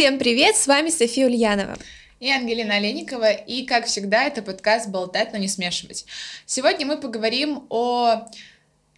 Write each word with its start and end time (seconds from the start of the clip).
Всем 0.00 0.18
привет, 0.18 0.56
с 0.56 0.66
вами 0.66 0.88
София 0.88 1.26
Ульянова. 1.26 1.76
И 2.20 2.30
Ангелина 2.30 2.76
Олейникова, 2.76 3.32
и, 3.32 3.66
как 3.66 3.84
всегда, 3.84 4.24
это 4.24 4.40
подкаст 4.40 4.88
«Болтать, 4.88 5.34
но 5.34 5.38
не 5.38 5.46
смешивать». 5.46 6.06
Сегодня 6.46 6.86
мы 6.86 6.96
поговорим 6.96 7.66
о 7.68 8.26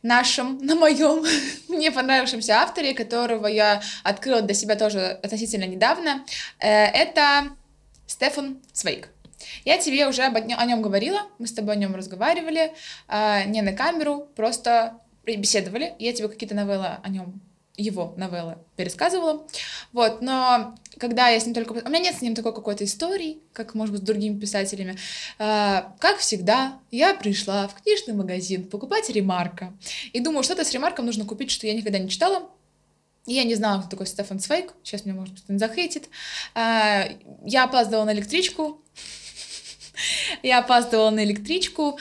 нашем, 0.04 0.59
на 0.64 0.77
моем, 0.77 1.27
мне 1.66 1.91
понравившемся 1.91 2.59
авторе, 2.59 2.95
которого 2.95 3.48
я 3.48 3.82
открыла 4.04 4.42
для 4.42 4.54
себя 4.54 4.77
тоже 4.77 5.18
относительно 5.24 5.64
недавно. 5.64 6.24
Э, 6.60 6.68
это 6.68 7.48
Стефан 8.06 8.62
Цвейк. 8.73 9.09
Я 9.64 9.78
тебе 9.78 10.06
уже 10.06 10.23
об, 10.23 10.37
о 10.37 10.64
нем 10.64 10.82
говорила, 10.82 11.23
мы 11.41 11.48
с 11.48 11.52
тобой 11.52 11.74
о 11.74 11.78
нем 11.78 11.96
разговаривали, 11.96 12.73
э, 13.09 13.42
не 13.46 13.60
на 13.62 13.73
камеру, 13.73 14.28
просто 14.37 15.00
беседовали. 15.27 15.95
Я 15.98 16.12
тебе 16.12 16.28
какие-то 16.28 16.55
новеллы 16.55 16.98
о 17.02 17.09
нем 17.09 17.42
его 17.82 18.14
новеллы 18.16 18.59
пересказывала. 18.77 19.46
Вот, 19.92 20.23
но 20.23 20.74
когда 20.98 21.28
я 21.28 21.40
с 21.40 21.45
ним 21.45 21.54
только... 21.54 21.73
У 21.73 21.88
меня 21.88 21.98
нет 21.98 22.16
с 22.16 22.23
ним 22.23 22.34
такой 22.34 22.54
какой-то 22.54 22.84
истории, 22.84 23.38
как, 23.52 23.74
может 23.74 23.92
быть, 23.92 24.02
с 24.02 24.06
другими 24.06 24.38
писателями. 24.38 24.96
А, 25.38 25.95
как 25.98 26.18
всегда, 26.18 26.78
я 26.90 27.14
пришла 27.14 27.68
в 27.68 27.74
книжный 27.82 28.14
магазин 28.14 28.64
покупать 28.64 29.10
ремарка. 29.10 29.73
И 30.12 30.20
думаю, 30.20 30.45
что-то 30.45 30.64
с 30.64 30.73
ремарком 30.73 31.06
нужно 31.06 31.24
купить, 31.24 31.50
что 31.50 31.66
я 31.66 31.74
никогда 31.74 31.98
не 31.98 32.09
читала. 32.09 32.48
И 33.26 33.34
я 33.34 33.45
не 33.45 33.54
знала, 33.54 33.80
кто 33.80 33.90
такой 33.90 34.06
Стефан 34.06 34.40
Свейк. 34.40 34.74
Сейчас 34.82 35.04
меня, 35.04 35.18
может 35.18 35.34
он 35.48 35.59
захейтит. 35.59 36.09
А, 36.54 37.09
я 37.45 37.64
опаздывала 37.64 38.04
на 38.04 38.12
электричку. 38.12 38.80
Я 40.42 40.60
опаздывала 40.60 41.10
на 41.10 41.23
электричку. 41.23 41.98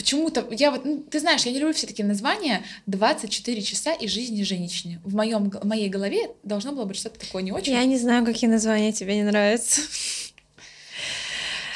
Почему-то, 0.00 0.46
я 0.50 0.70
вот, 0.70 0.86
ну, 0.86 1.04
ты 1.10 1.20
знаешь, 1.20 1.42
я 1.42 1.52
не 1.52 1.58
люблю 1.58 1.74
все 1.74 1.86
такие 1.86 2.08
названия 2.08 2.64
24 2.86 3.60
часа 3.60 3.92
из 3.92 4.10
жизни 4.10 4.42
женщины. 4.44 4.98
В, 5.04 5.14
моем, 5.14 5.50
в 5.50 5.66
моей 5.66 5.90
голове 5.90 6.30
должно 6.42 6.72
было 6.72 6.86
быть 6.86 6.96
что-то 6.96 7.20
такое 7.20 7.42
не 7.42 7.52
очень. 7.52 7.74
Я 7.74 7.84
не 7.84 7.98
знаю, 7.98 8.24
какие 8.24 8.48
названия 8.48 8.92
тебе 8.92 9.16
не 9.16 9.24
нравятся. 9.24 9.82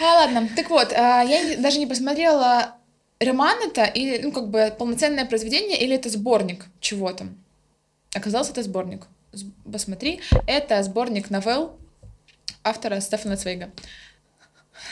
А, 0.00 0.04
ладно, 0.20 0.48
так 0.56 0.70
вот, 0.70 0.90
а, 0.94 1.20
я 1.22 1.58
даже 1.58 1.78
не 1.78 1.86
посмотрела, 1.86 2.74
роман 3.20 3.58
это 3.62 3.84
или, 3.84 4.22
ну, 4.22 4.32
как 4.32 4.48
бы 4.48 4.74
полноценное 4.78 5.26
произведение, 5.26 5.78
или 5.78 5.94
это 5.94 6.08
сборник 6.08 6.64
чего-то. 6.80 7.26
Оказалось, 8.14 8.48
это 8.48 8.62
сборник. 8.62 9.06
Посмотри, 9.70 10.22
это 10.46 10.82
сборник 10.82 11.28
новелл 11.28 11.76
автора 12.62 13.00
Стефана 13.00 13.36
Цвейга. 13.36 13.70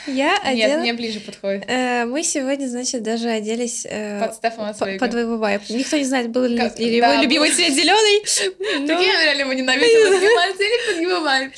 Я 0.07 0.37
одела... 0.37 0.71
Нет, 0.71 0.79
мне 0.79 0.93
ближе 0.93 1.19
подходит. 1.19 1.65
Э, 1.67 2.05
мы 2.05 2.23
сегодня, 2.23 2.67
значит, 2.67 3.03
даже 3.03 3.29
оделись... 3.29 3.85
Э, 3.89 4.19
под 4.19 4.35
Стефана 4.35 4.73
Свейга. 4.73 4.99
Под 4.99 5.11
твоего 5.11 5.37
вайп. 5.37 5.61
Никто 5.69 5.97
не 5.97 6.05
знает, 6.05 6.29
был 6.29 6.43
ли 6.45 6.57
как... 6.57 6.79
или 6.79 6.99
да, 6.99 7.13
его 7.13 7.23
любимый 7.23 7.49
был... 7.49 7.55
цвет 7.55 7.73
зеленый. 7.73 8.23
Так 8.87 9.01
я 9.01 9.23
реально 9.23 9.41
его 9.41 9.53
ненавидела. 9.53 10.13
Любимый 10.13 10.53
цвет 10.55 10.87
под 10.87 11.01
его 11.01 11.21
вайп. 11.21 11.53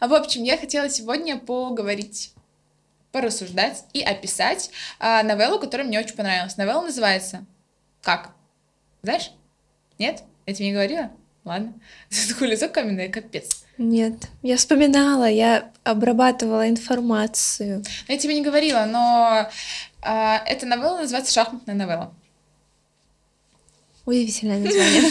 В 0.00 0.14
общем, 0.14 0.44
я 0.44 0.56
хотела 0.58 0.88
сегодня 0.88 1.38
поговорить 1.38 2.32
порассуждать 3.12 3.84
и 3.94 4.02
описать 4.02 4.70
а, 4.98 5.22
новеллу, 5.22 5.58
которая 5.58 5.86
мне 5.86 5.98
очень 5.98 6.14
понравилась. 6.14 6.58
Новелла 6.58 6.82
называется 6.82 7.46
«Как?» 8.02 8.32
Знаешь? 9.02 9.30
Нет? 9.98 10.24
Я 10.46 10.54
тебе 10.54 10.66
не 10.66 10.72
говорила? 10.72 11.12
Ладно. 11.44 11.74
Такое 12.28 12.48
лицо 12.48 12.68
каменное, 12.68 13.08
капец. 13.08 13.64
Нет, 13.78 14.28
я 14.42 14.56
вспоминала, 14.56 15.28
я 15.28 15.70
обрабатывала 15.84 16.68
информацию. 16.68 17.84
Я 18.08 18.16
тебе 18.16 18.34
не 18.34 18.42
говорила, 18.42 18.86
но 18.86 19.50
э, 20.02 20.36
эта 20.46 20.64
новелла 20.66 21.00
называется 21.00 21.32
«Шахматная 21.32 21.74
новелла». 21.74 22.14
Удивительное 24.06 24.58
название. 24.64 25.02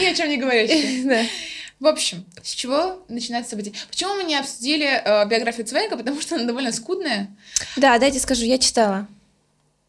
Ни 0.00 0.06
о 0.06 0.14
чем 0.14 0.28
не 0.30 0.36
говорящее. 0.38 1.28
В 1.80 1.86
общем, 1.86 2.24
с 2.42 2.50
чего 2.50 3.04
начинается 3.08 3.50
событие? 3.50 3.74
Почему 3.88 4.14
мы 4.14 4.24
не 4.24 4.36
обсудили 4.36 4.86
э, 4.86 5.26
биографию 5.26 5.66
Цвейга? 5.66 5.96
Потому 5.96 6.20
что 6.20 6.36
она 6.36 6.44
довольно 6.44 6.72
скудная. 6.72 7.28
Да, 7.76 7.98
дайте 7.98 8.20
скажу, 8.20 8.44
я 8.44 8.58
читала. 8.58 9.08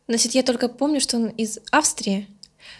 Значит, 0.07 0.33
я 0.33 0.43
только 0.43 0.67
помню, 0.69 0.99
что 0.99 1.17
он 1.17 1.27
из 1.29 1.59
Австрии, 1.71 2.27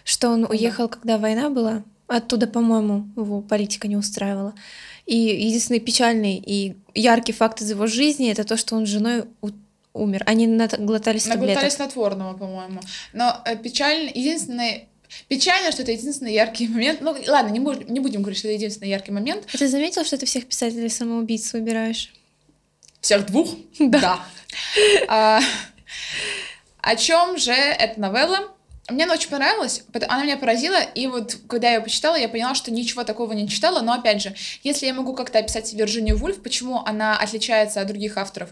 что 0.04 0.30
он 0.30 0.46
уехал, 0.46 0.90
когда 0.90 1.18
война 1.18 1.50
была, 1.50 1.84
Оттуда, 2.16 2.46
по-моему, 2.46 3.08
его 3.16 3.42
политика 3.42 3.88
не 3.88 3.98
устраивала. 3.98 4.54
И 5.08 5.18
единственный 5.18 5.80
печальный 5.80 6.38
и 6.38 6.76
яркий 6.94 7.34
факт 7.34 7.62
из 7.62 7.72
его 7.72 7.88
жизни 7.88 8.32
это 8.32 8.44
то, 8.44 8.56
что 8.56 8.76
он 8.76 8.86
с 8.86 8.90
женой 8.90 9.24
умер. 9.94 10.24
Они 10.28 10.46
наглотались 10.46 11.24
таблеток. 11.24 11.48
Наглотались 11.48 11.74
снотворного, 11.74 12.38
по-моему. 12.38 12.82
Но 13.14 13.42
э, 13.46 13.56
печально, 13.58 14.10
единственный 14.14 14.88
Печально, 15.28 15.72
что 15.72 15.84
это 15.84 15.92
единственный 15.92 16.34
яркий 16.34 16.68
момент. 16.68 17.02
Ну, 17.02 17.16
ладно, 17.28 17.50
не, 17.50 17.60
будем, 17.60 17.92
не 17.92 18.00
будем 18.00 18.22
говорить, 18.22 18.40
что 18.40 18.48
это 18.48 18.56
единственный 18.56 18.90
яркий 18.90 19.12
момент. 19.12 19.46
А 19.54 19.58
ты 19.58 19.68
заметил, 19.68 20.04
что 20.06 20.18
ты 20.18 20.26
всех 20.26 20.46
писателей 20.48 20.90
самоубийц 20.90 21.54
выбираешь? 21.54 22.14
Всех 23.02 23.26
двух? 23.28 23.56
Да. 23.80 24.00
да. 24.00 24.20
А, 25.08 25.40
о 26.82 26.96
чем 26.96 27.38
же 27.38 27.54
эта 27.54 28.00
новелла? 28.00 28.53
Мне 28.90 29.06
она 29.06 29.14
очень 29.14 29.30
понравилась, 29.30 29.86
она 29.94 30.24
меня 30.24 30.36
поразила, 30.36 30.82
и 30.82 31.08
вот 31.08 31.38
когда 31.48 31.70
я 31.70 31.76
ее 31.76 31.82
почитала, 31.82 32.18
я 32.18 32.28
поняла, 32.28 32.54
что 32.54 32.70
ничего 32.70 33.06
такого 33.06 33.32
не 33.32 33.48
читала, 33.48 33.80
но 33.80 33.94
опять 33.94 34.22
же, 34.22 34.36
если 34.62 34.88
я 34.88 34.94
могу 34.94 35.14
как-то 35.14 35.40
описать 35.40 35.74
Вирджинию 35.74 36.18
Вульф, 36.18 36.44
почему 36.44 36.82
она 36.86 37.18
отличается 37.18 37.80
от 37.80 37.88
других 37.88 38.18
авторов, 38.18 38.50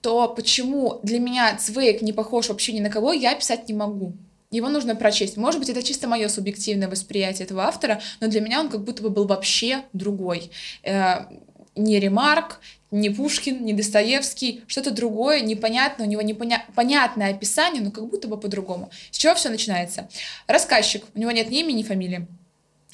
то 0.00 0.28
почему 0.28 1.00
для 1.02 1.18
меня 1.18 1.56
Цвейк 1.56 2.00
не 2.00 2.12
похож 2.12 2.48
вообще 2.48 2.72
ни 2.72 2.80
на 2.80 2.90
кого, 2.90 3.12
я 3.12 3.32
описать 3.32 3.68
не 3.68 3.74
могу. 3.74 4.12
Его 4.52 4.68
нужно 4.68 4.94
прочесть. 4.94 5.36
Может 5.36 5.58
быть, 5.58 5.70
это 5.70 5.82
чисто 5.82 6.06
мое 6.06 6.28
субъективное 6.28 6.86
восприятие 6.86 7.46
этого 7.46 7.64
автора, 7.64 8.00
но 8.20 8.28
для 8.28 8.40
меня 8.40 8.60
он 8.60 8.68
как 8.68 8.84
будто 8.84 9.02
бы 9.02 9.10
был 9.10 9.26
вообще 9.26 9.82
другой. 9.94 10.52
Не 11.74 11.98
Ремарк, 11.98 12.60
не 12.90 13.08
Пушкин, 13.08 13.64
не 13.64 13.72
Достоевский, 13.72 14.62
что-то 14.66 14.90
другое, 14.90 15.40
непонятное, 15.40 16.06
у 16.06 16.08
него 16.08 16.20
непонятное 16.20 17.30
описание, 17.30 17.82
но 17.82 17.90
как 17.90 18.06
будто 18.06 18.28
бы 18.28 18.38
по-другому. 18.38 18.90
С 19.10 19.16
чего 19.16 19.34
все 19.34 19.48
начинается? 19.48 20.08
Рассказчик, 20.46 21.04
у 21.14 21.18
него 21.18 21.30
нет 21.30 21.50
ни 21.50 21.60
имени, 21.60 21.78
ни 21.78 21.82
фамилии, 21.82 22.26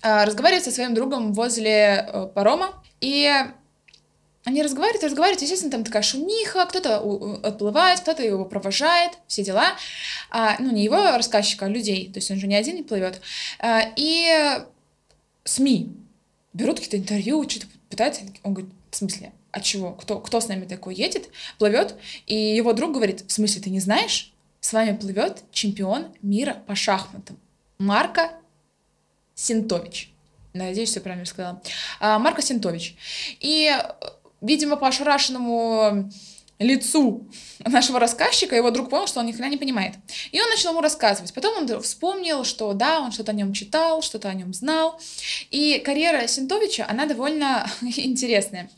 а, 0.03 0.25
разговаривает 0.25 0.65
со 0.65 0.71
своим 0.71 0.95
другом 0.95 1.33
возле 1.33 2.07
э, 2.07 2.29
парома, 2.33 2.81
и 3.01 3.29
они 4.45 4.63
разговаривают, 4.63 5.03
разговаривают, 5.05 5.43
естественно, 5.43 5.73
там 5.73 5.85
такая 5.85 6.03
шумиха, 6.03 6.65
кто-то 6.67 6.99
отплывает, 7.43 8.01
кто-то 8.01 8.23
его 8.23 8.45
провожает, 8.45 9.13
все 9.27 9.45
дела. 9.45 9.73
А, 10.31 10.57
ну, 10.61 10.71
не 10.71 10.85
его 10.85 10.97
рассказчика, 11.17 11.67
а 11.67 11.69
людей, 11.69 12.11
то 12.11 12.19
есть 12.19 12.31
он 12.31 12.39
же 12.39 12.47
не 12.47 12.55
один 12.55 12.77
не 12.77 12.83
плывет. 12.83 13.21
А, 13.59 13.83
и 13.97 14.63
СМИ 15.45 15.93
берут 16.55 16.77
какие-то 16.77 16.97
интервью, 16.97 17.47
что-то 17.49 17.67
пытаются, 17.89 18.23
он 18.43 18.55
говорит, 18.55 18.73
в 18.91 18.97
смысле, 18.97 19.33
от 19.51 19.63
чего? 19.63 19.93
Кто, 19.93 20.21
кто 20.21 20.41
с 20.41 20.49
нами 20.49 20.67
такой 20.67 20.95
едет, 20.95 21.31
плывет? 21.59 21.97
И 22.27 22.35
его 22.35 22.73
друг 22.73 22.93
говорит, 22.93 23.25
в 23.27 23.33
смысле, 23.33 23.63
ты 23.63 23.71
не 23.71 23.81
знаешь? 23.81 24.33
С 24.61 24.73
вами 24.73 24.97
плывет 24.97 25.45
чемпион 25.53 26.09
мира 26.23 26.63
по 26.67 26.75
шахматам. 26.75 27.39
Марко 27.79 28.33
Синтович. 29.35 30.13
Надеюсь, 30.53 30.91
все 30.91 31.01
правильно 31.01 31.27
сказала. 31.27 31.63
А, 32.01 32.19
Марко 32.19 32.43
Синтович. 32.43 32.97
И, 33.41 33.73
видимо, 34.41 34.77
по 34.77 34.89
ошарашенному 34.89 36.11
лицу 36.59 37.29
нашего 37.65 38.01
рассказчика, 38.01 38.57
его 38.57 38.71
друг 38.71 38.91
понял, 38.91 39.07
что 39.07 39.21
он 39.21 39.27
ни 39.27 39.33
хрена 39.33 39.51
не 39.51 39.57
понимает. 39.57 39.95
И 40.33 40.41
он 40.41 40.49
начал 40.49 40.71
ему 40.71 40.81
рассказывать. 40.81 41.33
Потом 41.33 41.57
он 41.57 41.83
вспомнил, 41.83 42.45
что 42.45 42.73
да, 42.73 43.01
он 43.01 43.13
что-то 43.13 43.33
о 43.33 43.35
нем 43.35 43.53
читал, 43.53 44.03
что-то 44.03 44.29
о 44.29 44.35
нем 44.35 44.53
знал. 44.53 45.01
И 45.51 45.79
карьера 45.79 46.27
Синтовича, 46.27 46.87
она 46.89 47.07
довольно 47.07 47.71
интересная. 47.83 48.71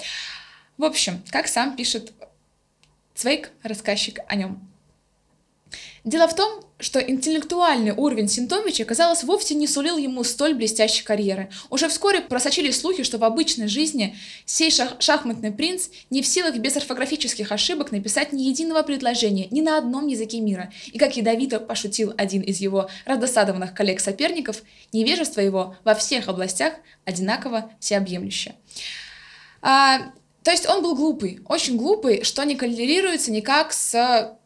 В 0.77 0.85
общем, 0.85 1.23
как 1.31 1.49
сам 1.49 1.77
пишет 1.77 2.13
Цвейк, 3.15 3.51
рассказчик 3.63 4.21
о 4.29 4.35
нем. 4.35 4.70
Дело 6.05 6.27
в 6.29 6.35
том, 6.35 6.65
что 6.79 6.99
интеллектуальный 6.99 7.93
уровень 7.93 8.29
Синтовича, 8.29 8.85
казалось, 8.85 9.23
вовсе 9.23 9.55
не 9.55 9.67
сулил 9.67 9.99
ему 9.99 10.25
столь 10.25 10.55
блестящей 10.55 11.05
карьеры. 11.05 11.51
Уже 11.69 11.89
вскоре 11.89 12.23
просочились 12.23 12.81
слухи, 12.81 13.03
что 13.03 13.19
в 13.19 13.25
обычной 13.25 13.69
жизни 13.69 14.17
сей 14.47 14.71
шах 14.71 14.97
шахматный 14.99 15.53
принц 15.53 15.89
не 16.09 16.23
в 16.23 16.27
силах 16.27 16.57
без 16.57 16.77
орфографических 16.77 17.53
ошибок 17.53 17.93
написать 17.93 18.33
ни 18.33 18.45
единого 18.45 18.83
предложения 18.83 19.49
ни 19.51 19.61
на 19.61 19.77
одном 19.77 20.07
языке 20.07 20.41
мира. 20.41 20.73
И 20.87 20.99
как 20.99 21.17
ядовито 21.17 21.61
пошутил 21.61 22.15
один 22.17 22.41
из 22.41 22.61
его 22.61 22.89
раздосадованных 23.05 23.75
коллег-соперников, 23.75 24.63
невежество 24.93 25.43
его 25.43 25.77
во 25.85 25.95
всех 25.95 26.29
областях 26.29 26.75
одинаково 27.05 27.71
всеобъемлющее. 27.79 28.55
А, 29.61 30.13
то 30.43 30.51
есть 30.51 30.67
он 30.67 30.83
был 30.83 30.95
глупый, 30.95 31.41
очень 31.47 31.77
глупый, 31.77 32.25
что 32.25 32.43
не 32.45 32.57
коррелируется 32.57 33.31
никак 33.31 33.75
с 33.75 34.39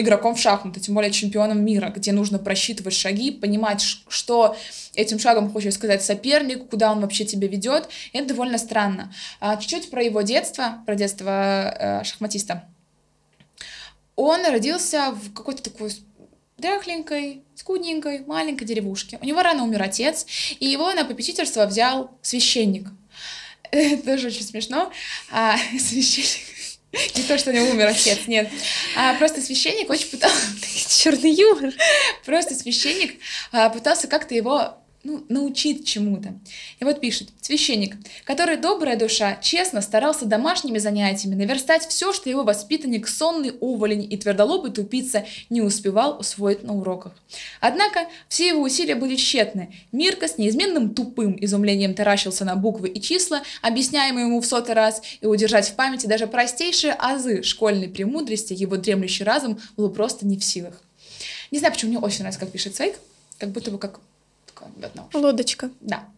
игроком 0.00 0.34
в 0.34 0.40
шахматы, 0.40 0.80
тем 0.80 0.94
более 0.94 1.10
чемпионом 1.10 1.64
мира, 1.64 1.92
где 1.94 2.12
нужно 2.12 2.38
просчитывать 2.38 2.94
шаги, 2.94 3.30
понимать, 3.30 3.82
что 4.08 4.56
этим 4.94 5.18
шагом 5.18 5.50
хочет 5.50 5.74
сказать 5.74 6.02
соперник, 6.02 6.68
куда 6.68 6.92
он 6.92 7.00
вообще 7.00 7.24
тебя 7.24 7.48
ведет. 7.48 7.88
Это 8.12 8.28
довольно 8.28 8.58
странно. 8.58 9.12
А, 9.40 9.56
чуть-чуть 9.56 9.90
про 9.90 10.02
его 10.02 10.22
детство, 10.22 10.82
про 10.86 10.94
детство 10.94 12.00
э, 12.00 12.04
шахматиста. 12.04 12.64
Он 14.16 14.44
родился 14.46 15.12
в 15.12 15.32
какой-то 15.32 15.62
такой 15.62 15.92
дряхленькой, 16.58 17.44
скудненькой, 17.54 18.24
маленькой 18.26 18.64
деревушке. 18.66 19.18
У 19.22 19.24
него 19.24 19.42
рано 19.42 19.62
умер 19.62 19.82
отец, 19.82 20.26
и 20.58 20.66
его 20.66 20.92
на 20.92 21.04
попечительство 21.04 21.66
взял 21.66 22.10
священник. 22.20 22.88
Это 23.70 24.02
тоже 24.02 24.28
очень 24.28 24.44
смешно. 24.44 24.92
А, 25.30 25.56
священник... 25.78 26.47
Не 26.92 27.22
то, 27.22 27.36
что 27.36 27.50
у 27.50 27.52
него 27.52 27.66
умер 27.70 27.88
отец, 27.88 28.26
нет. 28.26 28.48
А 28.96 29.14
просто 29.14 29.42
священник 29.42 29.90
очень 29.90 30.08
пытался... 30.08 30.36
Черный 30.88 31.32
юмор. 31.32 31.72
Просто 32.24 32.54
священник 32.54 33.20
а, 33.52 33.68
пытался 33.68 34.08
как-то 34.08 34.34
его 34.34 34.78
ну, 35.08 35.24
научить 35.30 35.86
чему-то. 35.86 36.38
И 36.80 36.84
вот 36.84 37.00
пишет, 37.00 37.30
священник, 37.40 37.96
который 38.24 38.58
добрая 38.58 38.98
душа, 38.98 39.36
честно 39.40 39.80
старался 39.80 40.26
домашними 40.26 40.76
занятиями 40.76 41.34
наверстать 41.34 41.86
все, 41.86 42.12
что 42.12 42.28
его 42.28 42.44
воспитанник, 42.44 43.08
сонный 43.08 43.54
уволень 43.60 44.06
и 44.10 44.16
твердолобый 44.18 44.70
тупица 44.70 45.24
не 45.48 45.62
успевал 45.62 46.18
усвоить 46.20 46.62
на 46.62 46.74
уроках. 46.74 47.14
Однако 47.60 48.00
все 48.28 48.48
его 48.48 48.60
усилия 48.60 48.94
были 48.96 49.16
тщетны. 49.16 49.74
Мирка 49.92 50.28
с 50.28 50.36
неизменным 50.36 50.94
тупым 50.94 51.38
изумлением 51.40 51.94
таращился 51.94 52.44
на 52.44 52.54
буквы 52.54 52.90
и 52.90 53.00
числа, 53.00 53.42
объясняемые 53.62 54.26
ему 54.26 54.40
в 54.40 54.46
сотый 54.46 54.74
раз, 54.74 55.00
и 55.22 55.26
удержать 55.26 55.68
в 55.68 55.74
памяти 55.74 56.06
даже 56.06 56.26
простейшие 56.26 56.92
азы 56.92 57.42
школьной 57.42 57.88
премудрости 57.88 58.52
его 58.52 58.76
дремлющий 58.76 59.24
разум 59.24 59.58
был 59.76 59.88
просто 59.88 60.26
не 60.26 60.36
в 60.36 60.44
силах. 60.44 60.82
Не 61.50 61.58
знаю, 61.58 61.72
почему 61.72 61.92
мне 61.92 61.98
очень 61.98 62.20
нравится, 62.20 62.40
как 62.40 62.50
пишет 62.50 62.76
Цвейк, 62.76 62.96
как 63.38 63.50
будто 63.50 63.70
бы 63.70 63.78
как 63.78 64.00
одного. 64.82 65.08
Лодочка. 65.12 65.70
Да. 65.80 66.08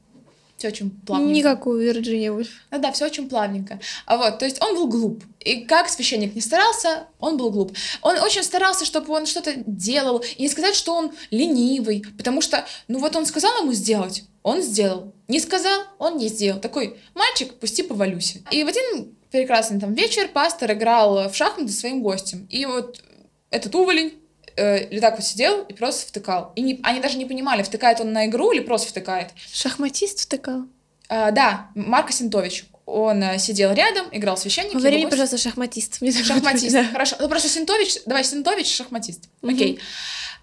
Все 0.60 0.68
очень 0.68 0.90
плавненько. 0.90 1.32
Никакую 1.32 1.82
Вирджиния 1.82 2.30
Вульф. 2.32 2.50
Да, 2.70 2.76
да, 2.76 2.92
все 2.92 3.06
очень 3.06 3.30
плавненько. 3.30 3.80
А 4.04 4.18
вот, 4.18 4.40
то 4.40 4.44
есть 4.44 4.62
он 4.62 4.74
был 4.74 4.88
глуп. 4.88 5.24
И 5.40 5.62
как 5.62 5.88
священник 5.88 6.34
не 6.34 6.42
старался, 6.42 7.06
он 7.18 7.38
был 7.38 7.50
глуп. 7.50 7.74
Он 8.02 8.18
очень 8.18 8.42
старался, 8.42 8.84
чтобы 8.84 9.10
он 9.14 9.24
что-то 9.24 9.54
делал. 9.66 10.22
И 10.36 10.42
не 10.42 10.50
сказать, 10.50 10.74
что 10.74 10.94
он 10.94 11.12
ленивый. 11.30 12.04
Потому 12.18 12.42
что, 12.42 12.66
ну 12.88 12.98
вот 12.98 13.16
он 13.16 13.24
сказал 13.24 13.62
ему 13.62 13.72
сделать, 13.72 14.24
он 14.42 14.60
сделал. 14.60 15.14
Не 15.28 15.40
сказал, 15.40 15.80
он 15.98 16.18
не 16.18 16.28
сделал. 16.28 16.60
Такой 16.60 16.98
мальчик, 17.14 17.54
пусти 17.54 17.82
повалюсь. 17.82 18.36
И 18.50 18.62
в 18.62 18.68
один 18.68 19.14
прекрасный 19.30 19.80
там 19.80 19.94
вечер 19.94 20.28
пастор 20.28 20.72
играл 20.72 21.30
в 21.30 21.34
шахматы 21.34 21.72
своим 21.72 22.02
гостем. 22.02 22.46
И 22.50 22.66
вот 22.66 23.02
этот 23.48 23.74
уволень 23.74 24.19
э, 24.60 25.00
так 25.00 25.16
вот 25.16 25.24
сидел 25.24 25.62
и 25.62 25.72
просто 25.72 26.06
втыкал. 26.06 26.52
И 26.56 26.62
не, 26.62 26.80
они 26.82 27.00
даже 27.00 27.18
не 27.18 27.26
понимали, 27.26 27.62
втыкает 27.62 28.00
он 28.00 28.12
на 28.12 28.26
игру 28.26 28.52
или 28.52 28.60
просто 28.60 28.88
втыкает. 28.88 29.30
Шахматист 29.52 30.20
втыкал? 30.20 30.64
Э, 31.08 31.32
да, 31.32 31.68
Марко 31.74 32.12
Синтович. 32.12 32.66
Он 32.86 33.22
э, 33.22 33.38
сидел 33.38 33.72
рядом, 33.72 34.06
играл 34.10 34.36
священник. 34.36 34.74
Говори 34.74 34.98
мне, 34.98 35.08
пожалуйста, 35.08 35.38
шахматист. 35.38 36.00
Мне 36.00 36.12
шахматист, 36.12 36.72
да. 36.72 36.84
хорошо. 36.84 37.16
Ну 37.20 37.28
просто 37.28 37.48
Синтович, 37.48 37.98
давай, 38.06 38.24
Синтович, 38.24 38.74
шахматист. 38.74 39.28
Угу. 39.42 39.52
Окей. 39.52 39.80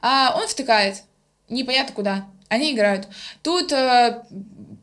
А, 0.01 0.35
он 0.37 0.47
втыкает, 0.47 1.03
непонятно 1.49 1.93
куда. 1.93 2.25
Они 2.49 2.73
играют. 2.73 3.07
Тут 3.41 3.71
э, 3.73 4.23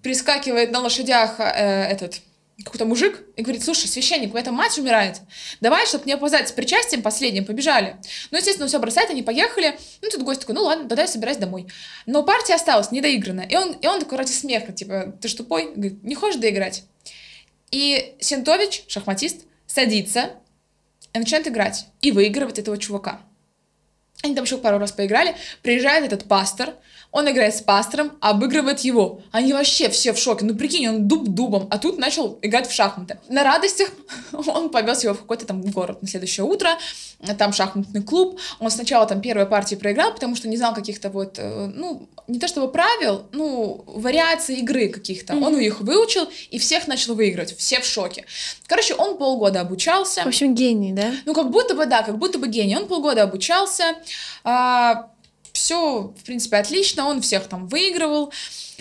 прискакивает 0.03 0.71
на 0.71 0.81
лошадях 0.81 1.37
э, 1.39 1.43
этот 1.43 2.21
какой-то 2.63 2.85
мужик 2.85 3.25
и 3.37 3.43
говорит, 3.43 3.65
слушай, 3.65 3.89
священник, 3.89 4.31
у 4.31 4.35
меня 4.35 4.45
там 4.45 4.55
мать 4.55 4.79
умирает, 4.79 5.21
давай, 5.61 5.87
чтобы 5.87 6.05
не 6.05 6.13
опоздать 6.13 6.49
с 6.49 6.53
причастием 6.53 7.03
последним, 7.03 7.45
побежали. 7.45 7.97
Ну, 8.31 8.39
естественно, 8.39 8.69
все 8.69 8.79
бросает, 8.79 9.11
они 9.11 9.23
поехали. 9.23 9.77
Ну, 10.03 10.09
тут 10.09 10.23
гость 10.23 10.41
такой, 10.41 10.55
ну 10.55 10.63
ладно, 10.63 10.89
тогда 10.89 11.03
я 11.03 11.09
собираюсь 11.09 11.39
домой. 11.39 11.67
Но 12.07 12.23
партия 12.23 12.55
осталась 12.55 12.93
недоигранная. 12.93 13.47
И 13.47 13.57
он, 13.57 13.73
и 13.73 13.87
он 13.87 13.99
такой 13.99 14.19
ради 14.19 14.31
смеха, 14.31 14.73
типа, 14.73 15.17
ты 15.21 15.27
ж 15.27 15.35
тупой? 15.35 15.73
Говорит, 15.75 16.05
не 16.05 16.15
хочешь 16.15 16.41
доиграть? 16.41 16.85
И 17.73 18.15
Сентович, 18.21 18.85
шахматист, 18.87 19.47
садится 19.67 20.31
и 21.13 21.19
начинает 21.19 21.49
играть. 21.49 21.87
И 22.03 22.13
выигрывает 22.13 22.59
этого 22.61 22.79
чувака. 22.79 23.21
Они 24.25 24.35
там 24.35 24.45
еще 24.45 24.57
пару 24.57 24.79
раз 24.79 24.91
поиграли. 24.91 25.37
Приезжает 25.63 26.05
этот 26.05 26.27
пастор, 26.27 26.71
он 27.15 27.31
играет 27.31 27.55
с 27.55 27.61
пастором, 27.61 28.11
обыгрывает 28.21 28.81
его. 28.81 29.21
Они 29.31 29.53
вообще 29.53 29.89
все 29.89 30.13
в 30.13 30.19
шоке. 30.19 30.45
Ну, 30.45 30.57
прикинь, 30.57 30.89
он 30.89 31.07
дуб 31.07 31.29
дубом, 31.29 31.69
а 31.71 31.79
тут 31.79 31.97
начал 31.97 32.41
играть 32.43 32.69
в 32.69 32.73
шахматы. 32.73 33.19
На 33.29 33.45
радостях 33.45 33.91
он 34.33 34.69
повез 34.69 35.05
его 35.05 35.15
в 35.15 35.21
какой-то 35.21 35.47
там 35.47 35.63
город 35.63 36.03
на 36.03 36.09
следующее 36.09 36.45
утро. 36.45 36.71
Там 37.39 37.53
шахматный 37.53 38.03
клуб. 38.03 38.41
Он 38.59 38.69
сначала 38.69 39.07
там 39.07 39.21
первой 39.21 39.47
партии 39.47 39.77
проиграл, 39.77 40.13
потому 40.13 40.35
что 40.35 40.49
не 40.49 40.57
знал 40.57 40.75
каких-то 40.75 41.09
вот, 41.09 41.39
э, 41.39 41.71
ну, 41.73 42.09
не 42.27 42.41
то 42.41 42.49
чтобы 42.49 42.73
правил, 42.73 43.27
ну, 43.31 43.85
вариаций 43.87 44.57
игры 44.57 44.89
каких-то. 44.89 45.35
Mm-hmm. 45.35 45.47
Он 45.47 45.59
их 45.61 45.81
выучил 45.83 46.29
и 46.51 46.59
всех 46.59 46.89
начал 46.89 47.15
выигрывать. 47.15 47.57
Все 47.57 47.81
в 47.81 47.85
шоке. 47.85 48.25
Короче, 48.67 48.95
он 48.95 49.19
полгода 49.19 49.61
обучался. 49.61 50.23
В 50.23 50.27
общем, 50.27 50.55
гений, 50.55 50.93
да? 50.93 51.13
Ну, 51.27 51.33
как 51.33 51.51
будто 51.51 51.77
бы, 51.77 51.87
да, 51.87 52.03
как 52.03 52.19
будто 52.19 52.41
бы 52.41 52.49
гений. 52.49 52.77
Он 52.77 52.89
полгода 52.89 53.23
обучался. 53.23 53.95
А, 54.45 55.11
все, 55.53 56.13
в 56.19 56.25
принципе, 56.25 56.57
отлично, 56.57 57.07
он 57.07 57.23
всех 57.23 57.49
там 57.49 57.69
выигрывал. 57.69 58.33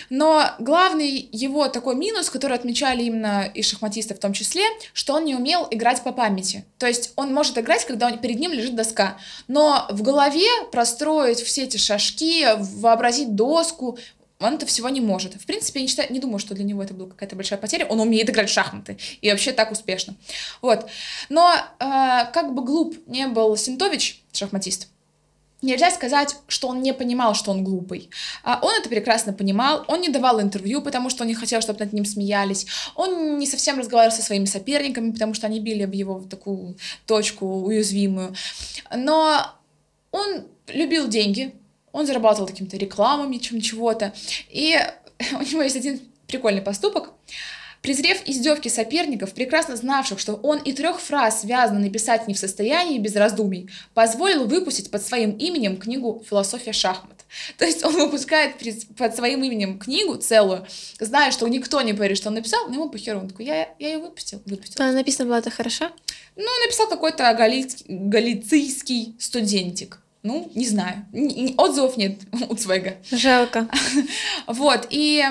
Но 0.09 0.44
главный 0.59 1.30
его 1.31 1.68
такой 1.68 1.95
минус, 1.95 2.30
который 2.30 2.57
отмечали 2.57 3.03
именно 3.03 3.50
и 3.53 3.62
шахматисты 3.62 4.15
в 4.15 4.19
том 4.19 4.33
числе, 4.33 4.63
что 4.91 5.13
он 5.13 5.25
не 5.25 5.35
умел 5.35 5.68
играть 5.69 6.03
по 6.03 6.12
памяти. 6.12 6.65
То 6.80 6.88
есть 6.88 7.13
он 7.15 7.33
может 7.33 7.57
играть, 7.59 7.85
когда 7.85 8.07
он, 8.07 8.18
перед 8.18 8.39
ним 8.39 8.51
лежит 8.51 8.75
доска. 8.75 9.18
Но 9.47 9.85
в 9.91 10.01
голове 10.01 10.47
простроить 10.71 11.39
все 11.39 11.63
эти 11.63 11.77
шажки, 11.77 12.45
вообразить 12.57 13.36
доску, 13.36 14.00
он 14.39 14.56
это 14.56 14.65
всего 14.65 14.89
не 14.89 15.00
может. 15.00 15.36
В 15.36 15.45
принципе, 15.45 15.79
я 15.79 15.83
не, 15.83 15.88
считаю, 15.88 16.12
не 16.12 16.19
думаю, 16.19 16.39
что 16.39 16.53
для 16.53 16.65
него 16.65 16.83
это 16.83 16.94
была 16.94 17.09
какая-то 17.09 17.36
большая 17.36 17.59
потеря. 17.59 17.86
Он 17.86 18.00
умеет 18.00 18.29
играть 18.29 18.50
в 18.50 18.53
шахматы. 18.53 18.97
И 19.21 19.29
вообще 19.29 19.53
так 19.53 19.71
успешно. 19.71 20.15
Вот. 20.62 20.89
Но 21.29 21.53
э, 21.53 21.86
как 22.33 22.53
бы 22.53 22.63
глуп 22.63 22.97
не 23.07 23.27
был 23.27 23.56
Синтович, 23.56 24.21
шахматист, 24.33 24.89
Нельзя 25.63 25.92
сказать, 25.92 26.36
что 26.48 26.68
он 26.68 26.81
не 26.81 26.94
понимал, 26.94 27.36
что 27.36 27.51
он 27.51 27.63
глупый. 27.63 28.10
А 28.44 28.60
он 28.62 28.75
это 28.75 28.89
прекрасно 28.89 29.31
понимал, 29.31 29.86
он 29.88 30.01
не 30.01 30.10
давал 30.10 30.42
интервью, 30.42 30.81
потому 30.81 31.10
что 31.10 31.24
он 31.24 31.30
не 31.30 31.36
хотел, 31.36 31.62
чтобы 31.62 31.80
над 31.80 31.94
ним 31.94 32.04
смеялись. 32.04 32.68
Он 32.95 33.39
не 33.39 33.48
совсем 33.48 33.80
разговаривал 33.80 34.15
со 34.15 34.21
своими 34.21 34.45
соперниками, 34.45 35.12
потому 35.12 35.33
что 35.33 35.48
они 35.48 35.62
били 35.62 35.83
об 35.83 35.94
его 35.94 36.15
в 36.15 36.27
такую 36.27 36.75
точку 37.06 37.45
уязвимую. 37.45 38.36
Но 38.94 39.42
он 40.12 40.45
любил 40.68 41.07
деньги, 41.07 41.56
он 41.94 42.06
зарабатывал 42.06 42.48
какими-то 42.48 42.75
рекламами, 42.75 43.38
чем 43.38 43.62
чего-то. 43.62 44.13
И 44.50 44.77
у 45.31 45.42
него 45.42 45.62
есть 45.62 45.77
один 45.77 46.01
прикольный 46.27 46.62
поступок. 46.62 47.13
Презрев 47.83 48.21
издевки 48.25 48.69
соперников, 48.69 49.33
прекрасно 49.33 49.75
знавших, 49.75 50.18
что 50.18 50.35
он 50.35 50.57
и 50.59 50.71
трех 50.71 51.01
фраз 51.01 51.41
связано 51.41 51.81
написать 51.81 52.30
не 52.30 52.33
в 52.33 52.39
состоянии 52.39 52.97
без 52.97 53.13
раздумий, 53.13 53.69
позволил 53.94 54.45
выпустить 54.45 54.89
под 54.89 55.03
своим 55.03 55.31
именем 55.31 55.75
книгу 55.75 56.24
«Философия 56.27 56.72
шахмат». 56.72 57.25
То 57.58 57.65
есть 57.65 57.84
он 57.84 57.93
выпускает 57.93 58.55
под 58.98 59.15
своим 59.15 59.43
именем 59.43 59.79
книгу 59.79 60.15
целую, 60.15 60.65
зная, 60.98 61.31
что 61.31 61.46
никто 61.50 61.81
не 61.81 61.91
поверит, 61.91 62.15
что 62.15 62.29
он 62.29 62.36
написал, 62.36 62.67
но 62.67 62.74
ему 62.75 62.89
похеру. 62.89 63.19
Он 63.19 63.27
такой, 63.27 63.48
я, 63.48 63.67
я 63.79 63.89
ее 63.89 63.98
выпустил, 63.98 64.41
выпустил. 64.46 64.81
А 64.81 64.93
написано 64.93 65.27
было 65.27 65.36
это 65.36 65.50
хорошо? 65.50 65.91
Ну, 66.38 66.48
написал 66.65 66.88
какой-то 66.88 67.34
гали... 67.34 67.67
галицийский 67.89 69.13
студентик. 69.19 70.00
Ну, 70.24 70.50
не 70.55 70.65
знаю. 70.65 71.05
Отзывов 71.58 71.98
нет 71.98 72.19
у 72.50 72.55
Цвега. 72.55 72.96
Жалко. 73.12 73.67
Вот, 74.48 74.88
и 74.89 75.25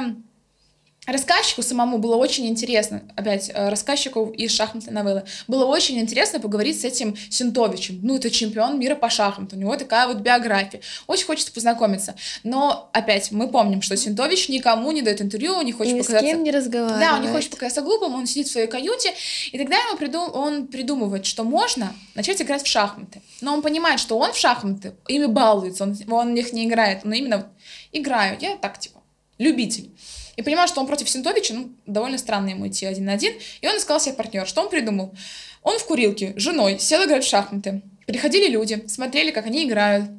Рассказчику 1.05 1.63
самому 1.63 1.99
было 1.99 2.15
очень 2.15 2.47
интересно, 2.47 3.03
опять, 3.17 3.51
э, 3.53 3.71
рассказчику 3.71 4.31
из 4.31 4.53
шахматной 4.53 4.93
новеллы, 4.93 5.25
было 5.49 5.65
очень 5.65 5.99
интересно 5.99 6.39
поговорить 6.39 6.81
с 6.81 6.85
этим 6.85 7.17
Синтовичем. 7.29 7.99
Ну, 8.05 8.15
это 8.15 8.31
чемпион 8.31 8.79
мира 8.79 8.95
по 8.95 9.11
шахмату, 9.11 9.57
у 9.57 9.59
него 9.59 9.75
такая 9.77 10.07
вот 10.07 10.19
биография. 10.19 10.81
Очень 11.09 11.27
хочется 11.27 11.51
познакомиться. 11.53 12.15
Но, 12.45 12.89
опять, 12.93 13.33
мы 13.33 13.49
помним, 13.49 13.83
что 13.83 13.97
Синтович 13.97 14.49
никому 14.49 14.93
не 14.93 15.03
дает 15.03 15.21
интервью, 15.21 15.61
не 15.63 15.73
хочет 15.73 15.95
Ни 15.95 15.99
показаться... 15.99 16.25
с 16.25 16.31
кем 16.31 16.45
не 16.45 16.53
разговаривает. 16.53 17.01
Да, 17.01 17.17
он 17.17 17.23
не 17.23 17.29
хочет 17.29 17.51
показаться 17.51 17.83
глупым, 17.83 18.15
он 18.15 18.27
сидит 18.29 18.47
в 18.47 18.53
своей 18.53 18.69
каюте, 18.69 19.13
и 19.51 19.59
тогда 19.59 19.79
ему 19.79 19.97
придум... 19.97 20.31
он 20.33 20.69
придумывает, 20.69 21.27
что 21.27 21.43
можно 21.43 21.93
начать 22.15 22.41
играть 22.41 22.63
в 22.63 22.69
шахматы. 22.69 23.23
Но 23.41 23.55
он 23.55 23.63
понимает, 23.63 23.99
что 23.99 24.17
он 24.19 24.33
в 24.33 24.39
шахматы 24.39 24.95
ими 25.09 25.27
балуется, 25.27 25.83
он, 25.83 25.97
он 26.09 26.29
в 26.29 26.33
них 26.33 26.53
не 26.53 26.65
играет, 26.65 27.05
но 27.05 27.13
именно 27.13 27.51
играю, 27.91 28.39
я 28.41 28.57
так, 28.57 28.79
типа, 28.79 29.01
любитель 29.39 29.91
и 30.37 30.43
понимал, 30.43 30.67
что 30.67 30.81
он 30.81 30.87
против 30.87 31.09
Синтовича, 31.09 31.55
ну, 31.55 31.73
довольно 31.87 32.19
странно 32.19 32.51
ему 32.51 32.69
идти 32.69 32.87
один 32.87 33.05
на 33.05 33.12
один, 33.12 33.35
и 33.61 33.69
он 33.69 33.77
искал 33.77 34.01
себе 34.01 34.15
партнера. 34.15 34.47
Что 34.47 34.62
он 34.62 34.71
придумал? 34.71 35.15
Он 35.62 35.79
в 35.79 35.85
курилке 35.85 36.35
с 36.37 36.41
женой 36.41 36.79
сел 36.79 37.05
играть 37.05 37.25
в 37.25 37.29
шахматы. 37.29 37.83
Приходили 38.07 38.49
люди, 38.49 38.85
смотрели, 38.89 39.31
как 39.31 39.47
они 39.47 39.65
играют. 39.65 40.11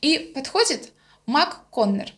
И 0.00 0.32
подходит 0.34 0.90
Мак 1.26 1.60
Коннер, 1.70 2.12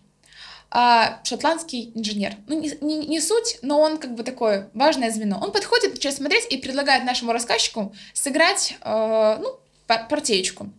а, 0.70 1.20
шотландский 1.22 1.92
инженер. 1.94 2.34
Ну, 2.46 2.60
не, 2.60 2.72
не, 2.80 3.06
не 3.06 3.20
суть, 3.20 3.58
но 3.62 3.80
он 3.80 3.98
как 3.98 4.14
бы 4.14 4.24
такое 4.24 4.70
важное 4.74 5.10
звено. 5.10 5.38
Он 5.40 5.52
подходит, 5.52 5.92
начинает 5.92 6.16
смотреть 6.16 6.46
и 6.50 6.56
предлагает 6.56 7.04
нашему 7.04 7.32
рассказчику 7.32 7.94
сыграть, 8.12 8.76
э, 8.80 9.38
ну, 9.40 9.60
партеечку. 9.86 10.70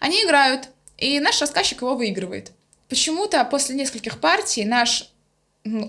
Они 0.00 0.22
играют, 0.24 0.68
и 0.98 1.20
наш 1.20 1.40
рассказчик 1.40 1.82
его 1.82 1.94
выигрывает. 1.94 2.52
Почему-то 2.88 3.44
после 3.44 3.76
нескольких 3.76 4.20
партий 4.20 4.64
наш 4.64 5.10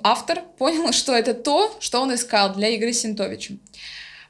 автор 0.03 0.41
понял, 0.57 0.91
что 0.91 1.13
это 1.13 1.34
то, 1.34 1.75
что 1.79 2.01
он 2.01 2.13
искал 2.13 2.53
для 2.53 2.69
игры 2.69 2.93
с 2.93 3.01
Синтовичем. 3.01 3.60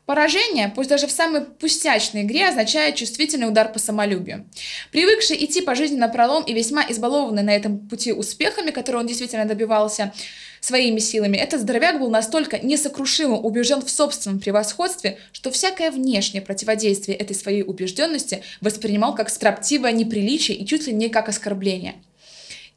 Поражение, 0.05 0.71
пусть 0.73 0.89
даже 0.89 1.05
в 1.05 1.11
самой 1.11 1.41
пустячной 1.41 2.21
игре, 2.21 2.47
означает 2.47 2.95
чувствительный 2.95 3.49
удар 3.49 3.69
по 3.69 3.77
самолюбию. 3.77 4.47
Привыкший 4.91 5.43
идти 5.43 5.59
по 5.59 5.75
жизни 5.75 5.97
на 5.97 6.07
пролом 6.07 6.43
и 6.43 6.53
весьма 6.53 6.85
избалованный 6.87 7.43
на 7.43 7.53
этом 7.53 7.89
пути 7.89 8.13
успехами, 8.13 8.71
которые 8.71 9.01
он 9.01 9.07
действительно 9.07 9.43
добивался, 9.43 10.13
своими 10.61 10.99
силами, 10.99 11.37
этот 11.37 11.61
здоровяк 11.61 11.99
был 11.99 12.09
настолько 12.09 12.59
несокрушимо 12.59 13.37
убежден 13.37 13.81
в 13.81 13.89
собственном 13.89 14.39
превосходстве, 14.39 15.17
что 15.31 15.51
всякое 15.51 15.91
внешнее 15.91 16.41
противодействие 16.41 17.17
этой 17.17 17.35
своей 17.35 17.63
убежденности 17.63 18.43
воспринимал 18.61 19.15
как 19.15 19.29
строптивое 19.29 19.91
неприличие 19.91 20.57
и 20.57 20.65
чуть 20.65 20.87
ли 20.87 20.93
не 20.93 21.09
как 21.09 21.29
оскорбление. 21.29 21.95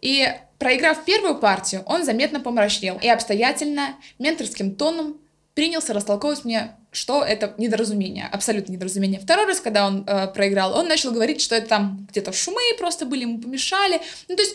И 0.01 0.29
проиграв 0.61 1.05
первую 1.07 1.37
партию, 1.37 1.83
он 1.87 2.05
заметно 2.05 2.39
помрачнел 2.39 2.99
и 3.03 3.09
обстоятельно, 3.09 3.97
менторским 4.19 4.77
тоном 4.77 5.17
принялся 5.55 5.95
растолковывать 5.95 6.45
мне, 6.45 6.77
что 6.93 7.25
это 7.25 7.55
недоразумение, 7.57 8.29
абсолютно 8.31 8.73
недоразумение. 8.73 9.21
Второй 9.21 9.47
раз, 9.47 9.61
когда 9.61 9.87
он 9.87 10.05
э, 10.07 10.29
проиграл, 10.29 10.77
он 10.77 10.87
начал 10.87 11.13
говорить, 11.13 11.41
что 11.41 11.55
это 11.55 11.67
там 11.67 12.07
где-то 12.11 12.33
шумы 12.33 12.61
просто 12.79 13.07
были, 13.07 13.23
ему 13.23 13.41
помешали. 13.41 14.01
Ну, 14.29 14.37
то 14.37 14.43
есть 14.43 14.55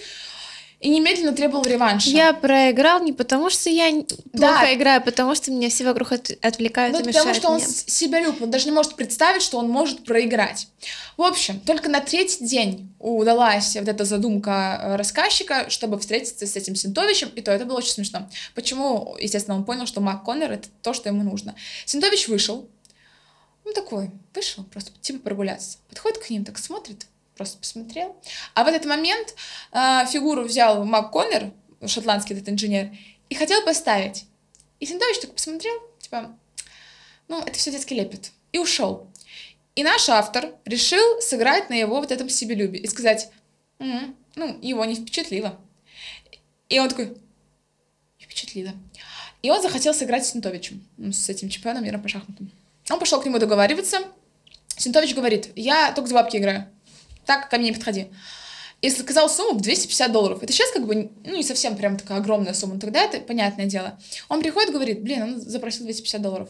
и 0.80 0.90
немедленно 0.90 1.34
требовал 1.34 1.64
реванша. 1.64 2.10
Я 2.10 2.34
проиграл 2.34 3.02
не 3.02 3.14
потому, 3.14 3.50
что 3.50 3.70
я 3.70 3.92
да. 4.34 4.50
плохо 4.50 4.74
играю, 4.74 5.02
а 5.02 5.04
потому 5.04 5.34
что 5.36 5.52
меня 5.52 5.70
все 5.70 5.86
вокруг 5.86 6.12
от, 6.12 6.32
отвлекают 6.42 6.96
ну, 6.96 7.02
и 7.02 7.04
потому 7.06 7.34
что 7.34 7.50
он 7.50 7.56
мне. 7.56 7.66
себя 7.66 8.20
любит, 8.20 8.42
он 8.42 8.52
даже 8.52 8.66
не 8.66 8.72
может 8.72 8.96
представить, 8.96 9.42
что 9.42 9.58
он 9.58 9.70
может 9.70 10.04
проиграть. 10.04 10.68
В 11.18 11.22
общем, 11.22 11.60
только 11.62 11.90
на 11.90 12.02
третий 12.02 12.46
день 12.46 12.94
удалась 13.00 13.76
вот 13.76 13.88
эта 13.88 14.04
задумка 14.04 14.80
э, 14.82 14.96
рассказчика, 14.98 15.70
чтобы 15.70 15.98
встретиться 15.98 16.46
с 16.46 16.56
этим 16.56 16.76
Синтовичем, 16.76 17.30
и 17.30 17.42
то 17.42 17.52
это 17.52 17.66
было 17.66 17.78
очень 17.78 17.92
смешно. 17.92 18.30
Почему, 18.54 19.16
естественно, 19.20 19.56
он 19.56 19.64
понял, 19.64 19.86
что 19.86 20.02
Мак 20.02 20.24
Коннор— 20.24 20.52
это 20.54 20.68
то, 20.82 20.94
что 20.94 21.10
ему 21.10 21.24
нужно. 21.24 21.56
Синтович 21.86 22.28
вышел, 22.28 22.68
ну 23.64 23.72
такой, 23.74 24.12
вышел 24.34 24.64
просто 24.66 24.92
типа 25.02 25.20
прогуляться, 25.20 25.78
подходит 25.90 26.20
к 26.20 26.30
ним, 26.30 26.44
так 26.44 26.58
смотрит, 26.58 27.08
просто 27.36 27.58
посмотрел. 27.58 28.16
А 28.54 28.64
в 28.64 28.68
этот 28.68 28.86
момент 28.86 29.36
э, 29.72 30.06
фигуру 30.12 30.44
взял 30.44 30.84
Мак 30.86 31.12
Коннор, 31.12 31.52
шотландский 31.86 32.36
этот 32.36 32.50
инженер, 32.50 32.92
и 33.30 33.36
хотел 33.36 33.64
поставить. 33.64 34.26
И 34.80 34.86
Синтович 34.86 35.20
так 35.20 35.34
посмотрел, 35.34 35.76
типа, 36.00 36.38
ну, 37.28 37.42
это 37.42 37.58
все 37.58 37.72
детский 37.72 37.96
лепет. 37.96 38.32
И 38.52 38.58
ушел. 38.58 39.08
И 39.76 39.84
наш 39.84 40.08
автор 40.10 40.54
решил 40.64 41.22
сыграть 41.22 41.70
на 41.70 41.74
его 41.74 42.00
вот 42.00 42.12
этом 42.12 42.30
себелюбе 42.30 42.80
и 42.80 42.88
сказать, 42.88 43.30
м-м, 43.80 44.16
ну, 44.36 44.58
его 44.62 44.86
не 44.86 44.96
впечатлило. 44.96 45.60
И 46.70 46.80
он 46.80 46.90
такой, 46.90 47.18
не 48.20 48.26
впечатлило. 48.26 48.72
И 49.42 49.52
он 49.52 49.62
захотел 49.62 49.94
сыграть 49.94 50.26
с 50.26 50.32
Синтовичем, 50.32 50.86
ну, 50.98 51.12
с 51.12 51.30
этим 51.30 51.50
чемпионом 51.50 51.84
мира 51.84 51.98
по 51.98 52.08
шахматам. 52.08 52.52
Он 52.90 53.00
пошел 53.00 53.22
к 53.22 53.26
нему 53.26 53.38
договариваться. 53.38 54.00
Синтович 54.78 55.14
говорит, 55.14 55.52
я 55.56 55.92
только 55.94 56.10
за 56.10 56.16
бабки 56.16 56.38
играю 56.38 56.70
так 57.26 57.50
ко 57.50 57.58
мне 57.58 57.70
не 57.70 57.76
подходи. 57.76 58.08
И 58.82 58.90
сказал 58.90 59.30
сумму 59.30 59.58
в 59.58 59.62
250 59.62 60.12
долларов. 60.12 60.44
Это 60.44 60.52
сейчас 60.54 60.72
как 60.72 60.86
бы, 60.86 61.10
ну, 61.24 61.36
не 61.36 61.44
совсем 61.44 61.76
прям 61.76 61.98
такая 61.98 62.20
огромная 62.20 62.54
сумма. 62.54 62.80
Тогда 62.80 63.02
это 63.02 63.20
понятное 63.20 63.66
дело. 63.66 63.98
Он 64.30 64.42
приходит, 64.42 64.72
говорит, 64.72 65.02
блин, 65.02 65.24
он 65.24 65.42
запросил 65.42 65.86
250 65.86 66.22
долларов. 66.22 66.50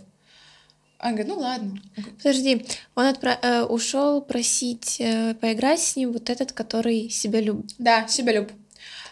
Он 1.00 1.12
говорит, 1.12 1.27
ну 1.27 1.39
ладно. 1.39 1.77
Подожди, 2.17 2.65
он 2.96 3.05
отпра- 3.05 3.39
э, 3.41 3.63
ушел 3.63 4.22
просить 4.22 5.00
э, 5.00 5.36
поиграть 5.36 5.79
с 5.79 5.96
ним 5.96 6.12
вот 6.12 6.29
этот, 6.29 6.51
который 6.51 7.10
себя 7.10 7.41
любит. 7.41 7.74
Да, 7.77 8.08
себя 8.08 8.34
люб. 8.34 8.51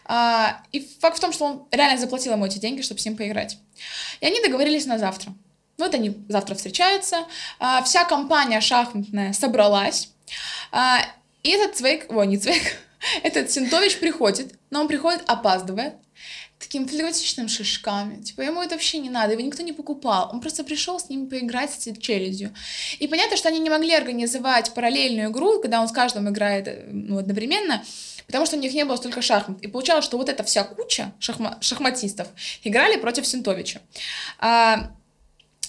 А, 0.05 0.62
и 0.72 0.79
факт 1.00 1.17
в 1.17 1.22
том, 1.22 1.32
что 1.32 1.46
он 1.46 1.67
реально 1.72 2.00
заплатил 2.00 2.34
ему 2.34 2.46
эти 2.46 2.58
деньги, 2.58 2.82
чтобы 2.82 3.00
с 3.00 3.05
ним 3.05 3.15
поиграть. 3.15 3.58
И 4.22 4.25
они 4.25 4.41
договорились 4.41 4.86
на 4.86 4.98
завтра. 4.98 5.34
Вот 5.77 5.93
они 5.93 6.17
завтра 6.29 6.55
встречаются. 6.55 7.25
А, 7.60 7.84
вся 7.84 8.05
компания 8.05 8.62
шахматная 8.62 9.34
собралась. 9.34 10.10
А, 10.72 11.00
и 11.43 11.50
этот 11.50 11.75
Цвейк, 11.75 12.12
о, 12.12 12.23
не 12.23 12.38
Цвейк, 12.38 12.63
этот 13.23 13.51
Синтович 13.51 14.00
приходит, 14.00 14.53
но 14.69 14.81
он 14.81 14.88
приходит 14.88 15.23
опаздывая, 15.27 16.00
таким 16.63 16.88
флегматичным 16.88 17.50
шишками. 17.50 18.21
Типа, 18.21 18.41
ему 18.41 18.62
это 18.62 18.75
вообще 18.75 19.00
не 19.00 19.09
надо, 19.09 19.33
его 19.33 19.41
никто 19.41 19.63
не 19.63 19.73
покупал. 19.73 20.29
Он 20.31 20.39
просто 20.39 20.63
пришел 20.63 21.00
с 21.00 21.09
ними 21.09 21.27
поиграть 21.27 21.71
с 21.71 21.88
этой 21.88 22.00
челюстью. 22.00 22.53
И 23.00 23.07
понятно, 23.07 23.38
что 23.38 23.50
они 23.50 23.59
не 23.59 23.69
могли 23.69 23.93
организовать 23.93 24.73
параллельную 24.73 25.29
игру, 25.29 25.59
когда 25.62 25.81
он 25.81 25.88
с 25.88 25.91
каждым 25.91 26.29
играет 26.29 26.67
э, 26.67 26.85
ну, 26.89 27.17
одновременно, 27.17 27.83
потому 28.27 28.45
что 28.45 28.55
у 28.55 28.59
них 28.59 28.73
не 28.73 28.85
было 28.85 28.95
столько 28.95 29.21
шахмат. 29.21 29.62
И 29.62 29.67
получалось, 29.67 30.05
что 30.05 30.17
вот 30.17 30.29
эта 30.29 30.43
вся 30.43 30.63
куча 30.63 31.13
шахма- 31.19 31.62
шахматистов 31.62 32.27
играли 32.63 32.97
против 32.97 33.27
Синтовича. 33.27 33.81
А, 34.39 34.91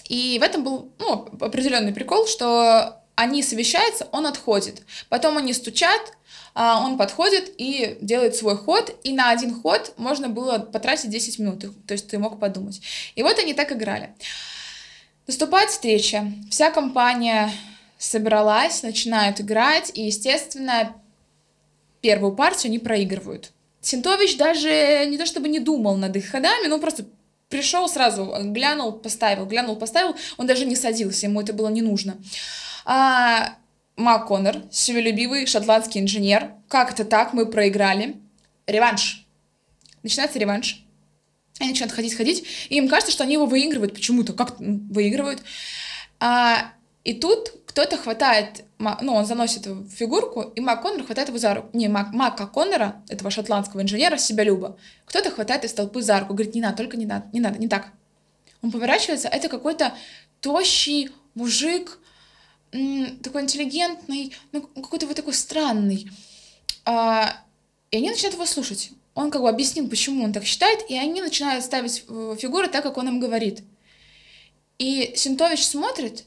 и 0.09 0.39
в 0.39 0.43
этом 0.43 0.63
был 0.63 0.93
ну, 0.99 1.29
определенный 1.41 1.93
прикол, 1.93 2.27
что 2.27 3.04
они 3.17 3.43
совещаются, 3.43 4.09
он 4.13 4.27
отходит. 4.27 4.83
Потом 5.09 5.37
они 5.39 5.53
стучат, 5.53 6.01
а, 6.55 6.81
он 6.85 6.97
подходит 6.97 7.53
и 7.59 7.97
делает 8.01 8.37
свой 8.37 8.57
ход, 8.57 8.97
и 9.03 9.13
на 9.13 9.31
один 9.31 9.61
ход 9.61 9.95
можно 9.97 10.29
было 10.29 10.59
потратить 10.59 11.11
10 11.11 11.39
минут, 11.39 11.65
то 11.87 11.93
есть 11.93 12.09
ты 12.09 12.19
мог 12.19 12.39
подумать. 12.39 12.81
И 13.15 13.23
вот 13.23 13.39
они 13.39 13.55
так 13.55 13.73
играли. 13.73 14.15
Наступает 15.27 15.71
встреча, 15.71 16.31
вся 16.51 16.71
компания 16.71 17.51
собралась, 17.99 18.83
начинают 18.83 19.41
играть, 19.41 19.91
и, 19.95 20.03
естественно, 20.03 20.95
первую 22.03 22.35
партию 22.35 22.71
они 22.71 22.79
проигрывают. 22.79 23.51
Синтович 23.81 24.37
даже 24.37 25.07
не 25.07 25.19
то 25.19 25.27
чтобы 25.27 25.49
не 25.49 25.61
думал 25.61 25.97
над 25.97 26.15
их 26.17 26.29
ходами, 26.31 26.67
но 26.67 26.79
просто 26.79 27.07
пришел 27.49 27.89
сразу, 27.89 28.35
глянул, 28.43 28.93
поставил, 28.93 29.47
глянул, 29.47 29.77
поставил, 29.77 30.17
он 30.37 30.47
даже 30.47 30.67
не 30.67 30.77
садился, 30.77 31.27
ему 31.27 31.41
это 31.41 31.53
было 31.53 31.69
не 31.69 31.83
нужно. 31.83 32.17
А, 32.85 33.57
Мак 33.97 34.27
Коннор, 34.27 34.63
себелюбивый 34.71 35.47
шотландский 35.47 36.01
инженер. 36.01 36.53
Как 36.69 36.93
это 36.93 37.05
так? 37.05 37.33
Мы 37.33 37.47
проиграли. 37.47 38.17
Реванш. 38.67 39.27
Начинается 40.03 40.39
реванш. 40.39 40.85
Они 41.61 41.71
начинают 41.71 41.93
ходить, 41.93 42.15
ходить, 42.15 42.45
и 42.69 42.77
им 42.77 42.89
кажется, 42.89 43.13
что 43.13 43.23
они 43.23 43.35
его 43.35 43.47
выигрывают 43.47 43.95
почему-то. 43.95 44.33
Как 44.33 44.59
выигрывают? 44.59 45.43
А, 46.19 46.73
и 47.05 47.15
тут 47.15 47.53
кто-то 47.67 47.97
хватает, 47.97 48.65
ну, 48.79 49.15
он 49.15 49.25
заносит 49.25 49.67
фигурку, 49.93 50.43
и 50.43 50.61
Мак 50.61 50.83
Коннор 50.83 51.05
хватает 51.05 51.29
его 51.29 51.39
за 51.39 51.55
руку. 51.55 51.69
Не, 51.73 51.89
Мак, 51.89 52.13
Мака 52.13 52.47
Коннора, 52.47 53.03
этого 53.09 53.31
шотландского 53.31 53.83
инженера, 53.83 54.17
себялюба. 54.17 54.77
Кто-то 55.05 55.31
хватает 55.31 55.65
из 55.65 55.73
толпы 55.73 56.03
за 56.03 56.19
руку, 56.19 56.35
говорит, 56.35 56.55
не 56.55 56.61
надо, 56.61 56.79
только 56.79 56.97
не 56.97 57.07
надо, 57.07 57.27
не 57.33 57.41
надо, 57.41 57.59
не 57.59 57.69
так. 57.69 57.93
Он 58.63 58.73
поворачивается, 58.73 59.29
это 59.29 59.49
какой-то 59.49 59.95
тощий 60.41 61.11
мужик, 61.35 61.99
такой 63.23 63.43
интеллигентный, 63.43 64.35
ну, 64.53 64.63
какой-то 64.63 65.07
вот 65.07 65.17
такой 65.17 65.35
странный. 65.35 66.11
А, 66.85 67.41
и 67.91 67.97
они 67.99 68.11
начинают 68.11 68.35
его 68.35 68.47
слушать. 68.47 68.91
Он 69.15 69.31
как 69.31 69.43
бы 69.43 69.49
объяснил, 69.49 69.89
почему 69.89 70.25
он 70.25 70.33
так 70.33 70.45
считает, 70.45 70.91
и 70.91 70.99
они 70.99 71.21
начинают 71.21 71.65
ставить 71.65 72.05
э, 72.09 72.37
фигуры 72.39 72.67
так, 72.67 72.83
как 72.83 72.97
он 72.99 73.09
им 73.09 73.21
говорит. 73.21 73.63
И 74.79 75.13
Синтович 75.15 75.65
смотрит 75.65 76.25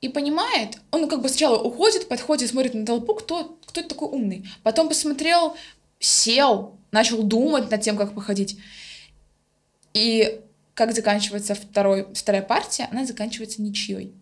и 0.00 0.08
понимает, 0.08 0.78
он 0.90 1.08
как 1.08 1.22
бы 1.22 1.28
сначала 1.28 1.62
уходит, 1.62 2.08
подходит, 2.08 2.50
смотрит 2.50 2.74
на 2.74 2.84
толпу, 2.84 3.14
кто, 3.14 3.56
кто 3.64 3.80
это 3.80 3.90
такой 3.90 4.08
умный. 4.08 4.44
Потом 4.64 4.88
посмотрел, 4.88 5.56
сел, 6.00 6.76
начал 6.90 7.22
думать 7.22 7.70
над 7.70 7.80
тем, 7.82 7.96
как 7.96 8.16
походить. 8.16 8.58
И 9.94 10.40
как 10.74 10.92
заканчивается 10.92 11.54
второй, 11.54 12.12
вторая 12.14 12.42
партия, 12.42 12.88
она 12.90 13.06
заканчивается 13.06 13.62
ничьей 13.62 14.12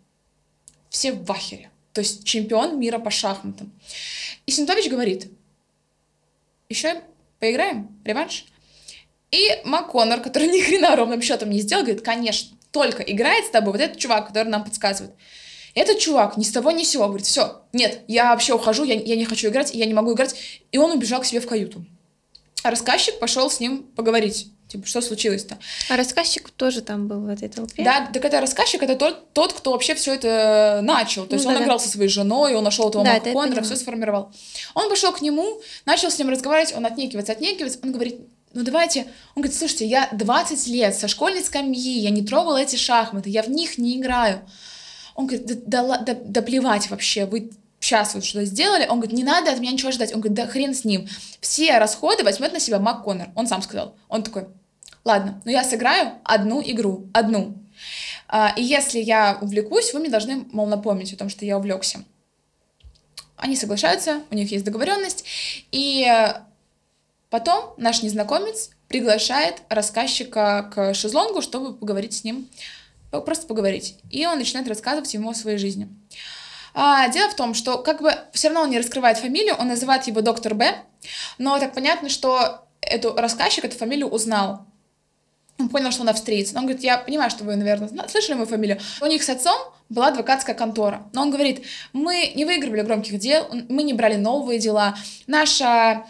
все 0.91 1.13
в 1.13 1.31
ахере. 1.33 1.71
То 1.93 2.03
есть 2.03 2.25
чемпион 2.25 2.79
мира 2.79 2.99
по 2.99 3.11
шахматам. 3.11 3.73
И 4.47 4.51
Синтович 4.51 4.89
говорит, 4.89 5.31
еще 6.69 7.03
поиграем? 7.39 7.89
Реванш? 8.05 8.45
И 9.31 9.61
МакКоннор, 9.65 10.21
который 10.21 10.49
ни 10.49 10.61
хрена 10.61 10.95
ровным 10.97 11.23
счетом 11.23 11.51
не 11.51 11.61
сделал, 11.61 11.85
говорит, 11.85 12.05
конечно, 12.05 12.57
только 12.73 13.03
играет 13.03 13.47
с 13.47 13.51
тобой 13.51 13.73
вот 13.73 13.81
этот 13.81 13.99
чувак, 13.99 14.29
который 14.29 14.49
нам 14.49 14.65
подсказывает. 14.65 15.15
Этот 15.75 15.99
чувак 16.01 16.37
ни 16.37 16.43
с 16.43 16.51
того 16.51 16.73
ни 16.73 16.83
с 16.83 16.91
сего 16.91 17.07
говорит, 17.07 17.27
все, 17.27 17.63
нет, 17.73 18.03
я 18.09 18.31
вообще 18.31 18.55
ухожу, 18.55 18.85
я, 18.85 18.95
я 18.95 19.17
не 19.17 19.25
хочу 19.25 19.49
играть, 19.49 19.73
я 19.73 19.87
не 19.87 19.95
могу 19.95 20.13
играть. 20.15 20.35
И 20.73 20.79
он 20.79 20.91
убежал 20.91 21.21
к 21.21 21.25
себе 21.25 21.41
в 21.41 21.47
каюту. 21.47 21.85
А 22.63 22.71
рассказчик 22.71 23.19
пошел 23.19 23.51
с 23.51 23.61
ним 23.61 23.85
поговорить. 23.95 24.49
Типа, 24.71 24.87
что 24.87 25.01
случилось-то? 25.01 25.59
А 25.89 25.97
рассказчик 25.97 26.49
тоже 26.51 26.81
там 26.81 27.09
был 27.09 27.23
в 27.23 27.29
этой 27.29 27.49
толпе? 27.49 27.83
Да, 27.83 28.09
так 28.13 28.25
это 28.25 28.41
рассказчик, 28.41 28.81
это 28.85 28.95
тот, 28.95 29.33
тот 29.33 29.53
кто 29.53 29.73
вообще 29.73 29.97
все 29.97 30.15
это 30.15 30.79
начал. 30.85 31.27
То 31.27 31.35
есть 31.35 31.45
ну, 31.45 31.51
он 31.51 31.57
да, 31.57 31.65
играл 31.65 31.79
да. 31.79 31.85
со 31.85 31.91
своей 31.91 32.09
женой, 32.09 32.55
он 32.55 32.63
нашел 32.63 32.89
этого 32.89 33.03
да, 33.03 33.15
Марка 33.15 33.33
Коннора, 33.33 33.63
все 33.63 33.75
сформировал. 33.75 34.31
Он 34.75 34.89
пошел 34.89 35.13
к 35.13 35.23
нему, 35.23 35.61
начал 35.87 36.09
с 36.09 36.19
ним 36.21 36.29
разговаривать, 36.29 36.73
он 36.77 36.87
отнекивается, 36.87 37.33
отнекивается, 37.33 37.81
он 37.83 37.91
говорит, 37.91 38.21
ну 38.53 38.63
давайте, 38.63 39.07
он 39.35 39.43
говорит, 39.43 39.59
слушайте, 39.59 39.87
я 39.87 40.09
20 40.13 40.67
лет 40.69 40.95
со 40.95 41.09
школьной 41.09 41.43
скамьи, 41.43 41.99
я 41.99 42.11
не 42.11 42.23
трогал 42.23 42.57
эти 42.57 42.77
шахматы, 42.77 43.29
я 43.29 43.43
в 43.43 43.51
них 43.51 43.77
не 43.77 43.99
играю. 43.99 44.41
Он 45.17 45.27
говорит, 45.27 45.47
да, 45.67 45.83
да, 45.83 45.99
да, 45.99 46.15
да 46.15 46.43
плевать 46.43 46.91
вообще, 46.91 47.27
вы 47.27 47.51
сейчас 47.81 48.15
вот 48.15 48.25
что 48.25 48.45
сделали, 48.45 48.87
он 48.87 49.01
говорит, 49.01 49.17
не 49.17 49.25
надо 49.25 49.51
от 49.51 49.59
меня 49.59 49.73
ничего 49.73 49.91
ждать. 49.91 50.15
Он 50.15 50.21
говорит, 50.21 50.37
да 50.37 50.47
хрен 50.47 50.75
с 50.75 50.85
ним. 50.85 51.09
Все 51.41 51.79
расходы 51.79 52.23
возьмет 52.23 52.53
на 52.53 52.61
себя 52.61 52.79
Мак 52.79 53.03
Коннор. 53.03 53.31
Он 53.35 53.47
сам 53.47 53.63
сказал. 53.63 53.97
Он 54.09 54.23
такой, 54.23 54.47
ладно, 55.05 55.41
но 55.45 55.51
я 55.51 55.65
сыграю 55.65 56.13
одну 56.25 56.63
игру, 56.65 57.09
одну. 57.13 57.57
А, 58.29 58.53
и 58.57 58.63
если 58.63 59.01
я 59.01 59.39
увлекусь, 59.41 59.93
вы 59.93 60.01
мне 60.01 60.11
должны, 60.11 60.45
мол, 60.53 60.67
напомнить 60.67 61.13
о 61.13 61.17
том, 61.17 61.29
что 61.29 61.45
я 61.45 61.59
увлекся. 61.59 62.05
Они 63.37 63.57
соглашаются, 63.57 64.21
у 64.31 64.35
них 64.35 64.53
есть 64.53 64.65
договоренность, 64.65 65.25
и 65.73 66.07
потом 67.31 67.75
наш 67.79 68.03
незнакомец 68.03 68.71
приглашает 68.89 69.63
рассказчика 69.69 70.71
к 70.75 70.95
шезлонгу, 70.95 71.41
чтобы 71.41 71.75
поговорить 71.75 72.13
с 72.13 72.25
ним, 72.25 72.49
просто 73.11 73.47
поговорить. 73.47 73.97
И 74.11 74.27
он 74.27 74.39
начинает 74.39 74.69
рассказывать 74.69 75.15
ему 75.15 75.31
о 75.31 75.35
своей 75.35 75.59
жизни. 75.59 75.89
А, 76.75 77.09
дело 77.09 77.31
в 77.31 77.37
том, 77.37 77.55
что 77.55 77.79
как 77.79 78.03
бы 78.03 78.13
все 78.33 78.49
равно 78.49 78.63
он 78.63 78.71
не 78.71 78.79
раскрывает 78.79 79.19
фамилию, 79.19 79.57
он 79.59 79.69
называет 79.69 80.07
его 80.07 80.21
доктор 80.21 80.55
Б, 80.55 80.77
но 81.39 81.59
так 81.59 81.73
понятно, 81.73 82.09
что 82.09 82.67
эту 82.81 83.15
рассказчик 83.15 83.65
эту 83.65 83.77
фамилию 83.77 84.09
узнал. 84.09 84.67
Он 85.61 85.69
понял, 85.69 85.91
что 85.93 86.03
он 86.03 86.09
австриец. 86.09 86.53
Но 86.53 86.61
он 86.61 86.67
говорит, 86.67 86.83
я 86.83 86.97
понимаю, 86.99 87.31
что 87.31 87.45
вы, 87.45 87.55
наверное, 87.57 87.91
слышали 88.09 88.35
мою 88.35 88.47
фамилию. 88.47 88.79
У 89.01 89.07
них 89.07 89.23
с 89.23 89.29
отцом 89.29 89.57
была 89.91 90.09
адвокатская 90.09 90.55
контора. 90.55 91.03
Но 91.13 91.23
он 91.23 91.31
говорит, 91.31 91.65
мы 91.93 92.33
не 92.35 92.45
выигрывали 92.45 92.81
громких 92.81 93.19
дел, 93.19 93.47
мы 93.69 93.83
не 93.83 93.93
брали 93.93 94.17
новые 94.17 94.59
дела. 94.59 94.97
Наша 95.27 96.07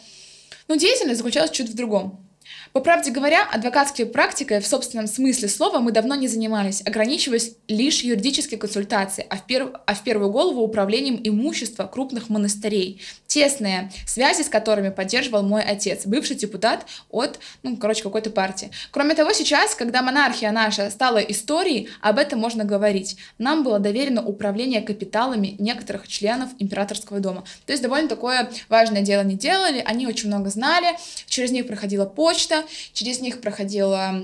ну, 0.69 0.77
деятельность 0.77 1.19
заключалась 1.19 1.51
чуть 1.51 1.69
в 1.69 1.75
другом. 1.75 2.25
По 2.73 2.81
правде 2.81 3.11
говоря, 3.11 3.49
адвокатской 3.51 4.07
практикой 4.07 4.61
в 4.61 4.67
собственном 4.67 5.09
смысле 5.09 5.49
слова 5.49 5.81
мы 5.81 5.91
давно 5.91 6.15
не 6.15 6.29
занимались, 6.29 6.83
ограничиваясь 6.87 7.57
лишь 7.67 8.03
юридической 8.03 8.57
консультацией, 8.57 9.27
а 9.29 9.39
в, 9.39 9.45
перв... 9.45 9.71
а 9.87 9.95
в 9.95 10.05
первую 10.05 10.31
голову 10.31 10.63
управлением 10.63 11.21
имущества 11.25 11.87
крупных 11.87 12.29
монастырей, 12.29 13.01
тесные 13.27 13.91
связи 14.07 14.43
с 14.43 14.49
которыми 14.49 14.91
поддерживал 14.91 15.43
мой 15.43 15.63
отец, 15.63 16.07
бывший 16.07 16.37
депутат 16.37 16.87
от, 17.11 17.41
ну, 17.65 17.77
короче, 17.77 18.05
какой-то 18.05 18.31
партии. 18.31 18.71
Кроме 18.93 19.17
того, 19.17 19.33
сейчас, 19.33 19.75
когда 19.75 20.01
монархия 20.03 20.53
наша 20.53 20.91
стала 20.91 21.19
историей, 21.19 21.89
об 22.01 22.19
этом 22.19 22.39
можно 22.39 22.65
говорить. 22.65 23.17
Нам 23.39 23.65
было 23.65 23.81
доверено 23.81 24.25
управление 24.25 24.81
капиталами 24.81 25.57
некоторых 25.59 26.07
членов 26.07 26.51
императорского 26.61 27.19
дома. 27.19 27.43
То 27.67 27.73
есть 27.73 27.83
довольно 27.83 28.09
такое 28.09 28.49
важное 28.69 29.03
дело 29.03 29.23
не 29.23 29.35
делали, 29.35 29.83
они 29.85 30.07
очень 30.07 30.29
много 30.29 30.51
знали, 30.51 30.97
через 31.27 31.51
них 31.51 31.67
проходила 31.67 32.05
почта, 32.05 32.60
через 32.93 33.21
них 33.21 33.41
проходила... 33.41 34.23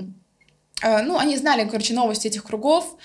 Э, 0.81 1.01
ну, 1.01 1.17
они 1.17 1.37
знали, 1.37 1.67
короче, 1.67 1.93
новости 1.93 2.27
этих 2.27 2.43
кругов. 2.43 2.97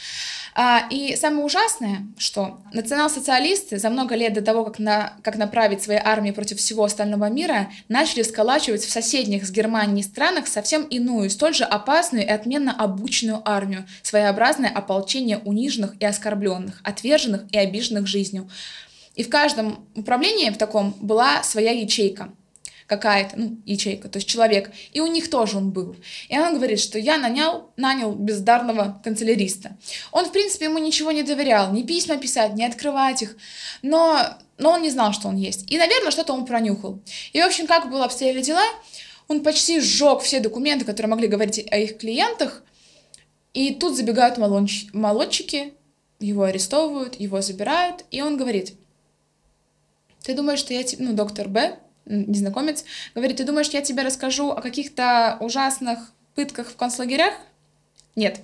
А, 0.55 0.87
и 0.91 1.17
самое 1.17 1.45
ужасное, 1.45 2.07
что 2.19 2.61
национал-социалисты 2.75 3.79
за 3.79 3.89
много 3.89 4.15
лет 4.15 4.35
до 4.35 4.43
того, 4.43 4.65
как, 4.65 4.79
на, 4.79 5.15
как 5.23 5.37
направить 5.37 5.83
свои 5.83 5.97
армии 5.97 6.31
против 6.31 6.59
всего 6.59 6.85
остального 6.85 7.31
мира, 7.31 7.71
начали 7.89 8.23
сколачивать 8.23 8.85
в 8.85 8.91
соседних 8.91 9.47
с 9.47 9.51
Германией 9.51 10.03
странах 10.03 10.47
совсем 10.47 10.83
иную, 10.85 11.31
столь 11.31 11.55
же 11.55 11.65
опасную 11.65 12.27
и 12.27 12.31
отменно 12.31 12.73
обученную 12.73 13.41
армию, 13.49 13.87
своеобразное 14.03 14.71
ополчение 14.71 15.39
униженных 15.39 15.95
и 15.99 16.05
оскорбленных, 16.05 16.81
отверженных 16.85 17.45
и 17.51 17.57
обиженных 17.57 18.07
жизнью. 18.07 18.51
И 19.15 19.25
в 19.25 19.31
каждом 19.31 19.87
управлении 19.95 20.51
в 20.51 20.59
таком 20.59 20.95
была 21.01 21.43
своя 21.43 21.71
ячейка– 21.71 22.31
какая-то, 22.97 23.39
ну, 23.39 23.57
ячейка, 23.65 24.09
то 24.11 24.19
есть 24.19 24.29
человек, 24.29 24.71
и 24.93 25.01
у 25.01 25.07
них 25.07 25.31
тоже 25.31 25.57
он 25.57 25.71
был. 25.71 25.97
И 26.29 26.39
он 26.39 26.55
говорит, 26.55 26.79
что 26.79 26.99
я 26.99 27.17
нанял, 27.17 27.71
нанял 27.79 28.13
бездарного 28.13 29.01
канцеляриста. 29.03 29.79
Он, 30.11 30.27
в 30.27 30.33
принципе, 30.33 30.67
ему 30.67 30.79
ничего 30.79 31.11
не 31.11 31.23
доверял, 31.23 31.73
ни 31.73 31.83
письма 31.83 32.19
писать, 32.19 32.55
ни 32.55 32.65
открывать 32.65 33.23
их, 33.23 33.37
но, 33.81 34.21
но 34.59 34.73
он 34.73 34.83
не 34.83 34.91
знал, 34.91 35.15
что 35.15 35.29
он 35.29 35.37
есть. 35.37 35.71
И, 35.71 35.79
наверное, 35.79 36.11
что-то 36.11 36.35
он 36.35 36.45
пронюхал. 36.45 37.01
И, 37.33 37.41
в 37.41 37.47
общем, 37.47 37.67
как 37.67 37.91
было 37.91 38.05
обстояли 38.05 38.43
дела, 38.43 38.65
он 39.27 39.43
почти 39.43 39.81
сжег 39.81 40.21
все 40.21 40.41
документы, 40.41 40.85
которые 40.85 41.09
могли 41.11 41.29
говорить 41.29 41.67
о 41.71 41.79
их 41.79 41.97
клиентах, 41.97 42.63
и 43.55 43.75
тут 43.75 43.97
забегают 43.97 44.37
молодч... 44.37 44.87
молодчики, 44.93 45.73
его 46.21 46.43
арестовывают, 46.43 47.19
его 47.19 47.41
забирают, 47.41 48.05
и 48.11 48.21
он 48.21 48.37
говорит, 48.37 48.75
ты 50.23 50.35
думаешь, 50.35 50.59
что 50.59 50.75
я, 50.75 50.85
ну, 50.99 51.15
доктор 51.15 51.49
Б, 51.49 51.79
незнакомец, 52.07 52.85
говорит, 53.15 53.39
ты 53.39 53.45
думаешь, 53.45 53.69
я 53.69 53.83
тебе 53.83 54.03
расскажу 54.03 54.51
о 54.51 54.61
каких-то 54.61 55.37
ужасных 55.41 56.13
пытках 56.35 56.69
в 56.69 56.77
концлагерях? 56.77 57.35
Нет. 58.17 58.41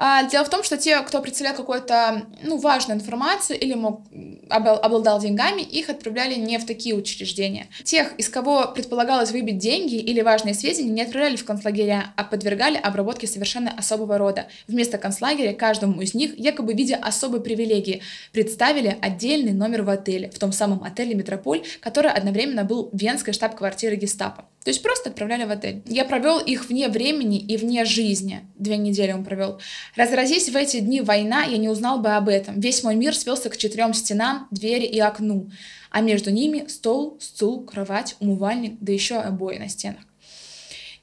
А, 0.00 0.22
дело 0.28 0.44
в 0.44 0.48
том, 0.48 0.62
что 0.62 0.76
те, 0.76 1.00
кто 1.00 1.20
представлял 1.20 1.56
какую-то 1.56 2.26
ну, 2.42 2.56
важную 2.56 2.98
информацию 2.98 3.58
или 3.58 3.74
мог, 3.74 4.02
обладал 4.48 5.20
деньгами, 5.20 5.60
их 5.60 5.90
отправляли 5.90 6.36
не 6.36 6.58
в 6.58 6.66
такие 6.66 6.94
учреждения. 6.94 7.66
Тех, 7.82 8.12
из 8.16 8.28
кого 8.28 8.68
предполагалось 8.68 9.32
выбить 9.32 9.58
деньги 9.58 9.96
или 9.96 10.20
важные 10.20 10.54
сведения, 10.54 10.90
не 10.90 11.02
отправляли 11.02 11.34
в 11.34 11.44
концлагеря, 11.44 12.12
а 12.16 12.22
подвергали 12.22 12.76
обработке 12.76 13.26
совершенно 13.26 13.72
особого 13.72 14.18
рода. 14.18 14.46
Вместо 14.68 14.98
концлагеря 14.98 15.52
каждому 15.52 16.00
из 16.00 16.14
них, 16.14 16.38
якобы 16.38 16.74
в 16.74 16.76
виде 16.76 16.94
особой 16.94 17.40
привилегии, 17.40 18.00
представили 18.32 18.96
отдельный 19.00 19.52
номер 19.52 19.82
в 19.82 19.90
отеле, 19.90 20.30
в 20.30 20.38
том 20.38 20.52
самом 20.52 20.84
отеле 20.84 21.16
«Метрополь», 21.16 21.64
который 21.80 22.12
одновременно 22.12 22.62
был 22.62 22.88
венской 22.92 23.32
штаб-квартирой 23.32 23.96
гестапо. 23.96 24.44
То 24.64 24.70
есть 24.70 24.82
просто 24.82 25.08
отправляли 25.08 25.44
в 25.44 25.50
отель. 25.50 25.82
Я 25.86 26.04
провел 26.04 26.38
их 26.38 26.68
вне 26.68 26.88
времени 26.88 27.38
и 27.38 27.56
вне 27.56 27.84
жизни. 27.84 28.40
Две 28.56 28.76
недели 28.76 29.12
он 29.12 29.24
провел. 29.24 29.60
Разразись 29.98 30.48
в 30.48 30.54
эти 30.54 30.78
дни 30.78 31.00
война, 31.00 31.42
я 31.42 31.56
не 31.56 31.68
узнал 31.68 31.98
бы 31.98 32.10
об 32.10 32.28
этом. 32.28 32.60
Весь 32.60 32.84
мой 32.84 32.94
мир 32.94 33.16
свелся 33.16 33.50
к 33.50 33.56
четырем 33.56 33.92
стенам, 33.92 34.46
двери 34.52 34.84
и 34.84 35.00
окну. 35.00 35.50
А 35.90 36.02
между 36.02 36.30
ними 36.30 36.68
стол, 36.68 37.18
стул, 37.20 37.64
кровать, 37.64 38.14
умывальник, 38.20 38.78
да 38.80 38.92
еще 38.92 39.16
обои 39.16 39.58
на 39.58 39.68
стенах. 39.68 40.07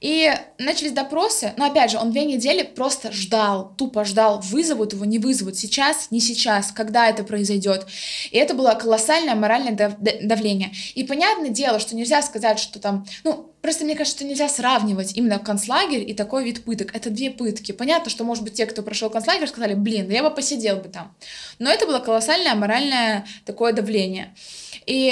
И 0.06 0.32
начались 0.60 0.92
допросы, 0.92 1.54
но 1.58 1.66
опять 1.66 1.90
же, 1.90 1.98
он 1.98 2.12
две 2.12 2.26
недели 2.26 2.62
просто 2.62 3.12
ждал, 3.12 3.74
тупо 3.76 4.06
ждал, 4.06 4.40
вызовут 4.40 4.94
его, 4.94 5.04
не 5.04 5.18
вызовут, 5.18 5.58
сейчас, 5.58 6.12
не 6.12 6.20
сейчас, 6.20 6.72
когда 6.72 7.10
это 7.10 7.24
произойдет. 7.24 7.88
И 8.30 8.38
это 8.38 8.54
было 8.54 8.76
колоссальное 8.76 9.34
моральное 9.34 9.98
давление. 10.22 10.72
И 10.94 11.04
понятное 11.06 11.50
дело, 11.50 11.80
что 11.80 11.96
нельзя 11.96 12.22
сказать, 12.22 12.60
что 12.60 12.78
там, 12.78 13.08
ну, 13.24 13.52
Просто 13.66 13.84
мне 13.84 13.96
кажется, 13.96 14.20
что 14.20 14.28
нельзя 14.28 14.48
сравнивать 14.48 15.18
именно 15.18 15.40
концлагерь 15.40 16.08
и 16.08 16.14
такой 16.14 16.44
вид 16.44 16.64
пыток. 16.66 16.96
Это 16.96 17.10
две 17.10 17.32
пытки. 17.32 17.72
Понятно, 17.72 18.12
что, 18.12 18.24
может 18.24 18.44
быть, 18.44 18.54
те, 18.54 18.68
кто 18.68 18.84
прошел 18.84 19.10
концлагерь, 19.10 19.48
сказали, 19.48 19.74
блин, 19.74 20.08
я 20.12 20.22
бы 20.22 20.30
посидел 20.30 20.76
бы 20.76 20.88
там. 20.88 21.16
Но 21.58 21.72
это 21.72 21.88
было 21.88 21.98
колоссальное 21.98 22.54
моральное 22.54 23.26
такое 23.44 23.74
давление. 23.74 24.36
И 24.86 25.12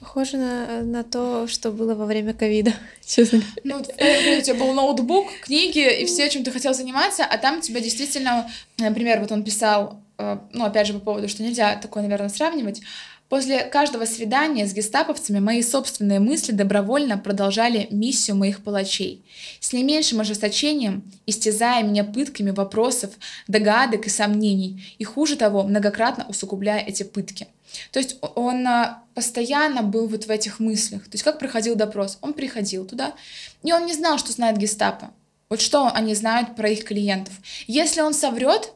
Похоже 0.00 0.36
на, 0.36 0.82
на 0.82 1.02
то, 1.02 1.48
что 1.48 1.72
было 1.72 1.94
во 1.96 2.06
время 2.06 2.32
ковида, 2.32 2.72
честно. 3.04 3.42
Ну, 3.64 3.78
у 3.78 3.82
тебя 3.82 4.54
был 4.54 4.72
ноутбук, 4.72 5.26
книги 5.42 6.02
и 6.02 6.06
все, 6.06 6.30
чем 6.30 6.44
ты 6.44 6.52
хотел 6.52 6.72
заниматься, 6.72 7.24
а 7.24 7.36
там 7.36 7.60
тебя 7.60 7.80
действительно, 7.80 8.48
например, 8.78 9.18
вот 9.18 9.32
он 9.32 9.42
писал, 9.42 10.00
э, 10.18 10.38
ну, 10.52 10.64
опять 10.64 10.86
же, 10.86 10.92
по 10.92 11.00
поводу, 11.00 11.28
что 11.28 11.42
нельзя 11.42 11.76
такое, 11.76 12.04
наверное, 12.04 12.28
сравнивать, 12.28 12.80
После 13.28 13.64
каждого 13.64 14.06
свидания 14.06 14.66
с 14.66 14.72
гестаповцами 14.72 15.38
мои 15.38 15.60
собственные 15.60 16.18
мысли 16.18 16.52
добровольно 16.52 17.18
продолжали 17.18 17.86
миссию 17.90 18.36
моих 18.36 18.62
палачей. 18.62 19.22
С 19.60 19.74
не 19.74 19.84
меньшим 19.84 20.20
ожесточением, 20.20 21.02
истязая 21.26 21.82
меня 21.82 22.04
пытками 22.04 22.52
вопросов, 22.52 23.10
догадок 23.46 24.06
и 24.06 24.08
сомнений, 24.08 24.82
и 24.96 25.04
хуже 25.04 25.36
того, 25.36 25.62
многократно 25.62 26.24
усугубляя 26.26 26.80
эти 26.80 27.02
пытки. 27.02 27.48
То 27.92 27.98
есть 27.98 28.16
он 28.34 28.66
а, 28.66 29.02
постоянно 29.14 29.82
был 29.82 30.06
вот 30.08 30.26
в 30.26 30.30
этих 30.30 30.60
мыслях. 30.60 31.04
То 31.04 31.12
есть 31.12 31.24
как 31.24 31.38
проходил 31.38 31.74
допрос? 31.74 32.18
Он 32.20 32.32
приходил 32.32 32.86
туда, 32.86 33.14
и 33.62 33.72
он 33.72 33.86
не 33.86 33.92
знал, 33.92 34.18
что 34.18 34.32
знает 34.32 34.56
гестапо. 34.56 35.10
Вот 35.48 35.60
что 35.60 35.88
они 35.88 36.14
знают 36.14 36.56
про 36.56 36.68
их 36.68 36.84
клиентов. 36.84 37.34
Если 37.66 38.00
он 38.00 38.12
соврет, 38.14 38.72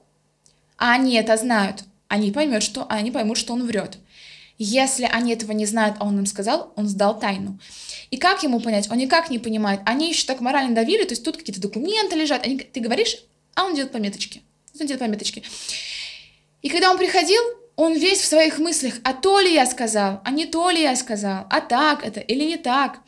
а 0.78 0.92
они 0.92 1.14
это 1.16 1.36
знают, 1.36 1.84
они 2.08 2.32
поймут, 2.32 2.62
что, 2.62 2.86
они 2.88 3.10
поймут, 3.10 3.38
что 3.38 3.52
он 3.52 3.66
врет. 3.66 3.98
Если 4.58 5.08
они 5.10 5.32
этого 5.32 5.52
не 5.52 5.66
знают, 5.66 5.96
а 5.98 6.06
он 6.06 6.18
им 6.18 6.26
сказал, 6.26 6.72
он 6.76 6.86
сдал 6.86 7.18
тайну. 7.18 7.58
И 8.10 8.16
как 8.16 8.42
ему 8.42 8.60
понять? 8.60 8.90
Он 8.90 8.98
никак 8.98 9.30
не 9.30 9.38
понимает. 9.38 9.80
Они 9.86 10.10
еще 10.10 10.26
так 10.26 10.40
морально 10.40 10.74
давили, 10.74 11.04
то 11.04 11.12
есть 11.12 11.24
тут 11.24 11.36
какие-то 11.36 11.60
документы 11.60 12.16
лежат, 12.16 12.44
они, 12.44 12.58
ты 12.58 12.80
говоришь, 12.80 13.16
а 13.54 13.64
он 13.64 13.74
делает 13.74 13.92
пометочки. 13.92 14.42
Он 14.78 14.86
делает 14.86 15.00
пометочки. 15.00 15.42
И 16.62 16.68
когда 16.68 16.90
он 16.90 16.98
приходил, 16.98 17.42
он 17.76 17.94
весь 17.94 18.20
в 18.20 18.26
своих 18.26 18.58
мыслях, 18.58 18.94
а 19.04 19.12
то 19.12 19.40
ли 19.40 19.52
я 19.52 19.66
сказал, 19.66 20.20
а 20.24 20.30
не 20.30 20.46
то 20.46 20.70
ли 20.70 20.82
я 20.82 20.94
сказал, 20.96 21.46
а 21.50 21.60
так 21.60 22.04
это 22.04 22.20
или 22.20 22.44
не 22.44 22.56
так. 22.56 23.00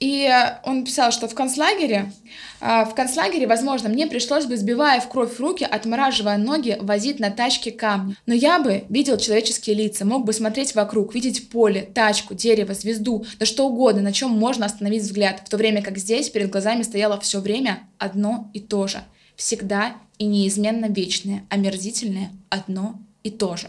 И 0.00 0.30
он 0.64 0.84
писал, 0.84 1.12
что 1.12 1.28
в 1.28 1.34
концлагере, 1.34 2.12
а, 2.60 2.84
в 2.84 2.94
концлагере, 2.94 3.46
возможно, 3.46 3.88
мне 3.88 4.06
пришлось 4.06 4.44
бы, 4.44 4.56
сбивая 4.56 5.00
в 5.00 5.08
кровь 5.08 5.38
руки, 5.38 5.64
отмораживая 5.64 6.36
ноги, 6.36 6.76
возить 6.80 7.20
на 7.20 7.30
тачке 7.30 7.70
камни. 7.70 8.16
Но 8.26 8.34
я 8.34 8.58
бы 8.58 8.84
видел 8.88 9.16
человеческие 9.16 9.76
лица, 9.76 10.04
мог 10.04 10.24
бы 10.24 10.32
смотреть 10.32 10.74
вокруг, 10.74 11.14
видеть 11.14 11.48
поле, 11.48 11.88
тачку, 11.94 12.34
дерево, 12.34 12.74
звезду, 12.74 13.24
да 13.38 13.46
что 13.46 13.66
угодно, 13.66 14.02
на 14.02 14.12
чем 14.12 14.30
можно 14.30 14.66
остановить 14.66 15.02
взгляд, 15.02 15.42
в 15.44 15.48
то 15.48 15.56
время 15.56 15.80
как 15.80 15.96
здесь 15.96 16.28
перед 16.28 16.50
глазами 16.50 16.82
стояло 16.82 17.18
все 17.20 17.40
время 17.40 17.88
одно 17.98 18.50
и 18.52 18.60
то 18.60 18.86
же. 18.86 19.04
Всегда 19.36 19.94
и 20.18 20.26
неизменно 20.26 20.86
вечное, 20.86 21.44
омерзительное 21.50 22.30
одно 22.50 22.96
и 23.24 23.30
то 23.30 23.56
же. 23.56 23.68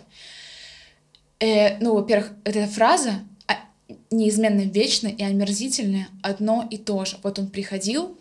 Э, 1.39 1.79
ну, 1.79 1.95
во-первых, 1.95 2.31
эта 2.43 2.67
фраза 2.67 3.23
неизменно 4.11 4.61
вечное 4.61 5.11
и 5.11 5.23
омерзительное 5.23 6.07
одно 6.21 6.67
и 6.69 6.77
то 6.77 7.05
же. 7.05 7.17
Вот 7.23 7.39
он 7.39 7.47
приходил, 7.47 8.17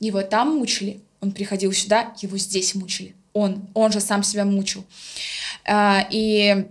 его 0.00 0.22
там 0.22 0.56
мучили, 0.56 1.00
он 1.20 1.32
приходил 1.32 1.72
сюда, 1.72 2.14
его 2.20 2.36
здесь 2.38 2.74
мучили. 2.74 3.14
Он, 3.32 3.68
он 3.74 3.92
же 3.92 4.00
сам 4.00 4.22
себя 4.22 4.44
мучил. 4.44 4.84
А, 5.64 6.06
и 6.10 6.66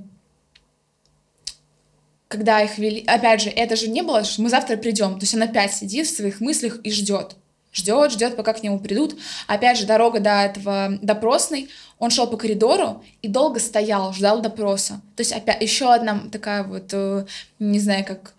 когда 2.27 2.61
их 2.61 2.77
вели, 2.77 3.03
опять 3.05 3.41
же, 3.41 3.49
это 3.49 3.75
же 3.75 3.87
не 3.87 4.01
было, 4.01 4.23
что 4.23 4.41
мы 4.41 4.49
завтра 4.49 4.75
придем, 4.75 5.15
то 5.15 5.23
есть 5.23 5.33
он 5.33 5.43
опять 5.43 5.73
сидит 5.73 6.07
в 6.07 6.15
своих 6.15 6.41
мыслях 6.41 6.79
и 6.83 6.91
ждет, 6.91 7.35
ждет, 7.73 8.11
ждет, 8.11 8.35
пока 8.35 8.53
к 8.53 8.63
нему 8.63 8.79
придут. 8.79 9.15
Опять 9.47 9.77
же, 9.77 9.85
дорога 9.85 10.19
до 10.19 10.41
этого 10.41 10.97
допросной, 11.01 11.69
он 11.99 12.09
шел 12.09 12.27
по 12.27 12.37
коридору 12.37 13.03
и 13.21 13.27
долго 13.27 13.59
стоял, 13.59 14.13
ждал 14.13 14.41
допроса. 14.41 15.01
То 15.15 15.21
есть 15.21 15.31
опять 15.31 15.61
еще 15.61 15.93
одна 15.93 16.21
такая 16.31 16.63
вот, 16.63 16.89
э, 16.91 17.25
не 17.59 17.79
знаю, 17.79 18.05
как 18.05 18.33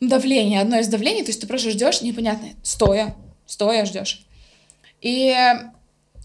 давление, 0.00 0.60
одно 0.60 0.78
из 0.78 0.88
давлений, 0.88 1.22
то 1.22 1.28
есть 1.28 1.40
ты 1.40 1.46
просто 1.46 1.70
ждешь, 1.70 2.02
непонятно, 2.02 2.48
стоя, 2.62 3.16
стоя 3.46 3.84
ждешь. 3.86 4.26
И 5.00 5.34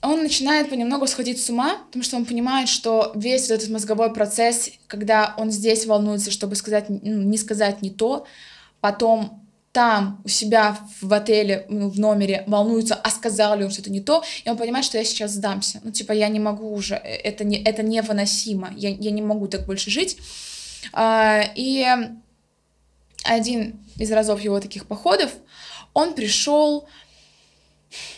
он 0.02 0.24
начинает 0.24 0.70
понемногу 0.70 1.08
сходить 1.08 1.44
с 1.44 1.50
ума, 1.50 1.78
потому 1.88 2.04
что 2.04 2.18
он 2.18 2.26
понимает, 2.26 2.68
что 2.68 3.12
весь 3.16 3.50
этот 3.50 3.70
мозговой 3.70 4.12
процесс, 4.14 4.72
когда 4.88 5.36
он 5.38 5.52
здесь 5.52 5.86
волнуется, 5.86 6.32
чтобы 6.32 6.56
сказать, 6.56 6.86
ну, 6.90 6.98
не 7.02 7.38
сказать 7.38 7.82
не 7.82 7.92
то, 7.92 8.26
потом 8.80 9.41
там 9.72 10.22
у 10.26 10.28
себя 10.28 10.78
в 11.00 11.14
отеле, 11.14 11.66
в 11.70 12.00
номере 12.00 12.44
волнуется, 12.48 12.96
а 12.96 13.10
сказал 13.10 13.58
ли 13.58 13.64
он 13.64 13.72
что-то 13.72 13.90
не 13.90 14.02
то, 14.02 14.24
и 14.44 14.50
он 14.50 14.58
понимает, 14.58 14.86
что 14.86 14.98
я 14.98 15.06
сейчас 15.06 15.32
сдамся. 15.32 15.80
Ну, 15.84 15.92
типа, 15.92 16.12
я 16.12 16.28
не 16.28 16.40
могу 16.40 16.74
уже, 16.74 16.96
э, 16.96 17.16
это, 17.16 17.44
не, 17.44 17.62
это 17.64 17.82
невыносимо, 17.82 18.74
я, 18.76 18.90
я 18.90 19.12
не 19.12 19.22
могу 19.22 19.48
так 19.48 19.66
больше 19.66 19.90
жить. 19.90 20.18
А, 20.92 21.44
и 21.56 21.88
один 23.24 23.80
из 23.98 24.12
разов 24.12 24.42
его 24.42 24.60
таких 24.60 24.88
походов, 24.88 25.32
он 25.94 26.16
пришел 26.16 26.88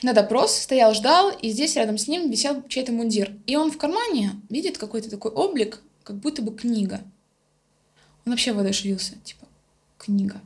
на 0.02 0.13
допрос, 0.13 0.56
стоял, 0.56 0.94
ждал, 0.94 1.32
и 1.32 1.50
здесь 1.50 1.76
рядом 1.76 1.98
с 1.98 2.08
ним 2.08 2.32
висел 2.32 2.63
чей-то 2.68 2.92
мундир. 2.92 3.32
И 3.46 3.56
он 3.56 3.72
в 3.72 3.78
кармане 3.78 4.32
видит 4.50 4.78
какой-то 4.78 5.10
такой 5.10 5.32
облик, 5.32 5.82
как 6.04 6.18
будто 6.18 6.42
бы 6.42 6.56
книга. 6.56 7.02
Он 8.26 8.32
вообще 8.32 8.54
воодушевился, 8.54 9.16
типа, 9.24 9.46
книга. 9.98 10.42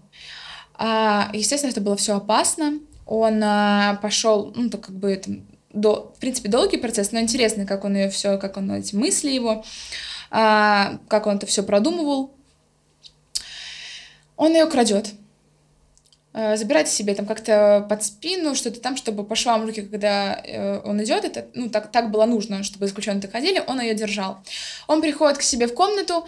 А, 0.78 1.30
естественно, 1.34 1.72
это 1.72 1.82
было 1.82 1.96
все 1.96 2.16
опасно. 2.16 2.80
Он 3.06 3.42
а, 3.44 4.00
пошел, 4.02 4.54
ну, 4.56 4.70
так 4.70 4.82
как 4.82 4.96
бы 4.96 5.12
это, 5.12 5.32
до, 5.74 6.14
в 6.16 6.20
принципе, 6.20 6.50
долгий 6.50 6.78
процесс, 6.78 7.12
но 7.12 7.20
интересно, 7.20 7.66
как 7.66 7.86
он 7.86 7.96
ее 7.96 8.10
все, 8.10 8.38
как 8.38 8.58
он 8.58 8.72
эти 8.72 8.96
мысли 8.96 9.32
его, 9.32 9.64
а, 10.30 11.00
как 11.08 11.28
он 11.28 11.38
это 11.38 11.46
все 11.46 11.64
продумывал. 11.64 12.32
Он 14.36 14.54
ее 14.54 14.68
крадет. 14.68 15.14
Э, 16.40 16.56
забирать 16.56 16.88
себе 16.88 17.16
там 17.16 17.26
как-то 17.26 17.84
под 17.90 18.04
спину, 18.04 18.54
что-то 18.54 18.80
там, 18.80 18.96
чтобы 18.96 19.24
по 19.24 19.34
швам 19.34 19.66
руки, 19.66 19.82
когда 19.82 20.40
э, 20.46 20.80
он 20.86 21.04
идет, 21.04 21.26
это, 21.26 21.48
ну, 21.56 21.68
так, 21.68 21.92
так 21.92 22.12
было 22.12 22.26
нужно, 22.26 22.62
чтобы 22.62 22.86
заключенные 22.86 23.24
так 23.24 23.32
ходили, 23.32 23.64
он 23.66 23.82
ее 23.82 23.96
держал. 23.96 24.38
Он 24.86 25.02
приходит 25.02 25.40
к 25.40 25.42
себе 25.42 25.66
в 25.66 25.74
комнату, 25.74 26.28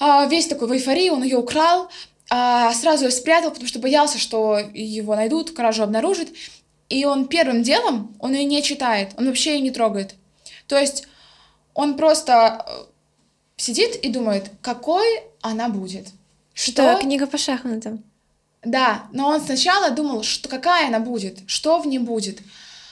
э, 0.00 0.28
весь 0.30 0.46
такой 0.46 0.68
в 0.68 0.72
эйфории, 0.72 1.10
он 1.10 1.22
ее 1.22 1.36
украл, 1.36 1.90
э, 2.30 2.70
сразу 2.74 3.04
ее 3.04 3.10
спрятал, 3.10 3.50
потому 3.50 3.68
что 3.68 3.78
боялся, 3.78 4.18
что 4.18 4.58
его 4.58 5.14
найдут, 5.14 5.52
кражу 5.52 5.82
обнаружат, 5.82 6.28
и 6.88 7.04
он 7.04 7.28
первым 7.28 7.62
делом, 7.62 8.14
он 8.20 8.34
ее 8.34 8.44
не 8.44 8.62
читает, 8.62 9.12
он 9.16 9.26
вообще 9.26 9.54
ее 9.54 9.60
не 9.60 9.70
трогает. 9.70 10.14
То 10.66 10.78
есть 10.78 11.06
он 11.74 11.96
просто 11.96 12.64
э, 12.66 12.84
сидит 13.56 13.96
и 13.96 14.08
думает, 14.08 14.50
какой 14.60 15.22
она 15.40 15.68
будет. 15.68 16.08
Что? 16.54 16.94
что? 16.94 17.00
Книга 17.00 17.26
по 17.26 17.38
шахматам. 17.38 18.02
Да, 18.62 19.04
но 19.12 19.28
он 19.28 19.40
сначала 19.40 19.90
думал, 19.90 20.22
что 20.22 20.48
какая 20.48 20.88
она 20.88 20.98
будет, 20.98 21.40
что 21.46 21.80
в 21.80 21.86
ней 21.86 21.98
будет, 21.98 22.40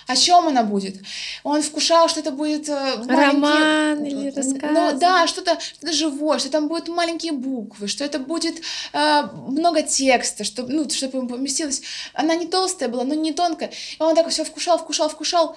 о 0.06 0.16
чем 0.16 0.48
она 0.48 0.62
будет. 0.62 0.96
Он 1.42 1.62
вкушал, 1.62 2.08
что 2.08 2.20
это 2.20 2.30
будет 2.30 2.68
э, 2.68 2.94
роман 3.06 4.04
или 4.04 4.30
рассказ. 4.30 4.70
Ну 4.72 4.98
да, 4.98 5.26
что-то 5.26 5.58
что 5.60 5.92
живое, 5.92 6.38
что 6.38 6.50
там 6.50 6.68
будут 6.68 6.88
маленькие 6.88 7.32
буквы, 7.32 7.88
что 7.88 8.04
это 8.04 8.18
будет 8.18 8.62
э, 8.92 9.22
много 9.48 9.82
текста, 9.82 10.44
чтобы 10.44 10.72
ну 10.72 10.88
чтобы 10.90 11.26
поместилось. 11.26 11.82
Она 12.14 12.34
не 12.34 12.46
толстая 12.46 12.88
была, 12.88 13.04
но 13.04 13.14
не 13.14 13.32
тонкая. 13.32 13.70
И 13.98 14.02
он 14.02 14.14
так 14.14 14.28
все 14.28 14.44
вкушал, 14.44 14.78
вкушал, 14.78 15.08
вкушал. 15.08 15.56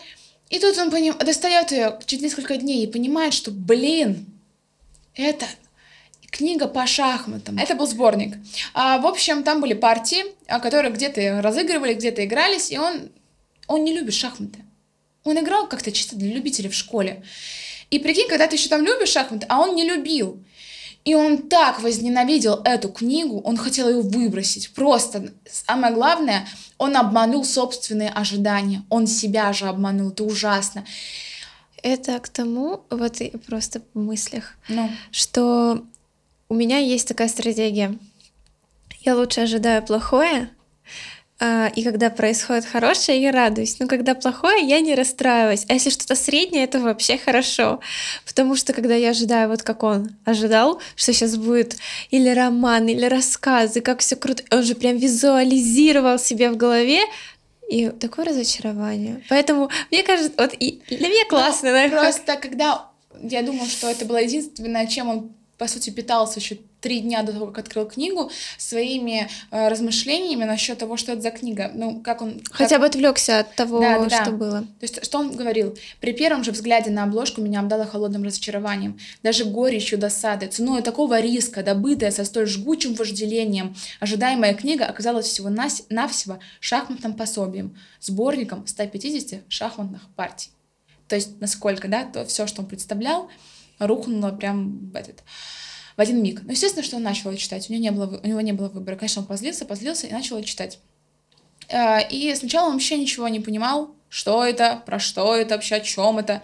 И 0.50 0.60
тут 0.60 0.78
он 0.78 0.92
поним... 0.92 1.18
достает 1.18 1.72
ее 1.72 2.00
через 2.06 2.24
несколько 2.24 2.58
дней 2.58 2.84
и 2.84 2.88
понимает, 2.88 3.34
что, 3.34 3.50
блин, 3.50 4.28
это 5.16 5.46
Книга 6.36 6.68
по 6.68 6.86
шахматам. 6.86 7.58
Это 7.58 7.76
был 7.76 7.88
сборник. 7.88 8.36
А, 8.74 8.98
в 8.98 9.08
общем, 9.08 9.42
там 9.42 9.62
были 9.62 9.74
партии, 9.74 10.26
которые 10.48 10.92
где-то 10.92 11.42
разыгрывали, 11.42 11.94
где-то 11.94 12.26
игрались, 12.26 12.72
и 12.72 12.78
он, 12.78 13.10
он 13.68 13.84
не 13.84 13.94
любит 13.94 14.14
шахматы. 14.14 14.60
Он 15.24 15.40
играл 15.40 15.68
как-то 15.68 15.92
чисто 15.92 16.16
для 16.16 16.34
любителей 16.34 16.70
в 16.70 16.76
школе. 16.76 17.24
И 17.90 18.00
прикинь, 18.00 18.28
когда 18.28 18.48
ты 18.48 18.56
еще 18.56 18.70
там 18.70 18.84
любишь 18.84 19.10
шахматы, 19.10 19.46
а 19.50 19.60
он 19.60 19.76
не 19.76 19.88
любил. 19.88 20.44
И 21.04 21.14
он 21.14 21.50
так 21.50 21.82
возненавидел 21.82 22.62
эту 22.66 22.90
книгу, 22.90 23.40
он 23.42 23.58
хотел 23.58 23.88
ее 23.90 24.02
выбросить. 24.02 24.74
Просто 24.74 25.32
самое 25.46 25.94
главное, 25.94 26.48
он 26.80 26.98
обманул 26.98 27.46
собственные 27.46 28.10
ожидания. 28.10 28.84
Он 28.90 29.06
себя 29.06 29.54
же 29.54 29.68
обманул. 29.68 30.10
Это 30.10 30.24
ужасно. 30.24 30.84
Это 31.84 32.20
к 32.20 32.30
тому, 32.30 32.82
вот 32.90 33.22
и 33.22 33.30
просто 33.38 33.84
в 33.94 34.00
мыслях, 34.00 34.56
ну. 34.68 34.90
что 35.12 35.86
у 36.50 36.56
меня 36.56 36.80
есть 36.80 37.08
такая 37.08 37.28
стратегия. 37.28 37.96
Я 39.02 39.16
лучше 39.16 39.42
ожидаю 39.42 39.86
плохое, 39.86 40.50
и 41.42 41.84
когда 41.84 42.10
происходит 42.10 42.66
хорошее, 42.66 43.22
я 43.22 43.32
радуюсь. 43.32 43.78
Но 43.80 43.88
когда 43.88 44.16
плохое, 44.16 44.66
я 44.66 44.80
не 44.80 44.96
расстраиваюсь. 44.96 45.66
А 45.68 45.74
если 45.74 45.90
что-то 45.90 46.16
среднее, 46.16 46.64
это 46.64 46.80
вообще 46.80 47.18
хорошо. 47.18 47.82
Потому 48.26 48.56
что 48.56 48.72
когда 48.72 48.96
я 48.96 49.10
ожидаю, 49.10 49.50
вот 49.50 49.62
как 49.62 49.84
он 49.84 50.16
ожидал, 50.24 50.80
что 50.96 51.12
сейчас 51.12 51.36
будет 51.36 51.76
или 52.10 52.30
роман, 52.30 52.88
или 52.88 53.06
рассказ, 53.06 53.76
и 53.76 53.82
как 53.82 54.00
все 54.00 54.16
круто, 54.16 54.44
он 54.50 54.64
же 54.64 54.76
прям 54.76 54.96
визуализировал 54.98 56.20
себе 56.20 56.50
в 56.50 56.56
голове, 56.56 57.02
и 57.70 57.90
такое 57.90 58.26
разочарование. 58.26 59.24
Поэтому 59.28 59.70
мне 59.92 60.04
кажется, 60.04 60.32
вот 60.38 60.54
и 60.54 60.82
для 60.88 61.10
меня 61.10 61.26
классно. 61.28 61.72
Но 61.72 61.90
просто 61.90 62.38
когда 62.38 62.90
я 63.22 63.42
думала, 63.42 63.68
что 63.68 63.90
это 63.90 64.06
было 64.06 64.22
единственное, 64.22 64.88
чем 64.88 65.10
он 65.10 65.32
по 65.58 65.68
сути, 65.68 65.90
питался 65.90 66.40
еще 66.40 66.58
три 66.86 67.00
дня 67.00 67.24
до 67.24 67.34
того, 67.34 67.48
как 67.48 67.66
открыл 67.66 67.88
книгу, 67.88 68.30
своими 68.60 69.28
э, 69.50 69.68
размышлениями 69.70 70.44
насчет 70.44 70.78
того, 70.78 70.98
что 70.98 71.14
это 71.14 71.22
за 71.24 71.32
книга. 71.32 71.72
Ну, 71.74 72.00
как 72.00 72.22
он... 72.22 72.42
Хотя 72.52 72.76
как... 72.76 72.82
бы 72.82 72.86
отвлекся 72.86 73.40
от 73.40 73.56
того, 73.56 73.80
да, 73.80 74.06
да, 74.06 74.22
что 74.22 74.30
да. 74.30 74.38
было. 74.38 74.60
То 74.62 74.84
есть, 74.84 75.04
что 75.04 75.18
он 75.18 75.36
говорил? 75.36 75.76
При 76.00 76.14
первом 76.14 76.44
же 76.44 76.52
взгляде 76.52 76.92
на 76.92 77.06
обложку 77.06 77.42
меня 77.42 77.62
обдало 77.62 77.88
холодным 77.88 78.22
разочарованием, 78.22 79.00
даже 79.24 79.46
горечью 79.46 79.98
досады, 79.98 80.46
ценой 80.46 80.84
такого 80.84 81.20
риска, 81.20 81.64
добытая 81.64 82.12
со 82.12 82.24
столь 82.24 82.46
жгучим 82.46 82.94
вожделением. 82.94 83.76
Ожидаемая 84.00 84.54
книга 84.54 84.86
оказалась 84.86 85.26
всего-навсего 85.26 86.38
шахматным 86.60 87.16
пособием, 87.16 87.76
сборником 88.00 88.68
150 88.68 89.42
шахматных 89.48 90.04
партий. 90.16 90.52
То 91.08 91.16
есть, 91.16 91.42
насколько, 91.42 91.88
да, 91.88 92.04
то 92.04 92.26
все, 92.26 92.46
что 92.46 92.62
он 92.62 92.68
представлял, 92.68 93.28
рухнула 93.80 94.30
прям 94.30 94.92
в 94.92 94.96
этот 94.96 95.24
в 95.96 96.02
один 96.02 96.22
миг. 96.22 96.42
Ну, 96.44 96.52
естественно, 96.52 96.84
что 96.84 96.98
он 96.98 97.04
начал 97.04 97.34
читать. 97.36 97.70
У 97.70 97.74
него 97.74 97.84
не 97.84 97.92
было, 97.92 98.20
у 98.22 98.28
него 98.28 98.42
не 98.42 98.54
было 98.54 98.70
выбора. 98.70 98.96
Конечно, 98.96 99.22
он 99.22 99.28
позлился, 99.28 99.66
позлился 99.66 100.08
и 100.08 100.12
начал 100.12 100.42
читать. 100.44 100.80
А, 101.70 102.00
и 102.00 102.34
сначала 102.36 102.68
он 102.68 102.74
вообще 102.74 102.98
ничего 102.98 103.28
не 103.28 103.40
понимал, 103.40 103.96
что 104.10 104.46
это, 104.46 104.82
про 104.86 105.00
что 105.00 105.36
это 105.36 105.56
вообще, 105.56 105.76
о 105.76 105.80
чем 105.82 106.20
это. 106.20 106.42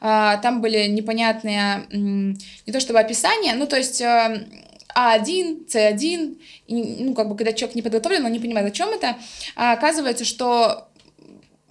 А, 0.00 0.36
там 0.38 0.60
были 0.60 0.86
непонятные, 0.86 1.86
не 1.90 2.72
то 2.72 2.80
чтобы 2.80 3.00
описания, 3.00 3.54
ну, 3.54 3.66
то 3.66 3.76
есть 3.76 4.00
А1, 4.00 5.68
С1, 5.68 6.38
и, 6.66 7.04
ну, 7.04 7.14
как 7.14 7.28
бы, 7.28 7.36
когда 7.36 7.52
человек 7.52 7.74
не 7.74 7.82
подготовлен, 7.82 8.24
он 8.24 8.32
не 8.32 8.38
понимает, 8.38 8.68
о 8.68 8.70
чем 8.70 8.90
это, 8.90 9.16
а 9.56 9.72
оказывается, 9.72 10.24
что 10.24 10.88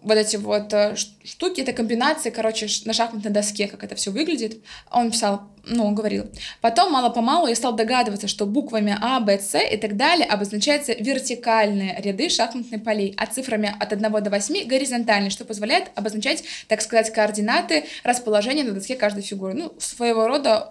вот 0.02 0.18
эти 0.18 0.36
вот 0.36 0.74
э, 0.74 0.96
штуки, 1.24 1.62
это 1.62 1.74
комбинации, 1.74 2.32
короче, 2.32 2.68
на 2.86 2.94
шахматной 2.94 3.32
доске, 3.32 3.68
как 3.68 3.84
это 3.84 3.96
все 3.96 4.12
выглядит. 4.12 4.64
Он 4.92 5.12
писал, 5.12 5.44
ну, 5.64 5.86
он 5.86 5.96
говорил. 5.96 6.26
Потом, 6.60 6.92
мало-помалу, 6.92 7.48
я 7.48 7.56
стал 7.56 7.74
догадываться, 7.74 8.28
что 8.28 8.46
буквами 8.46 8.98
А, 9.00 9.20
Б, 9.20 9.40
С 9.40 9.60
и 9.60 9.78
так 9.78 9.98
далее 9.98 10.26
обозначаются 10.26 10.94
вертикальные 10.94 12.02
ряды 12.02 12.30
шахматных 12.30 12.84
полей, 12.84 13.14
а 13.18 13.28
цифрами 13.28 13.76
от 13.80 13.94
1 13.94 14.24
до 14.24 14.30
8 14.30 14.68
горизонтальные, 14.68 15.30
что 15.30 15.46
позволяет 15.46 15.92
обозначать, 15.96 16.44
так 16.68 16.82
сказать, 16.82 17.12
координаты 17.12 17.86
расположения 18.04 18.64
на 18.64 18.72
доске 18.72 18.96
каждой 18.96 19.22
фигуры. 19.22 19.54
Ну, 19.54 19.74
своего 19.78 20.28
рода 20.28 20.68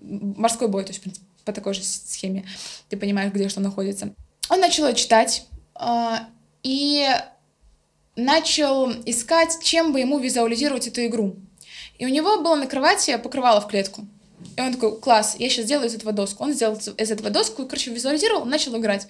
морской 0.00 0.68
бой, 0.68 0.84
то 0.84 0.90
есть, 0.90 1.00
в 1.00 1.02
принципе, 1.02 1.26
по 1.44 1.52
такой 1.52 1.74
же 1.74 1.82
схеме 1.82 2.44
ты 2.88 2.96
понимаешь, 2.96 3.32
где 3.32 3.48
что 3.48 3.60
находится. 3.60 4.14
Он 4.48 4.60
начал 4.60 4.92
читать, 4.94 5.46
а, 5.74 6.28
и 6.62 7.08
начал 8.16 8.90
искать, 9.06 9.58
чем 9.62 9.92
бы 9.92 10.00
ему 10.00 10.18
визуализировать 10.18 10.86
эту 10.86 11.04
игру. 11.06 11.36
И 11.98 12.06
у 12.06 12.08
него 12.08 12.40
было 12.40 12.54
на 12.54 12.66
кровати 12.66 13.16
покрывало 13.22 13.60
в 13.60 13.68
клетку. 13.68 14.06
И 14.56 14.60
он 14.60 14.72
такой, 14.72 14.98
класс, 14.98 15.36
я 15.38 15.48
сейчас 15.48 15.66
сделаю 15.66 15.88
из 15.88 15.94
этого 15.94 16.12
доску. 16.12 16.44
Он 16.44 16.52
сделал 16.52 16.76
из 16.76 17.10
этого 17.10 17.30
доску, 17.30 17.66
короче, 17.66 17.90
визуализировал, 17.90 18.44
начал 18.44 18.76
играть. 18.78 19.06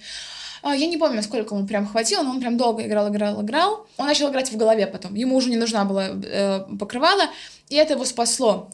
А, 0.61 0.75
я 0.75 0.87
не 0.87 0.97
помню, 0.97 1.23
сколько 1.23 1.55
ему 1.55 1.65
прям 1.65 1.87
хватило, 1.87 2.21
но 2.21 2.31
он 2.31 2.39
прям 2.39 2.57
долго 2.57 2.85
играл, 2.85 3.09
играл, 3.09 3.41
играл. 3.41 3.87
Он 3.97 4.07
начал 4.07 4.29
играть 4.29 4.51
в 4.51 4.57
голове 4.57 4.87
потом. 4.87 5.15
Ему 5.15 5.35
уже 5.35 5.49
не 5.49 5.57
нужна 5.57 5.85
была 5.85 6.09
э, 6.09 6.65
покрывало, 6.77 7.23
и 7.69 7.75
это 7.75 7.93
его 7.93 8.05
спасло. 8.05 8.69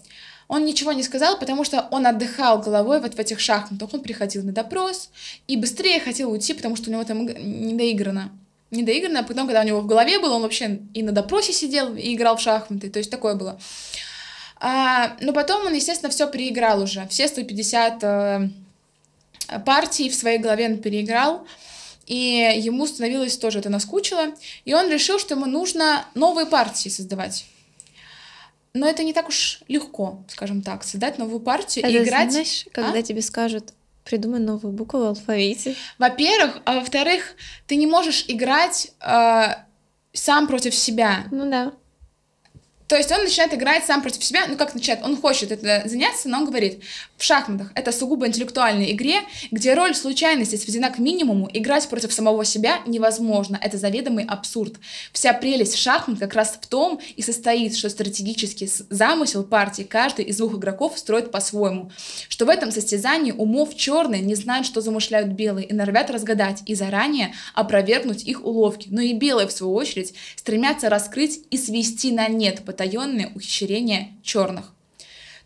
Он 0.48 0.64
ничего 0.64 0.94
не 0.94 1.04
сказал, 1.04 1.38
потому 1.38 1.64
что 1.64 1.88
он 1.92 2.08
отдыхал 2.08 2.60
головой 2.60 3.02
вот 3.02 3.16
в 3.16 3.20
этих 3.20 3.40
шахматах. 3.40 3.94
Он 3.94 4.02
приходил 4.02 4.44
на 4.44 4.52
допрос 4.52 5.10
и 5.48 5.58
быстрее 5.58 6.00
хотел 6.00 6.32
уйти, 6.32 6.54
потому 6.54 6.76
что 6.76 6.90
у 6.90 6.94
него 6.94 7.04
там 7.04 7.26
не 7.26 7.74
доиграно. 7.74 8.32
Не 8.70 8.84
доиграно, 8.84 9.22
а 9.22 9.24
потом, 9.24 9.48
когда 9.48 9.62
у 9.62 9.66
него 9.66 9.80
в 9.82 9.88
голове 9.88 10.20
было, 10.20 10.34
он 10.36 10.42
вообще 10.42 10.82
и 10.94 11.02
на 11.02 11.12
допросе 11.14 11.54
сидел, 11.54 11.96
и 11.96 12.14
играл 12.14 12.36
в 12.38 12.42
шахматы. 12.42 12.90
То 12.90 13.00
есть 13.00 13.10
такое 13.10 13.36
было. 13.36 13.60
А, 14.60 15.16
но 15.22 15.34
потом 15.34 15.66
он, 15.66 15.74
естественно, 15.74 16.10
все 16.12 16.28
переиграл 16.30 16.82
уже. 16.82 17.08
Все 17.08 17.28
150 17.28 18.04
э, 18.04 18.50
партий 19.66 20.10
в 20.10 20.16
своей 20.16 20.40
голове 20.40 20.66
он 20.68 20.80
переиграл. 20.80 21.48
И 22.08 22.16
ему 22.58 22.88
становилось 22.88 23.38
тоже 23.38 23.60
это 23.60 23.70
наскучило. 23.70 24.34
И 24.66 24.74
он 24.74 24.90
решил, 24.90 25.20
что 25.20 25.36
ему 25.36 25.46
нужно 25.46 26.06
новые 26.16 26.46
партии 26.46 26.90
создавать. 26.90 27.46
Но 28.74 28.88
это 28.88 29.04
не 29.04 29.14
так 29.14 29.28
уж 29.28 29.62
легко, 29.68 30.24
скажем 30.28 30.62
так, 30.62 30.84
создать 30.84 31.18
новую 31.18 31.40
партию 31.40 31.86
Это 31.86 31.98
и 31.98 32.04
играть. 32.04 32.32
знаешь, 32.32 32.66
когда 32.72 33.00
А? 33.00 33.02
тебе 33.02 33.22
скажут, 33.22 33.74
придумай 34.08 34.40
новую 34.40 34.74
букву 34.74 35.00
в 35.00 35.04
алфавите. 35.04 35.76
Во-первых, 36.00 36.62
а 36.66 36.76
во-вторых, 36.76 37.36
ты 37.68 37.76
не 37.76 37.88
можешь 37.88 38.26
играть 38.28 38.92
э, 39.02 39.48
сам 40.14 40.48
против 40.48 40.74
себя. 40.74 41.26
Ну 41.32 41.50
да. 41.50 41.74
То 42.88 42.96
есть 42.96 43.12
он 43.12 43.24
начинает 43.24 43.54
играть 43.54 43.86
сам 43.86 44.02
против 44.02 44.24
себя, 44.24 44.48
ну 44.48 44.56
как 44.56 44.74
начинает, 44.74 45.04
он 45.04 45.18
хочет 45.18 45.52
это 45.52 45.84
заняться, 45.88 46.30
но 46.30 46.40
он 46.40 46.46
говорит, 46.46 46.82
в 47.18 47.24
шахматах. 47.24 47.72
Это 47.76 47.92
сугубо 47.92 48.28
интеллектуальной 48.28 48.92
игре, 48.92 49.22
где 49.52 49.74
роль 49.74 49.96
случайности 49.96 50.56
сведена 50.56 50.90
к 50.92 51.00
минимуму, 51.00 51.50
играть 51.52 51.88
против 51.90 52.14
самого 52.14 52.46
себя 52.46 52.80
невозможно, 52.86 53.60
это 53.62 53.78
заведомый 53.78 54.24
абсурд. 54.26 54.76
Вся 55.12 55.34
прелесть 55.34 55.76
шахмат 55.76 56.20
как 56.20 56.34
раз 56.34 56.58
в 56.62 56.68
том 56.68 57.00
и 57.16 57.22
состоит, 57.22 57.76
что 57.76 57.90
стратегический 57.90 58.70
замысел 58.90 59.44
партии 59.44 59.84
каждый 59.84 60.26
из 60.26 60.38
двух 60.38 60.54
игроков 60.56 60.98
строит 60.98 61.32
по-своему, 61.32 61.92
что 62.30 62.46
в 62.46 62.50
этом 62.50 62.72
состязании 62.72 63.32
умов 63.32 63.76
черные 63.76 64.22
не 64.22 64.36
знают, 64.36 64.66
что 64.66 64.82
замышляют 64.82 65.30
белые, 65.30 65.68
и 65.68 65.74
норовят 65.74 66.10
разгадать 66.10 66.62
и 66.66 66.76
заранее 66.76 67.34
опровергнуть 67.54 68.24
их 68.24 68.46
уловки, 68.46 68.88
но 68.92 69.02
и 69.02 69.14
белые, 69.14 69.48
в 69.48 69.52
свою 69.52 69.74
очередь, 69.74 70.14
стремятся 70.36 70.90
раскрыть 70.90 71.42
и 71.50 71.58
свести 71.58 72.12
на 72.12 72.28
нет 72.28 72.64
потаенные 72.78 73.32
ухищрения 73.36 74.10
черных. 74.24 74.72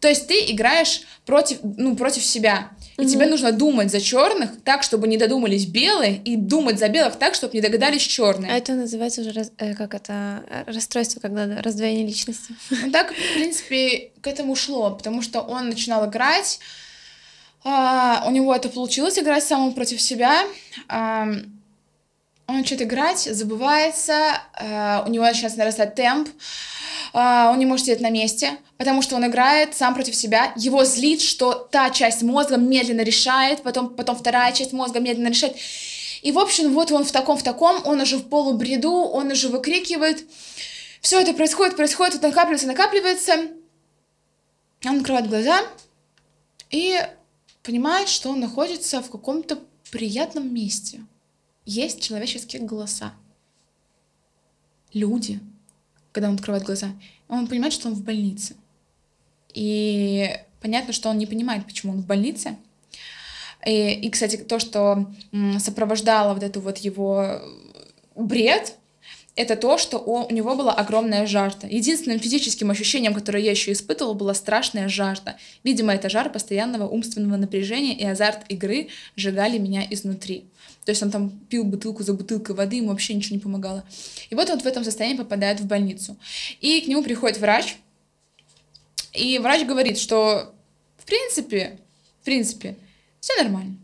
То 0.02 0.08
есть 0.10 0.28
ты 0.28 0.52
играешь 0.52 1.04
против, 1.26 1.60
ну, 1.78 1.96
против 1.96 2.24
себя. 2.26 2.72
И 2.98 3.06
тебе 3.06 3.26
нужно 3.28 3.52
думать 3.52 3.90
за 3.92 4.02
черных 4.02 4.62
так, 4.64 4.84
чтобы 4.84 5.08
не 5.08 5.18
додумались 5.18 5.66
белые, 5.66 6.18
и 6.18 6.36
думать 6.36 6.78
за 6.78 6.88
белых 6.90 7.16
так, 7.16 7.36
чтобы 7.36 7.54
не 7.54 7.62
догадались 7.62 8.02
черные. 8.02 8.52
А 8.52 8.58
это 8.58 8.74
называется 8.74 9.22
уже 9.22 9.32
раз- 9.32 9.52
э, 9.58 9.74
как 9.76 9.94
это 9.96 10.44
расстройство, 10.68 11.20
когда 11.20 11.62
раздвоение 11.62 12.06
личности. 12.06 12.54
Ну, 12.70 12.92
так, 12.92 13.12
в 13.14 13.34
принципе, 13.36 14.12
к 14.22 14.28
этому 14.28 14.56
шло, 14.56 14.92
потому 14.92 15.22
что 15.22 15.42
он 15.42 15.70
начинал 15.70 16.10
играть, 16.10 16.60
а, 17.64 18.24
у 18.28 18.32
него 18.32 18.54
это 18.54 18.70
получилось 18.70 19.18
играть 19.20 19.44
самому 19.44 19.72
против 19.74 20.02
себя, 20.02 20.44
ам, 20.88 21.61
он 22.48 22.58
начинает 22.58 22.88
играть, 22.88 23.20
забывается, 23.20 24.42
а, 24.54 25.04
у 25.06 25.10
него 25.10 25.26
начинает 25.26 25.58
нарастать 25.58 25.96
темп, 25.96 26.30
а, 27.14 27.52
он 27.52 27.60
не 27.60 27.66
может 27.66 27.86
сидеть 27.86 28.02
на 28.02 28.10
месте, 28.10 28.58
потому 28.78 29.02
что 29.02 29.16
он 29.16 29.26
играет 29.26 29.76
сам 29.76 29.94
против 29.94 30.16
себя, 30.16 30.54
его 30.56 30.84
злит, 30.86 31.22
что 31.22 31.54
та 31.54 31.90
часть 31.90 32.22
мозга 32.24 32.58
медленно 32.58 33.02
решает, 33.02 33.64
потом, 33.64 33.90
потом 33.90 34.16
вторая 34.16 34.52
часть 34.52 34.74
мозга 34.74 35.00
медленно 35.00 35.30
решает, 35.30 35.56
и, 36.22 36.32
в 36.32 36.40
общем, 36.40 36.74
вот 36.74 36.92
он 36.92 37.04
в 37.04 37.12
таком, 37.12 37.38
в 37.38 37.44
таком, 37.44 37.82
он 37.86 38.02
уже 38.02 38.18
в 38.18 38.30
полубреду, 38.30 38.92
он 38.92 39.32
уже 39.32 39.48
выкрикивает, 39.48 40.24
все 41.02 41.20
это 41.20 41.34
происходит, 41.34 41.76
происходит, 41.76 42.14
вот 42.14 42.24
накапливается, 42.24 42.68
накапливается. 42.68 43.34
Он 44.86 44.98
открывает 44.98 45.28
глаза 45.30 45.62
и 46.70 46.96
понимает, 47.64 48.08
что 48.08 48.30
он 48.30 48.40
находится 48.40 49.02
в 49.02 49.10
каком-то 49.10 49.60
приятном 49.92 50.54
месте. 50.54 51.02
Есть 51.66 52.02
человеческие 52.02 52.62
голоса. 52.64 53.14
Люди, 54.94 55.40
когда 56.12 56.30
он 56.30 56.36
открывает 56.36 56.64
глаза, 56.64 56.92
он 57.28 57.48
понимает, 57.48 57.74
что 57.74 57.88
он 57.88 57.94
в 57.94 58.04
больнице. 58.04 58.56
И 59.54 60.30
понятно, 60.60 60.94
что 60.94 61.10
он 61.10 61.18
не 61.18 61.26
понимает, 61.26 61.66
почему 61.66 61.94
он 61.94 62.02
в 62.02 62.06
больнице. 62.06 62.58
И, 63.66 63.94
и, 63.94 64.10
кстати, 64.10 64.38
то, 64.38 64.60
что 64.60 65.12
сопровождало 65.60 66.34
вот 66.34 66.44
эту 66.44 66.62
вот 66.62 66.80
его 66.80 67.42
бред, 68.16 68.76
это 69.36 69.56
то, 69.56 69.78
что 69.78 69.98
у, 69.98 70.26
у 70.26 70.32
него 70.32 70.56
была 70.56 70.74
огромная 70.74 71.26
жажда. 71.26 71.68
Единственным 71.68 72.20
физическим 72.20 72.70
ощущением, 72.70 73.14
которое 73.14 73.44
я 73.44 73.52
еще 73.52 73.72
испытывала, 73.72 74.14
была 74.14 74.34
страшная 74.34 74.90
жажда. 74.90 75.38
Видимо, 75.64 75.94
это 75.94 76.10
жар 76.10 76.30
постоянного 76.30 76.88
умственного 76.88 77.38
напряжения 77.38 77.96
и 77.96 78.06
азарт 78.06 78.44
игры 78.50 78.90
сжигали 79.16 79.58
меня 79.58 79.86
изнутри. 79.90 80.46
То 80.86 80.92
есть 80.92 81.04
он 81.04 81.12
там 81.12 81.30
пил 81.30 81.64
бутылку 81.64 82.04
за 82.04 82.14
бутылкой 82.14 82.56
воды, 82.56 82.78
ему 82.78 82.90
вообще 82.90 83.14
ничего 83.14 83.36
не 83.36 83.42
помогало. 83.42 83.84
И 84.30 84.36
вот 84.36 84.50
он 84.50 84.60
в 84.60 84.66
этом 84.66 84.84
состоянии 84.84 85.18
попадает 85.18 85.60
в 85.60 85.68
больницу. 85.68 86.18
И 86.60 86.82
к 86.82 86.88
нему 86.88 87.04
приходит 87.04 87.38
врач, 87.38 87.78
и 89.14 89.38
врач 89.40 89.66
говорит, 89.66 90.00
что 90.00 90.54
в 90.98 91.06
принципе, 91.06 91.80
в 92.22 92.26
принципе, 92.26 92.78
все 93.20 93.36
нормально. 93.42 93.78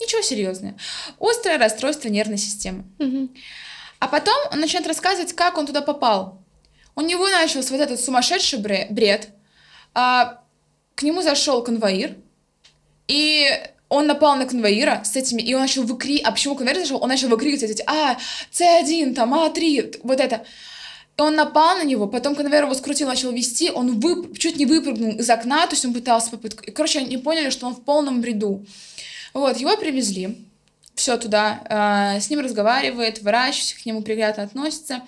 Ничего 0.00 0.22
серьезного. 0.22 0.76
Острое 1.18 1.58
расстройство 1.58 2.08
нервной 2.08 2.38
системы. 2.38 2.84
А 3.98 4.06
потом 4.08 4.36
он 4.52 4.60
начинает 4.60 4.86
рассказывать, 4.86 5.32
как 5.32 5.58
он 5.58 5.66
туда 5.66 5.82
попал. 5.82 6.40
У 6.94 7.00
него 7.00 7.28
начался 7.28 7.72
вот 7.72 7.80
этот 7.80 8.00
сумасшедший 8.00 8.58
бре- 8.60 8.86
бред. 8.90 9.28
А, 9.94 10.42
к 10.94 11.02
нему 11.02 11.22
зашел 11.22 11.62
конвоир, 11.62 12.16
и 13.08 13.48
он 13.88 14.06
напал 14.06 14.36
на 14.36 14.46
конвоира 14.46 15.02
с 15.04 15.16
этими, 15.16 15.40
и 15.40 15.54
он 15.54 15.62
начал 15.62 15.82
выкрикивать, 15.82 16.26
а 16.28 16.32
почему 16.32 16.54
конвоир 16.54 16.78
зашел? 16.78 17.02
Он 17.02 17.08
начал 17.08 17.28
выкрикивать 17.28 17.70
эти, 17.70 17.84
а, 17.86 18.18
С1, 18.52 19.14
там, 19.14 19.34
А3, 19.34 20.00
вот 20.02 20.20
это. 20.20 20.44
И 21.16 21.22
он 21.22 21.34
напал 21.34 21.78
на 21.78 21.84
него, 21.84 22.06
потом 22.06 22.34
конвейер 22.34 22.64
его 22.64 22.74
скрутил, 22.74 23.08
начал 23.08 23.32
вести, 23.32 23.70
он 23.70 23.98
вып- 23.98 24.36
чуть 24.36 24.56
не 24.56 24.66
выпрыгнул 24.66 25.18
из 25.18 25.28
окна, 25.28 25.66
то 25.66 25.72
есть 25.72 25.84
он 25.84 25.92
пытался 25.92 26.30
попытку. 26.30 26.62
И, 26.64 26.70
короче, 26.70 27.00
они 27.00 27.16
поняли, 27.16 27.50
что 27.50 27.66
он 27.66 27.74
в 27.74 27.82
полном 27.82 28.20
бреду. 28.20 28.64
Вот, 29.34 29.56
его 29.56 29.76
привезли, 29.76 30.36
все 30.94 31.16
туда, 31.16 31.62
а, 31.68 32.20
с 32.20 32.30
ним 32.30 32.40
разговаривает 32.40 33.22
врач, 33.22 33.74
к 33.74 33.86
нему 33.86 34.02
приятно 34.02 34.44
относится. 34.44 35.02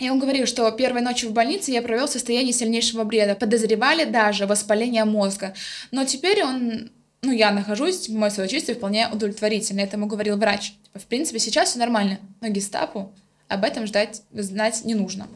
И 0.00 0.10
он 0.10 0.18
говорил, 0.18 0.46
что 0.46 0.70
первой 0.72 1.02
ночью 1.02 1.30
в 1.30 1.32
больнице 1.32 1.70
я 1.70 1.82
провел 1.82 2.06
в 2.06 2.10
состоянии 2.10 2.50
сильнейшего 2.52 3.04
бреда. 3.04 3.34
Подозревали 3.34 4.04
даже 4.04 4.46
воспаление 4.46 5.04
мозга. 5.04 5.54
Но 5.92 6.04
теперь 6.04 6.42
он, 6.42 6.90
ну, 7.22 7.30
я 7.30 7.52
нахожусь, 7.52 8.08
мое 8.08 8.30
самочувствие 8.30 8.76
вполне 8.76 9.08
удовлетворительно. 9.08 9.80
Это 9.80 9.96
ему 9.96 10.06
говорил 10.06 10.36
врач. 10.36 10.72
Типа, 10.82 10.98
В 10.98 11.06
принципе, 11.06 11.38
сейчас 11.38 11.70
все 11.70 11.78
нормально. 11.78 12.18
Но 12.40 12.48
гестапо 12.48 13.12
об 13.48 13.64
этом 13.64 13.86
ждать, 13.86 14.22
знать 14.32 14.84
не 14.84 14.94
нужно. 14.94 15.28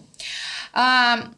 А, 0.73 1.29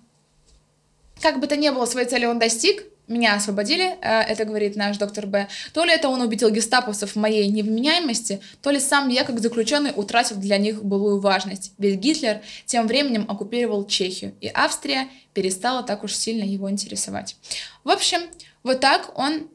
как 1.20 1.38
бы 1.40 1.46
то 1.46 1.56
ни 1.56 1.68
было, 1.68 1.84
своей 1.84 2.08
цели 2.08 2.24
он 2.24 2.38
достиг, 2.38 2.84
меня 3.08 3.34
освободили, 3.34 3.96
э, 4.00 4.20
это 4.20 4.44
говорит 4.44 4.76
наш 4.76 4.96
доктор 4.98 5.26
Б. 5.26 5.48
То 5.72 5.84
ли 5.84 5.92
это 5.92 6.08
он 6.08 6.20
убедил 6.20 6.50
гестаповцев 6.50 7.12
в 7.12 7.16
моей 7.16 7.48
невменяемости, 7.48 8.40
то 8.62 8.70
ли 8.70 8.80
сам 8.80 9.08
я, 9.08 9.24
как 9.24 9.40
заключенный, 9.40 9.92
утратил 9.94 10.37
для 10.37 10.58
них 10.58 10.84
былую 10.84 11.20
важность. 11.20 11.72
Ведь 11.78 11.98
Гитлер 12.00 12.40
тем 12.66 12.87
временем 12.87 13.24
оккупировал 13.28 13.87
Чехию, 13.87 14.34
и 14.40 14.50
Австрия 14.52 15.08
перестала 15.32 15.82
так 15.82 16.04
уж 16.04 16.14
сильно 16.14 16.44
его 16.44 16.70
интересовать. 16.70 17.37
В 17.82 17.90
общем, 17.90 18.20
вот 18.62 18.80
так 18.80 19.18
он 19.18 19.48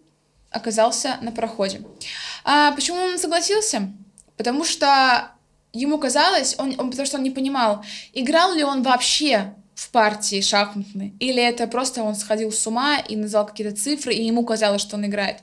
оказался 0.54 1.18
на 1.22 1.32
проходе. 1.32 1.82
А 2.44 2.72
почему 2.72 3.00
он 3.00 3.18
согласился? 3.18 3.92
Потому 4.38 4.63
что 4.63 5.32
ему 5.74 5.98
казалось, 5.98 6.56
он, 6.58 6.76
он, 6.78 6.89
потому 6.92 7.06
что 7.06 7.18
он 7.18 7.24
не 7.24 7.32
понимал, 7.32 7.84
играл 8.13 8.54
ли 8.54 8.63
он 8.63 8.84
вообще 8.84 9.56
в 9.76 9.89
партии 9.89 10.42
шахматной, 10.42 11.13
или 11.20 11.42
это 11.42 11.68
просто 11.68 12.04
он 12.04 12.16
сходил 12.16 12.52
с 12.52 12.68
ума 12.68 13.00
и 13.00 13.16
назвал 13.16 13.48
какие-то 13.48 13.76
цифры, 13.76 14.13
и 14.13 14.24
ему 14.24 14.46
казалось, 14.46 14.82
что 14.82 14.98
он 14.98 15.06
играет. 15.06 15.38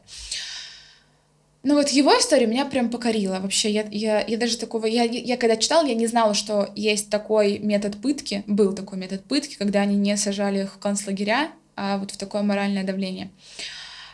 Ну 1.63 1.75
вот 1.75 1.91
его 1.91 2.11
история 2.19 2.47
меня 2.47 2.65
прям 2.65 2.89
покорила 2.89 3.39
вообще. 3.39 3.71
Я, 3.71 3.85
я, 3.91 4.25
я 4.27 4.39
даже 4.39 4.57
такого... 4.57 4.87
Я, 4.87 5.03
я 5.03 5.37
когда 5.37 5.57
читала, 5.57 5.87
я 5.87 5.95
не 5.95 6.07
знала, 6.07 6.33
что 6.33 6.71
есть 6.75 7.11
такой 7.11 7.59
метод 7.59 8.01
пытки. 8.01 8.45
Был 8.47 8.73
такой 8.73 8.97
метод 8.97 9.23
пытки, 9.25 9.57
когда 9.57 9.81
они 9.81 9.97
не 9.97 10.17
сажали 10.17 10.63
их 10.63 10.73
в 10.73 10.79
концлагеря, 10.79 11.51
а 11.77 11.99
вот 11.99 12.13
в 12.13 12.17
такое 12.17 12.43
моральное 12.43 12.83
давление. 12.83 13.31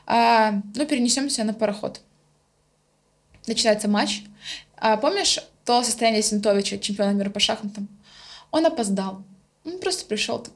А, 0.07 0.63
ну, 0.75 0.87
перенесемся 0.87 1.45
на 1.45 1.53
пароход. 1.53 2.01
Начинается 3.47 3.89
матч. 3.89 4.23
А, 4.77 4.97
помнишь 4.97 5.39
то 5.65 5.83
состояние 5.83 6.23
Синтовича, 6.23 6.79
чемпиона 6.79 7.11
мира 7.11 7.31
по 7.31 7.41
шахматам? 7.41 7.89
Он 8.51 8.65
опоздал. 8.67 9.23
Он 9.65 9.79
просто 9.81 10.07
пришел 10.07 10.39
так. 10.39 10.55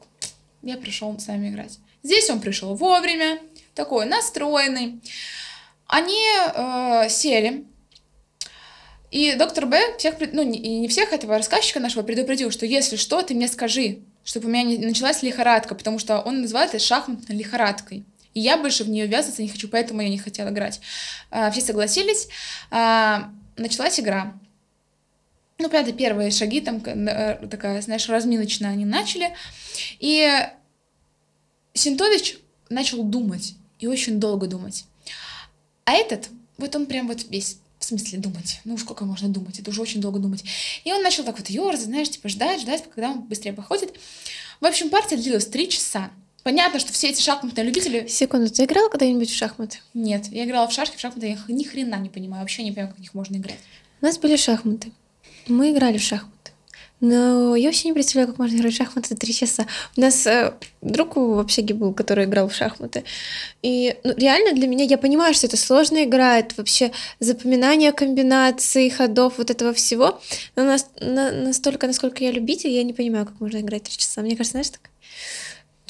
Я 0.63 0.77
пришел 0.77 1.19
с 1.19 1.27
нами 1.27 1.49
играть. 1.49 1.79
Здесь 2.03 2.31
он 2.31 2.41
пришел 2.41 2.75
вовремя, 2.75 3.41
такой 3.75 4.07
настроенный. 4.07 5.01
Они 5.87 6.23
э, 6.55 7.09
сели, 7.09 7.65
и 9.11 9.35
доктор 9.35 9.67
Б 9.67 9.97
всех, 9.99 10.15
ну 10.33 10.43
и 10.43 10.79
не 10.79 10.89
всех 10.89 11.13
этого 11.13 11.37
рассказчика 11.37 11.81
нашего 11.81 12.03
предупредил, 12.03 12.51
что 12.53 12.65
если 12.65 12.95
что, 12.97 13.23
ты 13.23 13.35
мне 13.35 13.49
скажи, 13.49 13.99
чтобы 14.23 14.47
у 14.47 14.51
меня 14.51 14.63
не 14.63 14.79
началась 14.79 15.23
лихорадка, 15.23 15.75
потому 15.75 15.99
что 15.99 16.21
он 16.21 16.43
называет 16.43 16.71
это 16.75 16.83
шахматной 16.83 17.37
лихорадкой. 17.37 18.05
И 18.35 18.41
я 18.41 18.57
больше 18.57 18.85
в 18.85 18.89
нее 18.89 19.07
ввязываться 19.07 19.43
не 19.43 19.49
хочу, 19.49 19.69
поэтому 19.69 20.01
я 20.03 20.09
не 20.09 20.19
хотела 20.19 20.51
играть. 20.51 20.81
А, 21.31 21.51
все 21.51 21.61
согласились. 21.61 22.29
А, 22.71 23.31
началась 23.57 23.99
игра. 23.99 24.35
Ну, 25.59 25.69
правда, 25.69 25.93
первые 25.93 26.31
шаги 26.31 26.61
там 26.61 26.83
э, 26.85 27.47
такая, 27.49 27.83
знаешь, 27.83 28.09
разминочная 28.09 28.71
они 28.71 28.87
начали. 28.87 29.35
И 29.99 30.27
Синтович 31.75 32.39
начал 32.71 33.03
думать, 33.03 33.55
и 33.79 33.87
очень 33.87 34.19
долго 34.21 34.47
думать. 34.47 34.85
А 35.85 35.93
этот, 35.93 36.31
вот 36.57 36.75
он 36.77 36.87
прям 36.87 37.09
вот 37.09 37.25
весь 37.29 37.59
в 37.79 37.85
смысле 37.85 38.19
думать? 38.19 38.61
Ну, 38.65 38.77
сколько 38.79 39.05
можно 39.05 39.29
думать? 39.29 39.59
Это 39.59 39.71
уже 39.71 39.81
очень 39.81 40.01
долго 40.01 40.19
думать. 40.19 40.45
И 40.85 40.93
он 40.93 41.03
начал 41.03 41.25
так 41.25 41.39
вот 41.39 41.49
ерзать, 41.49 41.87
знаешь, 41.87 42.11
типа 42.11 42.29
ждать, 42.29 42.61
ждать, 42.61 42.85
когда 42.85 43.11
он 43.11 43.23
быстрее 43.23 43.53
походит. 43.53 43.99
В 44.61 44.67
общем, 44.67 44.91
партия 44.91 45.17
длилась 45.17 45.47
три 45.47 45.69
часа. 45.69 46.11
Понятно, 46.43 46.81
что 46.81 46.93
все 46.93 47.11
эти 47.11 47.21
шахматные 47.21 47.65
любители... 47.65 48.07
Секунду, 48.07 48.51
ты 48.51 48.65
играл 48.65 48.89
когда-нибудь 48.89 49.31
в 49.31 49.37
шахматы? 49.37 49.79
Нет, 49.93 50.27
я 50.29 50.45
играла 50.45 50.69
в 50.69 50.73
шашки, 50.73 50.97
в 50.97 51.01
шахматы 51.01 51.27
я 51.29 51.39
ни 51.49 51.65
хрена 51.65 51.97
не 51.97 52.09
понимаю, 52.09 52.43
вообще 52.43 52.63
не 52.63 52.73
понимаю, 52.73 52.89
как 52.89 52.99
в 52.99 53.01
них 53.01 53.15
можно 53.15 53.37
играть. 53.37 53.59
У 54.01 54.07
нас 54.07 54.19
были 54.19 54.37
шахматы. 54.37 54.93
Мы 55.47 55.71
играли 55.73 55.99
в 55.99 56.03
шахматы. 56.03 56.37
Но 57.01 57.57
я 57.57 57.69
вообще 57.69 57.89
не 57.89 57.95
представляю, 57.95 58.29
как 58.29 58.39
можно 58.39 58.57
играть 58.57 58.75
в 58.75 58.77
шахматы 58.77 59.17
три 59.17 59.33
часа. 59.33 59.67
У 59.97 60.01
нас 60.01 60.27
э, 60.27 60.53
друг 60.83 61.17
в 61.17 61.39
общаге 61.39 61.75
был, 61.75 61.95
который 61.95 62.27
играл 62.27 62.49
в 62.49 62.55
шахматы. 62.55 63.05
И 63.63 63.97
ну, 64.05 64.15
реально 64.17 64.53
для 64.53 64.69
меня, 64.69 64.85
я 64.85 64.99
понимаю, 64.99 65.33
что 65.33 65.47
это 65.47 65.57
сложная 65.57 66.05
игра, 66.05 66.39
это 66.39 66.55
вообще 66.57 66.93
запоминание 67.19 67.93
комбинаций, 67.93 68.91
ходов, 68.91 69.39
вот 69.39 69.51
этого 69.51 69.73
всего. 69.73 70.21
Но 70.57 70.65
нас, 70.65 70.91
на, 71.01 71.33
настолько, 71.33 71.87
насколько 71.87 72.23
я 72.23 72.33
любитель, 72.33 72.71
я 72.71 72.83
не 72.83 72.93
понимаю, 72.93 73.25
как 73.25 73.41
можно 73.41 73.59
играть 73.59 73.85
три 73.85 73.97
часа. 73.97 74.21
Мне 74.21 74.37
кажется, 74.37 74.53
знаешь, 74.53 74.71
так 74.71 74.91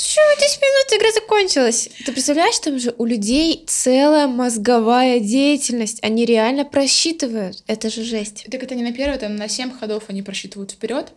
Чё, 0.03 0.21
10 0.39 0.61
минут, 0.63 0.99
игра 0.99 1.13
закончилась. 1.13 1.89
Ты 2.07 2.13
представляешь, 2.13 2.59
там 2.59 2.79
же 2.79 2.95
у 2.97 3.05
людей 3.05 3.65
целая 3.67 4.27
мозговая 4.27 5.21
деятельность. 5.21 5.99
Они 6.03 6.25
реально 6.25 6.65
просчитывают. 6.65 7.63
Это 7.67 7.91
же 7.91 8.03
жесть. 8.03 8.47
Так 8.51 8.63
это 8.63 8.75
не 8.75 8.83
на 8.83 8.93
первый, 8.93 9.19
там 9.19 9.37
на 9.37 9.49
7 9.49 9.79
ходов 9.79 10.05
они 10.09 10.23
просчитывают 10.23 10.71
вперед. 10.73 11.09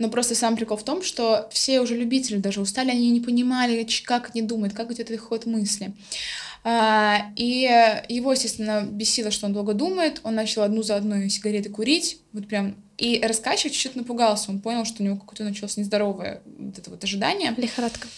Но 0.00 0.08
просто 0.08 0.34
сам 0.34 0.56
прикол 0.56 0.78
в 0.78 0.82
том, 0.82 1.02
что 1.02 1.46
все 1.52 1.80
уже 1.80 1.94
любители 1.94 2.38
даже 2.38 2.62
устали, 2.62 2.90
они 2.90 3.10
не 3.10 3.20
понимали, 3.20 3.86
как 4.04 4.30
они 4.30 4.40
думают, 4.40 4.72
как 4.72 4.90
идет 4.90 5.10
этот 5.10 5.20
ход 5.20 5.44
мысли. 5.44 5.92
А, 6.64 7.30
и 7.36 7.68
его, 8.08 8.32
естественно, 8.32 8.82
бесило, 8.90 9.30
что 9.30 9.46
он 9.46 9.52
долго 9.52 9.74
думает. 9.74 10.20
Он 10.24 10.34
начал 10.34 10.62
одну 10.62 10.82
за 10.82 10.96
одной 10.96 11.28
сигареты 11.28 11.68
курить. 11.68 12.18
Вот 12.32 12.48
прям 12.48 12.76
и 12.96 13.20
рассказчик 13.22 13.72
чуть-чуть 13.72 13.94
напугался, 13.94 14.50
он 14.50 14.60
понял, 14.60 14.86
что 14.86 15.02
у 15.02 15.06
него 15.06 15.16
какое-то 15.16 15.44
началось 15.44 15.76
нездоровое 15.76 16.40
вот 16.58 16.78
это 16.78 16.88
вот 16.88 17.04
ожидание. 17.04 17.52
Лихорадка. 17.56 18.08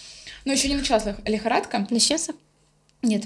Но 0.44 0.52
еще 0.52 0.68
не 0.68 0.76
началась 0.76 1.04
лихорадка. 1.24 1.84
Начался? 1.90 2.32
Нет. 3.02 3.24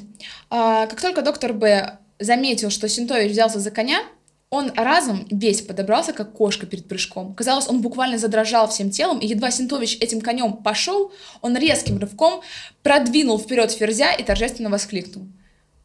А, 0.48 0.86
как 0.86 1.00
только 1.02 1.20
доктор 1.20 1.52
Б 1.52 1.98
заметил, 2.18 2.70
что 2.70 2.88
Синтович 2.88 3.32
взялся 3.32 3.60
за 3.60 3.70
коня, 3.70 4.02
он 4.50 4.72
разом 4.76 5.26
весь 5.30 5.62
подобрался, 5.62 6.12
как 6.12 6.32
кошка 6.32 6.66
перед 6.66 6.88
прыжком. 6.88 7.34
Казалось, 7.34 7.68
он 7.68 7.80
буквально 7.80 8.16
задрожал 8.18 8.68
всем 8.68 8.90
телом, 8.90 9.18
и 9.18 9.26
едва 9.26 9.50
Синтович 9.50 9.98
этим 10.00 10.20
конем 10.20 10.52
пошел, 10.54 11.12
он 11.42 11.56
резким 11.56 11.98
рывком 11.98 12.42
продвинул 12.82 13.38
вперед 13.38 13.72
ферзя 13.72 14.12
и 14.12 14.22
торжественно 14.22 14.70
воскликнул. 14.70 15.26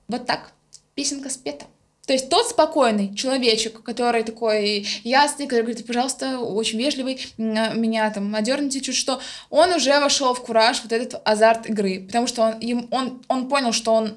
Вот 0.08 0.26
так. 0.26 0.52
Песенка 0.93 1.30
спета. 1.30 1.65
То 2.06 2.13
есть 2.13 2.30
тот 2.30 2.47
спокойный 2.47 3.15
человечек, 3.15 3.84
который 3.84 4.24
такой 4.24 4.86
ясный, 5.04 5.45
который 5.45 5.62
говорит, 5.62 5.86
пожалуйста, 5.86 6.39
очень 6.39 6.80
вежливый, 6.80 7.19
меня 7.38 8.10
там 8.12 8.36
одерните 8.36 8.82
чуть 8.82 8.95
что, 8.95 9.21
он 9.50 9.71
уже 9.71 10.00
вошел 10.00 10.34
в 10.34 10.41
кураж, 10.41 10.82
вот 10.84 10.91
этот 10.91 11.21
азарт 11.24 11.69
игры, 11.69 12.04
потому 12.06 12.28
что 12.28 12.41
он, 12.41 12.60
им, 12.60 12.88
он, 12.91 13.21
он 13.28 13.47
понял, 13.47 13.71
что 13.71 13.93
он 13.93 14.15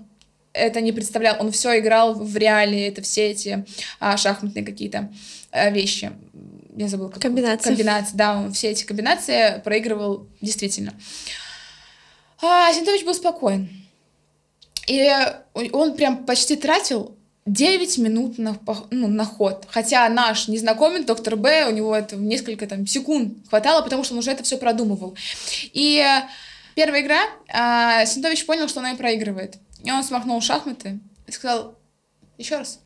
это 0.54 0.80
не 0.80 0.92
представлял, 0.92 1.36
он 1.40 1.50
все 1.50 1.78
играл 1.78 2.14
в 2.14 2.36
реале, 2.36 2.88
это 2.88 3.02
все 3.02 3.30
эти 3.30 3.64
а, 4.00 4.16
шахматные 4.16 4.64
какие-то 4.64 5.12
а, 5.50 5.70
вещи. 5.70 6.12
Я 6.76 6.88
забыла. 6.88 7.10
Как... 7.10 7.20
Комбинации. 7.20 7.68
Комбинации, 7.68 8.16
да, 8.16 8.36
он 8.38 8.52
все 8.52 8.70
эти 8.70 8.84
комбинации 8.84 9.60
проигрывал 9.62 10.26
действительно. 10.40 10.94
А 12.40 12.72
Синтович 12.72 13.04
был 13.04 13.14
спокоен. 13.14 13.68
И 14.86 15.10
он 15.54 15.94
прям 15.94 16.24
почти 16.26 16.56
тратил 16.56 17.16
9 17.46 17.98
минут 17.98 18.38
на, 18.38 18.58
ну, 18.90 19.08
на 19.08 19.24
ход. 19.24 19.66
Хотя 19.70 20.08
наш 20.08 20.48
незнакомец, 20.48 21.04
доктор 21.04 21.36
Б, 21.36 21.66
у 21.68 21.70
него 21.70 21.94
это 21.94 22.16
несколько 22.16 22.66
там, 22.66 22.86
секунд 22.86 23.34
хватало, 23.48 23.82
потому 23.82 24.04
что 24.04 24.14
он 24.14 24.20
уже 24.20 24.30
это 24.30 24.42
все 24.42 24.58
продумывал. 24.58 25.16
И 25.72 26.04
первая 26.74 27.02
игра, 27.02 27.20
а, 27.48 28.04
Синтович 28.04 28.46
понял, 28.46 28.68
что 28.68 28.80
она 28.80 28.92
и 28.92 28.96
проигрывает. 28.96 29.58
И 29.84 29.90
он 29.90 30.02
смахнул 30.02 30.40
шахматы 30.40 30.98
и 31.26 31.32
сказал, 31.32 31.76
еще 32.38 32.56
раз. 32.56 32.80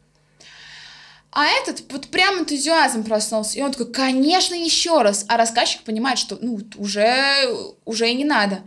А 1.31 1.47
этот 1.47 1.91
вот 1.93 2.09
прям 2.09 2.41
энтузиазм 2.41 3.05
проснулся. 3.05 3.59
И 3.59 3.63
он 3.63 3.71
такой, 3.71 3.93
конечно, 3.93 4.55
еще 4.55 5.03
раз. 5.03 5.25
А 5.29 5.37
рассказчик 5.37 5.83
понимает, 5.83 6.19
что 6.19 6.39
ну, 6.41 6.61
уже, 6.77 7.47
уже 7.85 8.11
и 8.11 8.15
не 8.15 8.25
надо. 8.25 8.63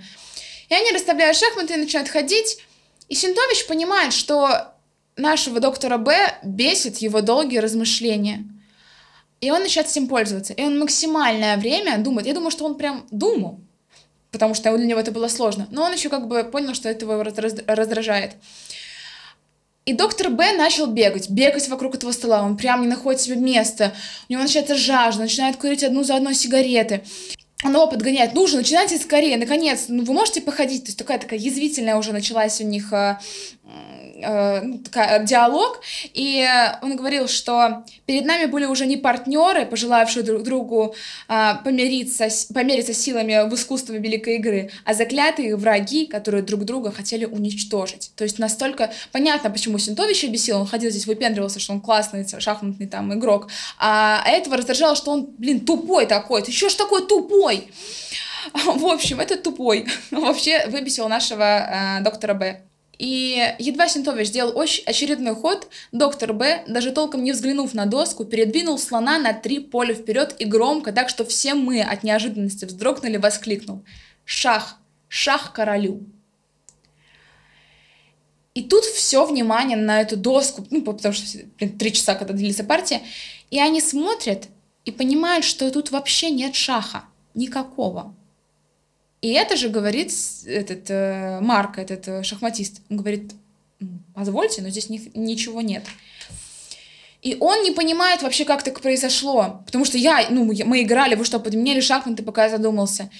И 0.69 0.73
они 0.73 0.91
расставляют 0.91 1.35
шахматы 1.35 1.73
и 1.73 1.77
начинают 1.77 2.09
ходить. 2.09 2.59
И 3.09 3.15
Синтович 3.15 3.67
понимает, 3.67 4.13
что 4.13 4.73
нашего 5.17 5.59
доктора 5.59 5.97
Б 5.97 6.39
бесит 6.43 6.99
его 6.99 7.21
долгие 7.21 7.57
размышления. 7.57 8.45
И 9.41 9.51
он 9.51 9.63
начинает 9.63 9.89
этим 9.89 10.07
пользоваться. 10.07 10.53
И 10.53 10.63
он 10.63 10.79
максимальное 10.79 11.57
время 11.57 11.97
думает. 11.97 12.27
Я 12.27 12.33
думаю, 12.33 12.51
что 12.51 12.65
он 12.65 12.75
прям 12.75 13.05
думал, 13.11 13.59
потому 14.31 14.53
что 14.53 14.75
для 14.75 14.85
него 14.85 14.99
это 14.99 15.11
было 15.11 15.27
сложно. 15.27 15.67
Но 15.71 15.83
он 15.83 15.93
еще 15.93 16.09
как 16.09 16.27
бы 16.27 16.43
понял, 16.43 16.73
что 16.73 16.89
это 16.89 17.05
его 17.05 17.21
раздражает. 17.23 18.35
И 19.85 19.93
доктор 19.93 20.29
Б 20.29 20.55
начал 20.55 20.87
бегать, 20.87 21.29
бегать 21.29 21.67
вокруг 21.67 21.95
этого 21.95 22.11
стола. 22.11 22.43
Он 22.43 22.55
прям 22.55 22.81
не 22.81 22.87
находит 22.87 23.19
себе 23.19 23.35
места. 23.35 23.93
У 24.29 24.33
него 24.33 24.43
начинается 24.43 24.75
жажда, 24.75 25.23
начинает 25.23 25.57
курить 25.57 25.83
одну 25.83 26.03
за 26.03 26.15
одной 26.15 26.35
сигареты. 26.35 27.01
Он 27.63 27.73
его 27.73 27.87
подгоняет. 27.87 28.33
Ну 28.33 28.43
уже, 28.43 28.57
начинайте 28.57 28.97
скорее, 28.97 29.37
наконец. 29.37 29.85
Ну, 29.87 30.03
вы 30.03 30.13
можете 30.13 30.41
походить. 30.41 30.83
То 30.83 30.89
есть 30.89 30.99
такая 30.99 31.19
такая 31.19 31.39
язвительная 31.39 31.95
уже 31.95 32.11
началась 32.13 32.61
у 32.61 32.63
них 32.63 32.91
ну, 32.91 33.17
такая, 34.21 35.25
диалог, 35.25 35.81
и 36.13 36.47
он 36.81 36.95
говорил, 36.95 37.27
что 37.27 37.83
перед 38.05 38.25
нами 38.25 38.45
были 38.45 38.65
уже 38.65 38.85
не 38.85 38.97
партнеры, 38.97 39.65
пожелавшие 39.65 40.23
друг 40.23 40.43
другу 40.43 40.95
э, 41.27 41.53
помириться, 41.63 42.27
помериться 42.53 42.93
силами 42.93 43.49
в 43.49 43.55
искусстве 43.55 43.97
великой 43.97 44.35
игры, 44.35 44.71
а 44.85 44.93
заклятые 44.93 45.55
враги, 45.55 46.05
которые 46.05 46.43
друг 46.43 46.65
друга 46.65 46.91
хотели 46.91 47.25
уничтожить. 47.25 48.11
То 48.15 48.23
есть 48.23 48.39
настолько 48.39 48.91
понятно, 49.11 49.49
почему 49.49 49.77
Синтовича 49.77 50.27
бесил, 50.27 50.59
он 50.59 50.67
ходил 50.67 50.91
здесь, 50.91 51.07
выпендривался, 51.07 51.59
что 51.59 51.73
он 51.73 51.81
классный 51.81 52.25
шахматный 52.39 52.87
там 52.87 53.13
игрок, 53.13 53.47
а, 53.79 54.21
а 54.23 54.29
этого 54.29 54.57
раздражало, 54.57 54.95
что 54.95 55.11
он, 55.11 55.29
блин, 55.37 55.61
тупой 55.61 56.05
такой, 56.05 56.41
ты 56.43 56.51
еще 56.51 56.69
ж 56.69 56.73
такой 56.73 57.07
тупой! 57.07 57.67
В 58.53 58.85
общем, 58.87 59.19
это 59.19 59.37
тупой. 59.37 59.85
Вообще 60.11 60.65
выбесил 60.67 61.07
нашего 61.07 61.43
э, 61.43 62.01
доктора 62.01 62.33
Б. 62.33 62.61
И 63.01 63.55
едва 63.57 63.89
Синтович 63.89 64.27
сделал 64.27 64.59
очередной 64.59 65.33
ход, 65.33 65.67
доктор 65.91 66.33
Б, 66.33 66.63
даже 66.67 66.91
толком 66.91 67.23
не 67.23 67.31
взглянув 67.31 67.73
на 67.73 67.87
доску, 67.87 68.25
передвинул 68.25 68.77
слона 68.77 69.17
на 69.17 69.33
три 69.33 69.57
поля 69.57 69.95
вперед 69.95 70.35
и 70.37 70.45
громко, 70.45 70.91
так 70.91 71.09
что 71.09 71.25
все 71.25 71.55
мы 71.55 71.81
от 71.81 72.03
неожиданности 72.03 72.65
вздрогнули, 72.65 73.17
воскликнул 73.17 73.83
«Шах! 74.23 74.77
Шах 75.07 75.51
королю!» 75.51 76.03
И 78.53 78.61
тут 78.61 78.83
все 78.83 79.25
внимание 79.25 79.77
на 79.77 80.01
эту 80.01 80.15
доску, 80.15 80.67
ну, 80.69 80.83
потому 80.83 81.15
что 81.15 81.39
блин, 81.57 81.79
три 81.79 81.93
часа, 81.93 82.13
когда 82.13 82.35
длится 82.35 82.63
партия, 82.63 83.01
и 83.49 83.59
они 83.59 83.81
смотрят 83.81 84.45
и 84.85 84.91
понимают, 84.91 85.43
что 85.43 85.71
тут 85.71 85.89
вообще 85.89 86.29
нет 86.29 86.53
шаха, 86.53 87.05
никакого. 87.33 88.13
И 89.21 89.33
это 89.33 89.55
же 89.55 89.69
говорит 89.69 90.11
этот 90.45 90.89
э, 90.89 91.39
Марк, 91.41 91.77
этот 91.77 92.07
э, 92.07 92.23
шахматист. 92.23 92.81
Он 92.89 92.97
говорит, 92.97 93.33
позвольте, 94.15 94.61
но 94.61 94.69
здесь 94.69 94.89
ни, 94.89 95.11
ничего 95.13 95.61
нет. 95.61 95.83
И 97.21 97.37
он 97.39 97.61
не 97.63 97.71
понимает 97.71 98.23
вообще, 98.23 98.45
как 98.45 98.63
так 98.63 98.81
произошло. 98.81 99.61
Потому 99.67 99.85
что 99.85 99.99
я, 99.99 100.27
ну, 100.31 100.43
мы 100.43 100.81
играли, 100.81 101.13
вы 101.13 101.23
что, 101.23 101.39
подменяли 101.39 101.81
шахматы, 101.81 102.23
пока 102.23 102.45
я 102.45 102.49
задумался. 102.49 103.11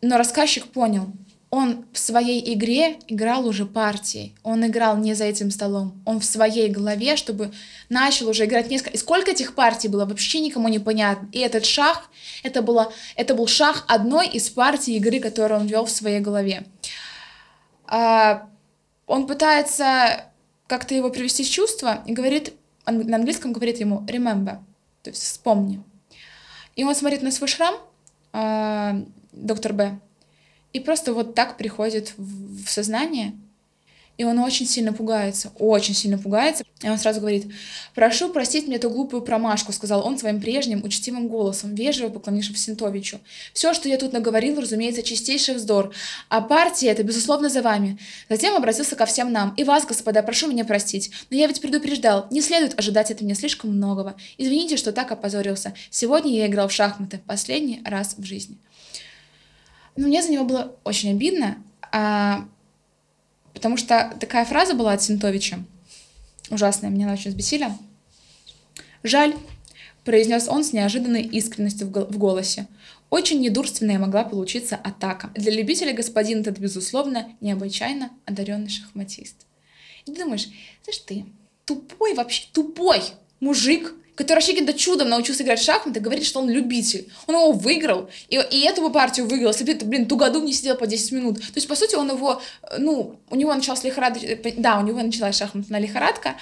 Но 0.00 0.18
рассказчик 0.18 0.66
понял 0.66 1.06
он 1.52 1.84
в 1.92 1.98
своей 1.98 2.54
игре 2.54 2.98
играл 3.08 3.46
уже 3.46 3.66
партией. 3.66 4.34
Он 4.42 4.66
играл 4.66 4.96
не 4.96 5.12
за 5.12 5.24
этим 5.24 5.50
столом. 5.50 6.02
Он 6.06 6.18
в 6.18 6.24
своей 6.24 6.70
голове, 6.70 7.14
чтобы 7.16 7.52
начал 7.90 8.30
уже 8.30 8.46
играть 8.46 8.70
несколько... 8.70 8.94
И 8.94 8.96
сколько 8.96 9.32
этих 9.32 9.54
партий 9.54 9.88
было, 9.88 10.06
вообще 10.06 10.40
никому 10.40 10.68
не 10.68 10.78
понятно. 10.78 11.28
И 11.30 11.38
этот 11.40 11.66
шах, 11.66 12.08
это, 12.42 12.62
было, 12.62 12.90
это 13.16 13.34
был 13.34 13.46
шах 13.46 13.84
одной 13.86 14.28
из 14.28 14.48
партий 14.48 14.96
игры, 14.96 15.20
которую 15.20 15.60
он 15.60 15.66
вел 15.66 15.84
в 15.84 15.90
своей 15.90 16.20
голове. 16.20 16.64
А, 17.86 18.48
он 19.06 19.26
пытается 19.26 20.24
как-то 20.66 20.94
его 20.94 21.10
привести 21.10 21.44
в 21.44 21.50
чувство 21.50 22.02
и 22.06 22.14
говорит, 22.14 22.54
на 22.86 23.16
английском 23.16 23.52
говорит 23.52 23.78
ему 23.78 24.00
remember, 24.06 24.56
то 25.02 25.10
есть 25.10 25.22
вспомни. 25.22 25.82
И 26.76 26.84
он 26.84 26.94
смотрит 26.94 27.20
на 27.20 27.30
свой 27.30 27.48
шрам, 27.48 27.74
а, 28.32 28.96
доктор 29.32 29.74
Б. 29.74 29.98
И 30.72 30.80
просто 30.80 31.12
вот 31.12 31.34
так 31.34 31.56
приходит 31.56 32.14
в, 32.16 32.68
сознание, 32.68 33.34
и 34.18 34.24
он 34.24 34.38
очень 34.38 34.66
сильно 34.66 34.92
пугается, 34.92 35.50
очень 35.58 35.94
сильно 35.94 36.18
пугается. 36.18 36.64
И 36.82 36.88
он 36.88 36.98
сразу 36.98 37.20
говорит, 37.20 37.46
«Прошу 37.94 38.28
простить 38.28 38.66
мне 38.66 38.76
эту 38.76 38.90
глупую 38.90 39.22
промашку»,— 39.22 39.72
сказал 39.72 40.06
он 40.06 40.18
своим 40.18 40.40
прежним, 40.40 40.84
учтивым 40.84 41.28
голосом, 41.28 41.74
вежливо 41.74 42.10
поклонившись 42.10 42.62
Синтовичу. 42.62 43.20
«Все, 43.54 43.72
что 43.72 43.88
я 43.88 43.96
тут 43.96 44.12
наговорил, 44.12 44.60
разумеется, 44.60 45.02
чистейший 45.02 45.54
вздор. 45.54 45.94
А 46.28 46.40
партия— 46.40 46.88
это, 46.88 47.02
безусловно, 47.02 47.48
за 47.48 47.62
вами». 47.62 47.98
Затем 48.28 48.54
обратился 48.54 48.96
ко 48.96 49.06
всем 49.06 49.32
нам. 49.32 49.54
«И 49.56 49.64
вас, 49.64 49.86
господа, 49.86 50.22
прошу 50.22 50.48
меня 50.48 50.64
простить. 50.64 51.10
Но 51.30 51.36
я 51.36 51.46
ведь 51.46 51.60
предупреждал, 51.60 52.26
не 52.30 52.42
следует 52.42 52.78
ожидать 52.78 53.10
от 53.10 53.22
меня 53.22 53.34
слишком 53.34 53.70
многого. 53.70 54.14
Извините, 54.36 54.76
что 54.76 54.92
так 54.92 55.10
опозорился. 55.10 55.74
Сегодня 55.90 56.32
я 56.36 56.46
играл 56.46 56.68
в 56.68 56.72
шахматы. 56.72 57.20
Последний 57.26 57.80
раз 57.84 58.14
в 58.18 58.24
жизни». 58.24 58.58
Но 59.96 60.08
мне 60.08 60.22
за 60.22 60.30
него 60.30 60.44
было 60.44 60.76
очень 60.84 61.10
обидно, 61.10 61.62
а 61.90 62.46
Потому 63.62 63.76
что 63.76 64.12
такая 64.18 64.44
фраза 64.44 64.74
была 64.74 64.92
от 64.92 65.02
Синтовича, 65.02 65.60
ужасная, 66.50 66.90
меня 66.90 67.06
она 67.06 67.14
очень 67.14 67.30
взбесила. 67.30 67.76
«Жаль»,— 69.02 69.34
произнес 70.04 70.48
он 70.48 70.64
с 70.64 70.72
неожиданной 70.72 71.22
искренностью 71.22 71.86
в 71.86 72.18
голосе. 72.18 72.66
Очень 73.10 73.40
недурственная 73.40 73.98
могла 73.98 74.24
получиться 74.24 74.74
атака. 74.74 75.30
Для 75.34 75.52
любителя 75.52 75.92
господин 75.92 76.40
этот, 76.40 76.58
безусловно, 76.58 77.36
необычайно 77.40 78.10
одаренный 78.24 78.70
шахматист. 78.70 79.46
И 80.06 80.12
ты 80.12 80.22
думаешь, 80.24 80.48
знаешь 80.82 80.98
ты, 81.06 81.26
тупой 81.64 82.14
вообще, 82.14 82.46
тупой 82.52 83.02
мужик, 83.38 83.94
который 84.14 84.38
вообще 84.38 84.52
каким-то 84.52 84.74
чудом 84.74 85.08
научился 85.08 85.42
играть 85.42 85.60
в 85.60 85.64
шахматы, 85.64 86.00
говорит, 86.00 86.24
что 86.24 86.40
он 86.40 86.50
любитель. 86.50 87.10
Он 87.26 87.34
его 87.34 87.52
выиграл, 87.52 88.10
и, 88.28 88.36
и 88.50 88.60
эту 88.62 88.82
бы 88.82 88.92
партию 88.92 89.26
выиграл, 89.26 89.52
если 89.52 89.64
бы, 89.64 89.84
блин, 89.84 90.06
ту 90.06 90.16
году 90.16 90.42
не 90.42 90.52
сидел 90.52 90.76
по 90.76 90.86
10 90.86 91.12
минут. 91.12 91.38
То 91.38 91.56
есть, 91.56 91.68
по 91.68 91.74
сути, 91.74 91.94
он 91.94 92.10
его, 92.10 92.40
ну, 92.78 93.16
у 93.30 93.36
него 93.36 93.54
началась 93.54 93.84
лихорадка, 93.84 94.24
э, 94.24 94.52
да, 94.56 94.78
у 94.78 94.82
него 94.82 95.00
началась 95.00 95.36
шахматная 95.36 95.80
лихорадка, 95.80 96.36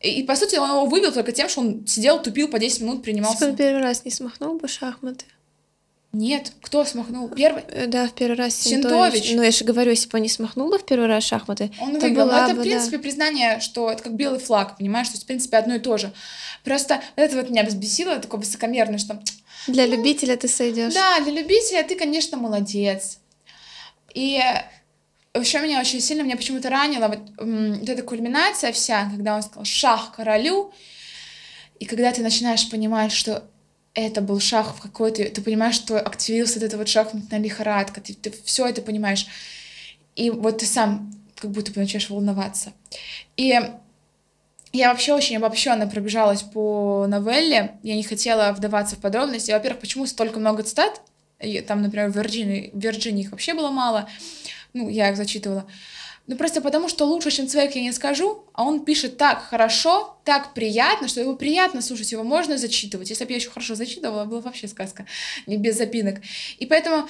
и, 0.00 0.20
и, 0.20 0.22
по 0.22 0.36
сути, 0.36 0.56
он 0.56 0.68
его 0.68 0.86
вывел 0.86 1.12
только 1.12 1.32
тем, 1.32 1.48
что 1.48 1.60
он 1.60 1.86
сидел, 1.86 2.20
тупил 2.20 2.48
по 2.48 2.58
10 2.58 2.80
минут, 2.82 3.02
принимал... 3.02 3.32
Если 3.32 3.46
он 3.46 3.56
первый 3.56 3.82
раз 3.82 4.04
не 4.04 4.10
смахнул 4.10 4.58
бы 4.58 4.68
шахматы. 4.68 5.24
Нет, 6.14 6.52
кто 6.62 6.84
смахнул? 6.84 7.28
Первый? 7.28 7.64
Э, 7.68 7.86
да, 7.86 8.06
в 8.06 8.12
первый 8.12 8.36
раз 8.36 8.54
Синтович. 8.54 9.14
Синтович. 9.14 9.32
Ну, 9.34 9.42
я 9.42 9.50
же 9.50 9.64
говорю, 9.64 9.90
если 9.90 10.08
бы 10.08 10.16
он 10.16 10.22
не 10.22 10.28
смахнул 10.28 10.70
бы 10.70 10.78
в 10.78 10.86
первый 10.86 11.08
раз 11.08 11.24
шахматы, 11.24 11.72
Он 11.80 11.98
выиграл. 11.98 12.26
Была 12.26 12.44
это, 12.46 12.54
бы, 12.54 12.60
в 12.60 12.62
принципе, 12.62 12.98
да. 12.98 13.02
признание, 13.02 13.60
что 13.60 13.90
это 13.90 14.04
как 14.04 14.14
белый 14.14 14.38
флаг, 14.38 14.78
понимаешь? 14.78 15.08
То 15.08 15.14
есть, 15.14 15.24
в 15.24 15.26
принципе, 15.26 15.56
одно 15.56 15.74
и 15.74 15.80
то 15.80 15.98
же. 15.98 16.12
Просто 16.62 17.02
это 17.16 17.36
вот 17.36 17.50
меня 17.50 17.64
взбесило, 17.64 18.16
такое 18.20 18.40
высокомерное, 18.40 18.98
что... 18.98 19.20
Для 19.66 19.86
ну, 19.86 19.96
любителя 19.96 20.36
ты 20.36 20.46
сойдешь. 20.46 20.94
Да, 20.94 21.20
для 21.20 21.32
любителя 21.32 21.82
ты, 21.82 21.96
конечно, 21.96 22.36
молодец. 22.36 23.18
И 24.14 24.40
еще 25.34 25.60
меня 25.60 25.80
очень 25.80 26.00
сильно, 26.00 26.22
меня 26.22 26.36
почему-то 26.36 26.70
ранило 26.70 27.08
вот, 27.08 27.18
вот 27.38 27.88
эта 27.88 28.02
кульминация 28.02 28.70
вся, 28.72 29.10
когда 29.10 29.34
он 29.34 29.42
сказал 29.42 29.64
«шах 29.64 30.12
королю», 30.14 30.72
и 31.80 31.86
когда 31.86 32.12
ты 32.12 32.22
начинаешь 32.22 32.70
понимать, 32.70 33.10
что 33.10 33.42
это 33.94 34.20
был 34.20 34.40
шах 34.40 34.76
в 34.76 34.80
какой-то, 34.80 35.24
ты 35.24 35.40
понимаешь, 35.40 35.76
что 35.76 36.00
активировался 36.00 36.58
вот 36.58 36.66
эта 36.66 36.76
вот 36.76 36.88
шахматная 36.88 37.38
лихорадка, 37.38 38.00
ты, 38.00 38.14
ты 38.14 38.32
все 38.44 38.66
это 38.66 38.82
понимаешь. 38.82 39.26
И 40.16 40.30
вот 40.30 40.58
ты 40.58 40.66
сам 40.66 41.12
как 41.36 41.50
будто 41.50 41.72
бы 41.72 41.80
начинаешь 41.80 42.10
волноваться. 42.10 42.72
И 43.36 43.60
я 44.72 44.90
вообще 44.90 45.12
очень 45.12 45.36
обобщенно 45.36 45.86
пробежалась 45.86 46.42
по 46.42 47.06
новелле. 47.08 47.78
Я 47.82 47.94
не 47.94 48.02
хотела 48.02 48.52
вдаваться 48.52 48.96
в 48.96 48.98
подробности. 48.98 49.52
Во-первых, 49.52 49.80
почему 49.80 50.06
столько 50.06 50.40
много 50.40 50.64
цитат? 50.64 51.00
Там, 51.68 51.82
например, 51.82 52.10
в 52.10 52.16
Вирджинии, 52.16 52.70
в 52.72 52.78
Вирджинии 52.80 53.24
их 53.24 53.30
вообще 53.30 53.54
было 53.54 53.70
мало. 53.70 54.08
Ну, 54.72 54.88
я 54.88 55.10
их 55.10 55.16
зачитывала. 55.16 55.66
Ну, 56.26 56.36
просто 56.36 56.62
потому, 56.62 56.88
что 56.88 57.04
лучше, 57.04 57.30
чем 57.30 57.48
человек, 57.48 57.74
я 57.74 57.82
не 57.82 57.92
скажу, 57.92 58.46
а 58.54 58.64
он 58.64 58.84
пишет 58.84 59.18
так 59.18 59.42
хорошо, 59.42 60.16
так 60.24 60.54
приятно, 60.54 61.06
что 61.06 61.20
его 61.20 61.36
приятно 61.36 61.82
слушать, 61.82 62.12
его 62.12 62.24
можно 62.24 62.56
зачитывать. 62.56 63.10
Если 63.10 63.24
бы 63.24 63.30
я 63.32 63.36
еще 63.36 63.50
хорошо 63.50 63.74
зачитывала, 63.74 64.24
была 64.24 64.40
вообще 64.40 64.66
сказка, 64.66 65.04
не 65.46 65.58
без 65.58 65.76
запинок. 65.76 66.22
И 66.58 66.64
поэтому 66.64 67.08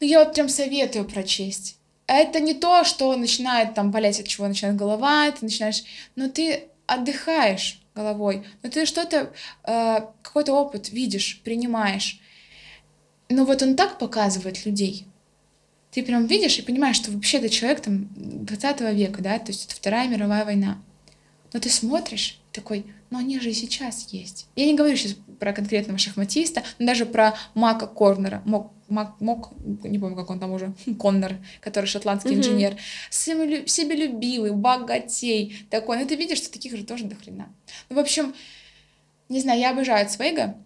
ну, 0.00 0.06
я 0.06 0.18
вот 0.18 0.34
прям 0.34 0.50
советую 0.50 1.06
прочесть. 1.06 1.78
Это 2.06 2.38
не 2.40 2.52
то, 2.52 2.84
что 2.84 3.16
начинает 3.16 3.74
там 3.74 3.90
болеть, 3.90 4.20
от 4.20 4.28
чего 4.28 4.46
начинает 4.46 4.76
голова, 4.76 5.30
ты 5.30 5.44
начинаешь... 5.44 5.82
Но 6.14 6.28
ты 6.28 6.64
отдыхаешь 6.86 7.80
головой, 7.94 8.46
но 8.62 8.68
ты 8.70 8.86
что-то, 8.86 9.32
э, 9.64 10.00
какой-то 10.22 10.52
опыт 10.52 10.90
видишь, 10.90 11.40
принимаешь. 11.42 12.20
Но 13.28 13.44
вот 13.44 13.62
он 13.62 13.74
так 13.74 13.98
показывает 13.98 14.66
людей, 14.66 15.06
ты 15.96 16.02
прям 16.02 16.26
видишь 16.26 16.58
и 16.58 16.62
понимаешь, 16.62 16.96
что 16.96 17.10
вообще 17.10 17.40
ты 17.40 17.48
человек 17.48 17.80
там 17.80 18.10
20 18.16 18.80
века, 18.94 19.22
да, 19.22 19.38
то 19.38 19.50
есть 19.50 19.64
это 19.64 19.74
Вторая 19.74 20.06
мировая 20.08 20.44
война. 20.44 20.78
Но 21.54 21.58
ты 21.58 21.70
смотришь 21.70 22.38
такой, 22.52 22.84
ну 23.08 23.16
они 23.16 23.40
же 23.40 23.48
и 23.48 23.54
сейчас 23.54 24.08
есть. 24.10 24.46
Я 24.56 24.66
не 24.66 24.74
говорю 24.74 24.94
сейчас 24.94 25.16
про 25.40 25.54
конкретного 25.54 25.98
шахматиста, 25.98 26.64
но 26.78 26.88
даже 26.88 27.06
про 27.06 27.34
Мака 27.54 27.86
Корнера, 27.86 28.42
Мок, 28.44 28.72
Мак, 28.88 29.18
Мок, 29.20 29.52
не 29.84 29.98
помню, 29.98 30.16
как 30.16 30.28
он 30.28 30.38
там 30.38 30.52
уже, 30.52 30.74
Коннер, 30.98 31.38
который 31.62 31.86
шотландский 31.86 32.32
mm-hmm. 32.32 32.40
инженер, 32.40 32.76
себелюбивый, 33.08 34.52
богатей 34.52 35.66
такой. 35.70 35.96
Ну 35.96 36.06
ты 36.06 36.14
видишь, 36.14 36.36
что 36.38 36.52
таких 36.52 36.76
же 36.76 36.84
тоже 36.84 37.04
до 37.04 37.16
хрена. 37.16 37.48
Ну, 37.88 37.96
в 37.96 37.98
общем, 37.98 38.34
не 39.30 39.40
знаю, 39.40 39.60
я 39.60 39.70
обожаю 39.70 40.06
Цвейга, 40.10 40.58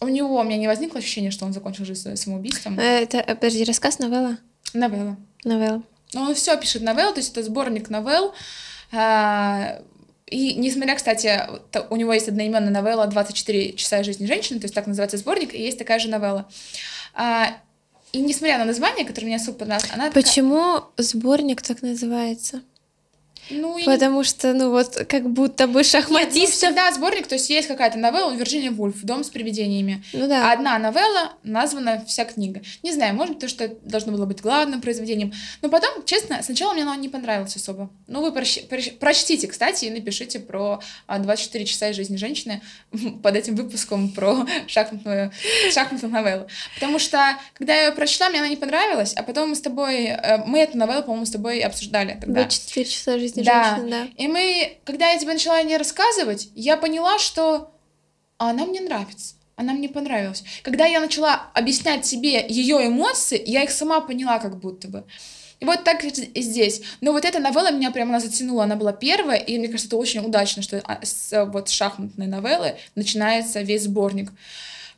у 0.00 0.08
него 0.08 0.38
у 0.38 0.42
меня 0.42 0.56
не 0.56 0.66
возникло 0.66 0.98
ощущения, 0.98 1.30
что 1.30 1.44
он 1.44 1.52
закончил 1.52 1.84
жизнь 1.84 2.16
самоубийством. 2.16 2.78
Э, 2.78 3.02
это, 3.02 3.18
э, 3.18 3.34
подожди, 3.34 3.64
рассказ, 3.64 3.98
новелла? 3.98 4.38
Новелла. 4.72 5.16
Новелла. 5.44 5.82
Ну, 6.12 6.22
он 6.22 6.34
все 6.34 6.56
пишет 6.58 6.82
новелл, 6.82 7.12
то 7.12 7.20
есть 7.20 7.32
это 7.32 7.42
сборник 7.42 7.90
новелл. 7.90 8.34
А, 8.92 9.80
и 10.26 10.54
несмотря, 10.54 10.94
кстати, 10.94 11.40
у 11.90 11.96
него 11.96 12.12
есть 12.12 12.28
одноименная 12.28 12.70
новелла 12.70 13.06
«24 13.06 13.74
часа 13.74 14.02
жизни 14.02 14.26
женщины», 14.26 14.60
то 14.60 14.64
есть 14.64 14.74
так 14.74 14.86
называется 14.86 15.16
сборник, 15.16 15.54
и 15.54 15.62
есть 15.62 15.78
такая 15.78 15.98
же 15.98 16.08
новелла. 16.08 16.48
А, 17.14 17.48
и 18.12 18.20
несмотря 18.20 18.58
на 18.58 18.64
название, 18.64 19.04
которое 19.04 19.26
меня 19.26 19.38
супер 19.38 19.60
понравилось, 19.60 19.90
она 19.92 20.10
Почему 20.12 20.74
такая... 20.74 21.04
сборник 21.04 21.62
так 21.62 21.82
называется? 21.82 22.62
Ну, 23.50 23.78
и... 23.78 23.84
Потому 23.84 24.24
что, 24.24 24.52
ну 24.54 24.70
вот, 24.70 25.04
как 25.08 25.28
будто 25.28 25.66
бы 25.66 25.84
шахматист. 25.84 26.34
Нет, 26.34 26.48
ну, 26.48 26.50
всегда 26.50 26.92
сборник, 26.92 27.26
то 27.26 27.34
есть 27.34 27.50
есть 27.50 27.68
какая-то 27.68 27.98
новелла, 27.98 28.32
Вирджиния 28.32 28.70
Вульф, 28.70 29.02
«Дом 29.02 29.24
с 29.24 29.28
привидениями». 29.28 30.02
Ну 30.12 30.26
да. 30.28 30.52
Одна 30.52 30.78
новелла, 30.78 31.32
названа 31.42 32.04
вся 32.06 32.24
книга. 32.24 32.62
Не 32.82 32.92
знаю, 32.92 33.14
может, 33.14 33.38
то, 33.38 33.48
что 33.48 33.64
это 33.64 33.76
должно 33.84 34.12
было 34.12 34.26
быть 34.26 34.40
главным 34.40 34.80
произведением. 34.80 35.32
Но 35.62 35.68
потом, 35.68 36.04
честно, 36.04 36.42
сначала 36.42 36.72
мне 36.72 36.82
оно 36.82 36.94
не 36.94 37.08
понравилось 37.08 37.56
особо. 37.56 37.90
Ну, 38.06 38.22
вы 38.22 38.32
прощ... 38.32 38.58
прочтите, 38.98 39.46
кстати, 39.46 39.86
и 39.86 39.90
напишите 39.90 40.40
про 40.40 40.80
24 41.08 41.64
а, 41.64 41.66
часа 41.66 41.88
из 41.90 41.96
жизни 41.96 42.16
женщины 42.16 42.62
под 43.22 43.36
этим 43.36 43.56
выпуском 43.56 44.10
про 44.10 44.46
шахматную, 44.66 45.32
шахматную 45.72 46.12
новеллу. 46.12 46.46
Потому 46.74 46.98
что, 46.98 47.36
когда 47.54 47.74
я 47.74 47.86
ее 47.86 47.92
прочла, 47.92 48.30
мне 48.30 48.38
она 48.38 48.48
не 48.48 48.56
понравилась, 48.56 49.12
а 49.14 49.22
потом 49.22 49.50
мы 49.50 49.54
с 49.54 49.60
тобой, 49.60 50.06
э, 50.06 50.44
мы 50.46 50.60
эту 50.60 50.78
новеллу, 50.78 51.02
по-моему, 51.02 51.26
с 51.26 51.30
тобой 51.30 51.60
обсуждали 51.60 52.18
тогда. 52.20 52.40
24 52.40 52.86
часа 52.86 53.18
жизни 53.18 53.33
жизни 53.42 53.50
да. 53.50 53.76
женщин, 53.76 53.90
да. 53.90 54.08
И 54.16 54.28
мы, 54.28 54.78
когда 54.84 55.10
я 55.10 55.18
тебе 55.18 55.32
начала 55.32 55.62
не 55.62 55.76
рассказывать, 55.76 56.48
я 56.54 56.76
поняла, 56.76 57.18
что 57.18 57.72
она 58.38 58.66
мне 58.66 58.80
нравится. 58.80 59.34
Она 59.56 59.72
мне 59.72 59.88
понравилась. 59.88 60.44
Когда 60.62 60.84
я 60.84 61.00
начала 61.00 61.50
объяснять 61.54 62.04
себе 62.04 62.44
ее 62.48 62.86
эмоции, 62.86 63.40
я 63.46 63.62
их 63.62 63.70
сама 63.70 64.00
поняла 64.00 64.38
как 64.38 64.58
будто 64.58 64.88
бы. 64.88 65.04
И 65.60 65.64
вот 65.64 65.84
так 65.84 66.04
и 66.04 66.42
здесь. 66.42 66.82
Но 67.00 67.12
вот 67.12 67.24
эта 67.24 67.38
новелла 67.38 67.70
меня 67.70 67.90
прямо 67.90 68.10
она 68.10 68.20
затянула. 68.20 68.64
Она 68.64 68.74
была 68.76 68.92
первая, 68.92 69.38
и 69.38 69.56
мне 69.58 69.68
кажется, 69.68 69.88
это 69.88 69.96
очень 69.96 70.20
удачно, 70.20 70.62
что 70.62 70.82
а, 70.84 70.98
с 71.02 71.44
вот 71.46 71.68
шахматной 71.68 72.26
новеллы 72.26 72.76
начинается 72.96 73.62
весь 73.62 73.84
сборник 73.84 74.32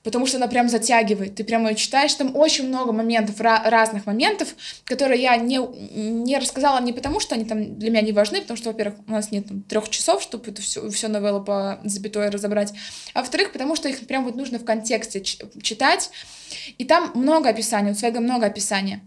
потому 0.06 0.24
что 0.24 0.36
она 0.36 0.46
прям 0.46 0.68
затягивает, 0.68 1.34
ты 1.34 1.42
прямо 1.42 1.70
ее 1.70 1.74
читаешь, 1.74 2.14
там 2.14 2.36
очень 2.36 2.68
много 2.68 2.92
моментов, 2.92 3.40
разных 3.40 4.06
моментов, 4.06 4.54
которые 4.84 5.20
я 5.20 5.36
не, 5.36 5.58
не 5.58 6.38
рассказала 6.38 6.80
не 6.80 6.92
потому, 6.92 7.18
что 7.18 7.34
они 7.34 7.44
там 7.44 7.76
для 7.76 7.90
меня 7.90 8.02
не 8.02 8.12
важны, 8.12 8.40
потому 8.40 8.56
что, 8.56 8.70
во-первых, 8.70 9.00
у 9.08 9.10
нас 9.10 9.32
нет 9.32 9.48
там, 9.48 9.62
трех 9.62 9.88
часов, 9.88 10.22
чтобы 10.22 10.48
это 10.48 10.62
все, 10.62 10.88
все 10.90 11.08
новеллу 11.08 11.42
по 11.42 11.80
запятой 11.82 12.28
разобрать, 12.28 12.72
а 13.14 13.20
во-вторых, 13.22 13.50
потому 13.50 13.74
что 13.74 13.88
их 13.88 14.06
прям 14.06 14.24
вот 14.24 14.36
нужно 14.36 14.60
в 14.60 14.64
контексте 14.64 15.20
читать, 15.24 16.10
и 16.78 16.84
там 16.84 17.10
много 17.16 17.48
описаний, 17.48 17.90
у 17.90 17.94
Цвега 17.96 18.20
много 18.20 18.46
описания. 18.46 19.04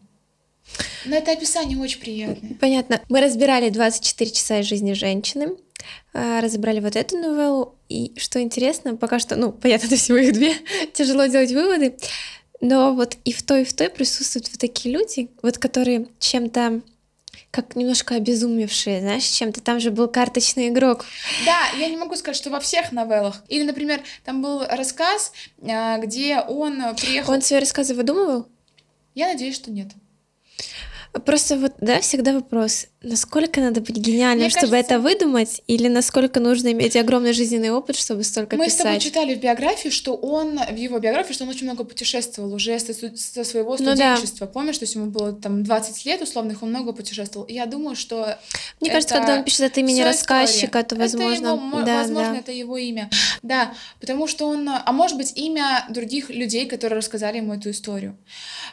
Но 1.06 1.16
это 1.16 1.32
описание 1.32 1.80
очень 1.80 2.02
приятное. 2.02 2.56
Понятно. 2.60 3.02
Мы 3.08 3.22
разбирали 3.22 3.70
24 3.70 4.32
часа 4.32 4.60
из 4.60 4.66
жизни 4.66 4.92
женщины, 4.92 5.56
а, 6.14 6.42
разобрали 6.42 6.82
вот 6.82 6.98
эту 6.98 7.18
новеллу, 7.18 7.79
и 7.90 8.18
что 8.18 8.42
интересно, 8.42 8.96
пока 8.96 9.20
что, 9.20 9.36
ну, 9.36 9.52
понятно, 9.52 9.88
это 9.88 9.98
всего 9.98 10.18
их 10.18 10.34
две, 10.34 10.56
тяжело 10.94 11.26
делать 11.26 11.52
выводы, 11.52 11.98
но 12.62 12.94
вот 12.94 13.18
и 13.26 13.34
в 13.34 13.44
той, 13.44 13.64
и 13.64 13.66
в 13.66 13.74
той 13.74 13.90
присутствуют 13.90 14.48
вот 14.50 14.60
такие 14.60 14.94
люди, 14.96 15.30
вот 15.42 15.58
которые 15.58 16.08
чем-то 16.20 16.82
как 17.52 17.76
немножко 17.76 18.16
обезумевшие, 18.16 19.02
знаешь, 19.02 19.24
чем-то. 19.24 19.60
Там 19.62 19.80
же 19.80 19.90
был 19.90 20.08
карточный 20.08 20.68
игрок. 20.68 21.06
Да, 21.46 21.60
я 21.80 21.88
не 21.88 21.98
могу 21.98 22.16
сказать, 22.16 22.38
что 22.38 22.52
во 22.52 22.60
всех 22.60 22.92
новеллах. 22.92 23.44
Или, 23.48 23.64
например, 23.64 24.02
там 24.24 24.44
был 24.44 24.64
рассказ, 24.68 25.32
а, 25.64 25.98
где 25.98 26.40
он 26.42 26.96
приехал... 26.96 27.34
Он 27.34 27.42
свои 27.42 27.60
рассказы 27.60 27.96
выдумывал? 27.96 28.48
Я 29.16 29.30
надеюсь, 29.30 29.56
что 29.56 29.72
нет. 29.72 29.88
Просто 31.26 31.58
вот, 31.58 31.74
да, 31.82 32.00
всегда 32.02 32.34
вопрос, 32.34 32.86
насколько 33.02 33.62
надо 33.62 33.82
быть 33.82 33.96
гениальным, 33.98 34.42
Мне 34.42 34.50
чтобы 34.50 34.72
кажется- 34.72 34.94
это 34.96 35.00
выдумать, 35.02 35.62
или 35.66 35.88
насколько 35.88 36.40
нужно 36.40 36.72
иметь 36.72 36.96
огромный 36.96 37.34
жизненный 37.34 37.72
опыт, 37.72 37.96
чтобы 37.96 38.24
столько 38.24 38.56
Мы 38.58 38.70
с 38.70 38.76
тобой 38.76 38.94
писать? 38.96 39.04
читали 39.04 39.34
в 39.36 39.40
биографии, 39.40 39.90
что 39.90 40.14
он, 40.16 40.60
в 40.60 40.76
его 40.76 41.00
биографии, 41.00 41.34
что 41.34 41.46
он 41.46 41.50
очень 41.50 41.64
много 41.66 41.84
путешествовал 41.84 42.54
уже 42.54 42.78
со, 42.80 42.94
со 42.94 43.44
своего 43.44 43.76
Ну 43.80 43.86
да. 43.96 44.16
студенчества. 44.18 44.46
Помнишь, 44.46 44.78
то 44.78 44.84
есть 44.84 44.94
ему 44.96 45.08
было 45.08 45.34
там 45.34 45.64
20 45.64 46.06
лет 46.06 46.22
условных, 46.22 46.62
он 46.62 46.70
много 46.70 46.94
путешествовал. 46.94 47.46
И 47.48 47.54
я 47.54 47.66
думаю, 47.66 47.96
что 47.96 48.38
Мне 48.80 48.92
кажется, 48.92 49.16
когда 49.16 49.36
он 49.38 49.44
пишет 49.44 49.62
от 49.62 49.78
имени 49.80 50.02
рассказчика, 50.02 50.82
история. 50.82 50.84
то, 50.84 50.96
возможно, 50.96 51.48
это 51.48 51.56
его, 51.56 51.82
да, 51.86 51.96
возможно, 52.02 52.34
да. 52.34 52.40
это 52.40 52.52
его 52.52 52.78
имя. 52.78 53.10
Да, 53.42 53.74
потому 54.00 54.28
что 54.28 54.48
он, 54.48 54.70
а 54.70 54.92
может 54.92 55.18
быть, 55.18 55.34
имя 55.36 55.86
других 55.90 56.30
людей, 56.30 56.68
которые 56.68 56.98
рассказали 56.98 57.38
ему 57.38 57.56
эту 57.56 57.72
историю. 57.72 58.16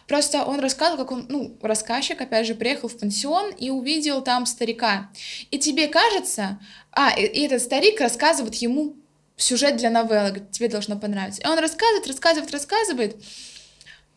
Просто 0.06 0.44
он 0.44 0.60
рассказывал, 0.60 0.98
как 0.98 1.12
он, 1.12 1.26
ну, 1.28 1.56
рассказчик, 1.62 2.20
опять 2.26 2.46
же, 2.46 2.54
приехал 2.54 2.88
в 2.88 2.98
пансион 2.98 3.52
и 3.52 3.70
увидел 3.70 4.22
там 4.22 4.46
старика. 4.46 5.10
И 5.50 5.58
тебе 5.58 5.88
кажется, 5.88 6.60
а, 6.92 7.10
и, 7.10 7.24
и 7.24 7.46
этот 7.46 7.62
старик 7.62 8.00
рассказывает 8.00 8.54
ему 8.56 8.96
сюжет 9.36 9.76
для 9.76 9.90
новеллы, 9.90 10.30
говорит, 10.30 10.50
тебе 10.50 10.68
должно 10.68 10.98
понравиться. 10.98 11.42
И 11.42 11.46
он 11.46 11.58
рассказывает, 11.58 12.06
рассказывает, 12.06 12.52
рассказывает, 12.52 13.16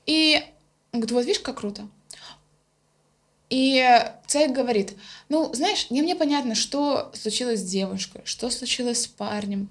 и 0.06 0.44
он 0.92 1.02
говорит, 1.02 1.12
вот 1.12 1.26
видишь, 1.26 1.42
как 1.42 1.60
круто. 1.60 1.88
И 3.50 3.84
человек 4.28 4.52
говорит, 4.52 4.94
ну, 5.28 5.52
знаешь, 5.54 5.90
не 5.90 6.02
мне 6.02 6.16
понятно, 6.16 6.56
что 6.56 7.12
случилось 7.16 7.62
с 7.62 7.70
девушкой, 7.70 8.22
что 8.24 8.50
случилось 8.50 9.04
с 9.04 9.08
парнем, 9.08 9.70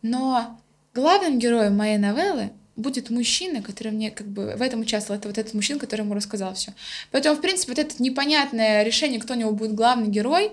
но 0.00 0.60
главным 0.94 1.38
героем 1.38 1.76
моей 1.76 1.98
новеллы 1.98 2.52
будет 2.80 3.10
мужчина, 3.10 3.62
который 3.62 3.92
мне 3.92 4.10
как 4.10 4.26
бы 4.26 4.54
в 4.56 4.62
этом 4.62 4.80
участвовал. 4.80 5.18
Это 5.18 5.28
вот 5.28 5.38
этот 5.38 5.54
мужчина, 5.54 5.78
который 5.78 6.02
ему 6.02 6.14
рассказал 6.14 6.54
все. 6.54 6.72
Поэтому, 7.10 7.36
в 7.36 7.40
принципе, 7.40 7.72
вот 7.72 7.78
это 7.78 8.02
непонятное 8.02 8.82
решение, 8.82 9.20
кто 9.20 9.34
у 9.34 9.36
него 9.36 9.52
будет 9.52 9.74
главный 9.74 10.08
герой, 10.08 10.52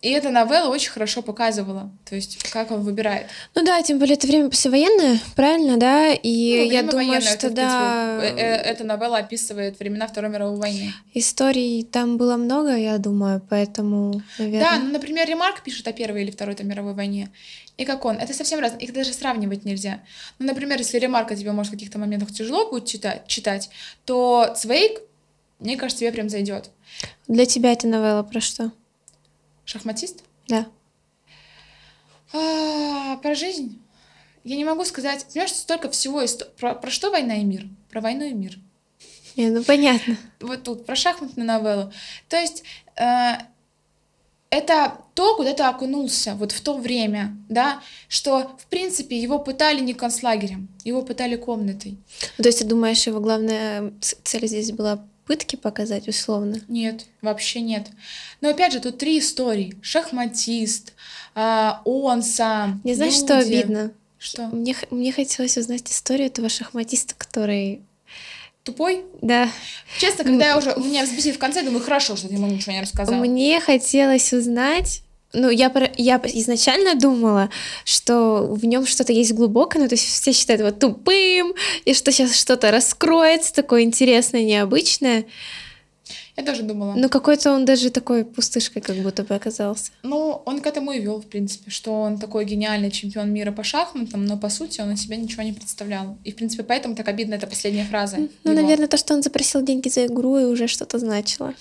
и 0.00 0.10
эта 0.10 0.30
новелла 0.30 0.68
очень 0.68 0.90
хорошо 0.90 1.22
показывала, 1.22 1.90
то 2.08 2.14
есть 2.14 2.38
как 2.50 2.70
он 2.70 2.82
выбирает. 2.82 3.26
Ну 3.56 3.64
да, 3.64 3.82
тем 3.82 3.98
более 3.98 4.14
это 4.14 4.28
время 4.28 4.48
послевоенное, 4.48 5.18
правильно, 5.34 5.76
да? 5.76 6.12
И 6.12 6.66
Ну, 6.66 6.70
я 6.72 6.82
думаю, 6.82 7.08
военное, 7.08 7.20
что 7.20 7.48
это, 7.48 7.50
да, 7.50 8.18
принципе, 8.20 8.40
э, 8.42 8.46
э, 8.46 8.56
эта 8.62 8.84
новелла 8.84 9.18
описывает 9.18 9.78
времена 9.80 10.06
Второй 10.06 10.30
мировой 10.30 10.56
войны. 10.56 10.92
историй 11.14 11.82
там 11.82 12.16
было 12.16 12.36
много, 12.36 12.76
я 12.76 12.98
думаю, 12.98 13.42
поэтому, 13.50 14.22
Да, 14.38 14.44
наверное. 14.44 14.78
ну, 14.78 14.92
например, 14.92 15.28
Ремарк 15.28 15.64
пишет 15.64 15.88
о 15.88 15.92
Первой 15.92 16.22
или 16.22 16.30
Второй 16.30 16.54
там, 16.54 16.68
мировой 16.68 16.94
войне. 16.94 17.30
И 17.76 17.84
как 17.84 18.04
он. 18.04 18.16
Это 18.16 18.34
совсем 18.34 18.58
разное. 18.60 18.80
Их 18.80 18.92
даже 18.92 19.12
сравнивать 19.12 19.64
нельзя. 19.64 20.00
Ну, 20.38 20.46
например, 20.46 20.78
если 20.78 20.98
Ремарка 20.98 21.36
тебе, 21.36 21.52
может, 21.52 21.70
в 21.70 21.74
каких-то 21.74 21.98
моментах 21.98 22.32
тяжело 22.32 22.68
будет 22.70 22.86
читать, 22.86 23.26
читать 23.28 23.70
то 24.04 24.52
Цвейк, 24.56 25.00
мне 25.60 25.76
кажется, 25.76 26.00
тебе 26.00 26.12
прям 26.12 26.28
зайдет. 26.28 26.70
Для 27.28 27.46
тебя 27.46 27.72
эта 27.72 27.86
новелла 27.86 28.22
про 28.24 28.40
что? 28.40 28.72
Шахматист? 29.68 30.24
Да. 30.48 30.66
А, 32.32 33.16
про 33.18 33.34
жизнь. 33.34 33.82
Я 34.44 34.56
не 34.56 34.64
могу 34.64 34.84
сказать. 34.86 35.26
Понимаешь, 35.26 35.52
столько 35.52 35.90
всего. 35.90 36.22
исто- 36.22 36.48
Про, 36.58 36.74
про 36.74 36.90
что 36.90 37.10
война 37.10 37.34
и 37.36 37.44
мир? 37.44 37.66
Про 37.90 38.00
войну 38.00 38.24
и 38.24 38.32
мир. 38.32 38.58
Не, 39.36 39.50
ну 39.50 39.62
понятно. 39.62 40.16
вот 40.40 40.62
тут, 40.62 40.86
про 40.86 40.96
шахматную 40.96 41.46
новеллу. 41.46 41.92
То 42.30 42.36
есть 42.40 42.62
э, 42.96 43.32
это 44.48 44.96
то, 45.14 45.36
куда 45.36 45.52
ты 45.52 45.62
окунулся 45.64 46.34
вот 46.34 46.52
в 46.52 46.60
то 46.62 46.78
время, 46.78 47.36
да, 47.50 47.82
что, 48.08 48.56
в 48.58 48.66
принципе, 48.68 49.18
его 49.20 49.38
пытали 49.38 49.80
не 49.80 49.92
концлагерем, 49.92 50.68
его 50.82 51.02
пытали 51.02 51.36
комнатой. 51.36 51.98
Ну, 52.38 52.42
То 52.42 52.48
есть 52.48 52.60
ты 52.60 52.64
думаешь, 52.64 53.06
его 53.06 53.20
главная 53.20 53.92
ц- 54.00 54.16
цель 54.24 54.46
здесь 54.46 54.72
была 54.72 55.04
пытки 55.28 55.56
показать, 55.56 56.08
условно? 56.08 56.58
Нет, 56.68 57.04
вообще 57.20 57.60
нет. 57.60 57.88
Но 58.40 58.48
опять 58.48 58.72
же, 58.72 58.80
тут 58.80 58.96
три 58.96 59.18
истории. 59.18 59.76
Шахматист, 59.82 60.94
а, 61.34 61.82
он 61.84 62.22
сам, 62.22 62.80
Не 62.82 62.94
знаешь, 62.94 63.12
что 63.12 63.38
люди. 63.38 63.54
обидно? 63.54 63.92
Что? 64.18 64.46
Мне, 64.46 64.74
мне 64.90 65.12
хотелось 65.12 65.58
узнать 65.58 65.88
историю 65.90 66.26
этого 66.28 66.48
шахматиста, 66.48 67.14
который... 67.16 67.82
Тупой? 68.64 69.04
Да, 69.22 69.48
Честно, 69.98 70.24
когда 70.24 70.46
я 70.48 70.58
уже 70.58 70.74
меня 70.76 71.04
взбесили 71.04 71.32
в 71.32 71.38
конце, 71.38 71.62
думаю, 71.62 71.84
хорошо, 71.84 72.16
что 72.16 72.28
ты 72.28 72.34
ему 72.34 72.46
ничего 72.46 72.72
не 72.72 72.80
рассказал. 72.80 73.14
мне 73.20 73.60
хотелось 73.60 74.32
узнать... 74.32 75.02
Ну, 75.34 75.50
я, 75.50 75.70
я 75.98 76.20
изначально 76.24 76.94
думала, 76.94 77.50
что 77.84 78.46
в 78.50 78.64
нем 78.64 78.86
что-то 78.86 79.12
есть 79.12 79.34
глубокое, 79.34 79.82
ну, 79.82 79.88
то 79.88 79.94
есть 79.94 80.06
все 80.06 80.32
считают 80.32 80.60
его 80.60 80.70
тупым, 80.70 81.54
и 81.84 81.92
что 81.92 82.12
сейчас 82.12 82.34
что-то 82.34 82.70
раскроется, 82.70 83.54
такое 83.54 83.82
интересное, 83.82 84.42
необычное. 84.42 85.26
Я 86.38 86.44
тоже 86.44 86.62
думала. 86.62 86.94
Но 86.94 87.08
какой-то 87.08 87.52
он 87.52 87.64
даже 87.64 87.90
такой 87.90 88.24
пустышкой 88.24 88.80
как 88.80 88.94
будто 88.98 89.24
бы 89.24 89.34
оказался. 89.34 89.90
Ну, 90.04 90.40
он 90.46 90.60
к 90.60 90.66
этому 90.68 90.92
и 90.92 91.00
вел, 91.00 91.20
в 91.20 91.26
принципе, 91.26 91.68
что 91.72 91.92
он 92.00 92.20
такой 92.20 92.44
гениальный 92.44 92.92
чемпион 92.92 93.32
мира 93.32 93.50
по 93.50 93.64
шахматам, 93.64 94.24
но 94.24 94.36
по 94.38 94.48
сути 94.48 94.80
он 94.80 94.92
из 94.92 95.02
себя 95.02 95.16
ничего 95.16 95.42
не 95.42 95.52
представлял. 95.52 96.16
И, 96.22 96.30
в 96.30 96.36
принципе, 96.36 96.62
поэтому 96.62 96.94
так 96.94 97.08
обидна 97.08 97.34
эта 97.34 97.48
последняя 97.48 97.84
фраза. 97.86 98.18
Ну, 98.18 98.52
его. 98.52 98.62
наверное, 98.62 98.86
то, 98.86 98.96
что 98.96 99.14
он 99.14 99.22
запросил 99.24 99.62
деньги 99.62 99.88
за 99.88 100.06
игру, 100.06 100.38
и 100.38 100.44
уже 100.44 100.68
что-то 100.68 101.00
значило. 101.00 101.54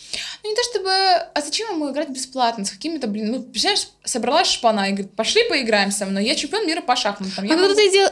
Ну, 0.44 0.50
не 0.50 0.56
то 0.56 0.62
чтобы... 0.70 0.92
А 0.92 1.42
зачем 1.44 1.72
ему 1.74 1.92
играть 1.92 2.10
бесплатно? 2.10 2.64
С 2.64 2.70
какими-то, 2.70 3.08
блин... 3.08 3.32
Ну, 3.32 3.42
представляешь, 3.42 3.88
собралась 4.04 4.48
шпана 4.48 4.90
и 4.90 4.92
говорит, 4.92 5.12
пошли 5.14 5.42
поиграем 5.50 5.90
со 5.90 6.06
мной. 6.06 6.24
Я 6.24 6.36
чемпион 6.36 6.68
мира 6.68 6.82
по 6.82 6.96
шахматам. 6.96 7.46
Я 7.46 7.56
А 7.56 7.58
могу- 7.58 7.74
ты 7.74 7.92
дел... 7.92 8.08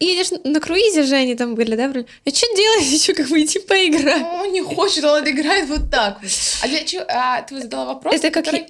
едешь 0.00 0.30
на 0.44 0.60
круизе 0.60 1.02
же, 1.02 1.14
они 1.14 1.34
там 1.34 1.54
были, 1.54 1.76
да? 1.76 1.84
А 1.84 2.30
что 2.30 2.56
делать? 2.56 2.86
Еще 2.90 3.12
как 3.12 3.28
бы 3.28 3.44
поиграть. 3.68 4.22
Он 4.22 4.50
не 4.50 4.62
хочет, 4.62 5.04
он 5.04 5.28
играет 5.28 5.68
вот 5.68 5.90
так 5.90 6.05
вот. 6.10 6.30
А 6.62 6.68
для 6.68 6.84
чего... 6.84 7.04
А 7.08 7.42
ты 7.42 7.60
задала 7.60 7.86
вопрос, 7.86 8.14
Это 8.14 8.30
как... 8.30 8.44
который, 8.44 8.60
я- 8.60 8.68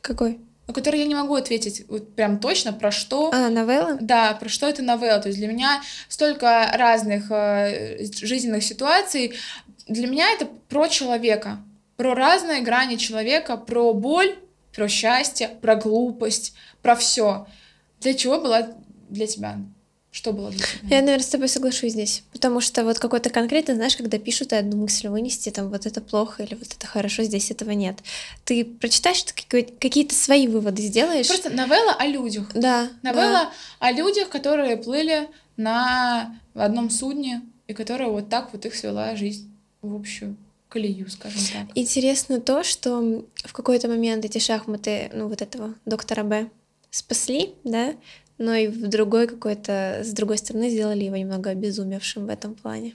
Какой? 0.00 0.38
на 0.66 0.72
который 0.72 1.00
я 1.00 1.06
не 1.06 1.14
могу 1.14 1.34
ответить 1.34 1.84
вот 1.88 2.14
прям 2.14 2.38
точно, 2.38 2.72
про 2.72 2.90
что... 2.90 3.30
А, 3.32 3.48
новелла? 3.50 3.98
Да, 4.00 4.32
про 4.34 4.48
что 4.48 4.66
это 4.68 4.82
новелла. 4.82 5.20
То 5.20 5.28
есть 5.28 5.38
для 5.38 5.48
меня 5.48 5.82
столько 6.08 6.70
разных 6.74 7.30
э, 7.30 7.98
жизненных 8.22 8.62
ситуаций. 8.64 9.34
Для 9.86 10.06
меня 10.06 10.30
это 10.30 10.46
про 10.68 10.88
человека, 10.88 11.58
про 11.96 12.14
разные 12.14 12.62
грани 12.62 12.96
человека, 12.96 13.56
про 13.58 13.92
боль, 13.92 14.36
про 14.74 14.88
счастье, 14.88 15.48
про 15.48 15.76
глупость, 15.76 16.54
про 16.80 16.96
все. 16.96 17.46
Для 18.00 18.14
чего 18.14 18.40
была 18.40 18.68
для 19.10 19.26
тебя? 19.26 19.58
Что 20.10 20.32
было 20.32 20.50
для 20.50 20.60
тебя? 20.60 20.96
Я, 20.96 21.02
наверное, 21.02 21.24
с 21.24 21.28
тобой 21.28 21.48
соглашусь 21.48 21.92
здесь. 21.92 22.22
Потому 22.44 22.60
что 22.60 22.84
вот 22.84 22.98
какой-то 22.98 23.30
конкретно, 23.30 23.74
знаешь, 23.74 23.96
когда 23.96 24.18
пишут 24.18 24.52
и 24.52 24.56
одну 24.56 24.76
мысль 24.76 25.08
вынести, 25.08 25.48
там 25.48 25.70
вот 25.70 25.86
это 25.86 26.02
плохо 26.02 26.42
или 26.42 26.54
вот 26.54 26.68
это 26.74 26.86
хорошо, 26.86 27.22
здесь 27.22 27.50
этого 27.50 27.70
нет. 27.70 27.96
Ты 28.44 28.66
прочитаешь, 28.66 29.24
какие-то 29.48 30.14
свои 30.14 30.46
выводы 30.46 30.82
сделаешь. 30.82 31.26
Просто 31.26 31.48
новелла 31.48 31.94
о 31.98 32.06
людях. 32.06 32.50
Да. 32.52 32.90
Новелла 33.00 33.50
о 33.78 33.92
людях, 33.92 34.28
которые 34.28 34.76
плыли 34.76 35.26
на 35.56 36.38
одном 36.52 36.90
судне 36.90 37.40
и 37.66 37.72
которая 37.72 38.10
вот 38.10 38.28
так 38.28 38.52
вот 38.52 38.66
их 38.66 38.74
свела 38.74 39.16
жизнь 39.16 39.50
в 39.80 39.94
общую 39.94 40.36
колею, 40.68 41.08
скажем 41.08 41.40
так. 41.50 41.74
Интересно 41.74 42.42
то, 42.42 42.62
что 42.62 43.24
в 43.36 43.52
какой-то 43.54 43.88
момент 43.88 44.22
эти 44.26 44.36
шахматы, 44.36 45.10
ну 45.14 45.28
вот 45.28 45.40
этого 45.40 45.72
доктора 45.86 46.24
Б, 46.24 46.50
спасли, 46.90 47.54
да, 47.64 47.94
но 48.38 48.54
и 48.54 48.66
в 48.66 48.88
другой 48.88 49.26
какой-то, 49.26 50.00
с 50.04 50.12
другой 50.12 50.38
стороны, 50.38 50.70
сделали 50.70 51.04
его 51.04 51.16
немного 51.16 51.50
обезумевшим 51.50 52.26
в 52.26 52.28
этом 52.28 52.54
плане. 52.54 52.94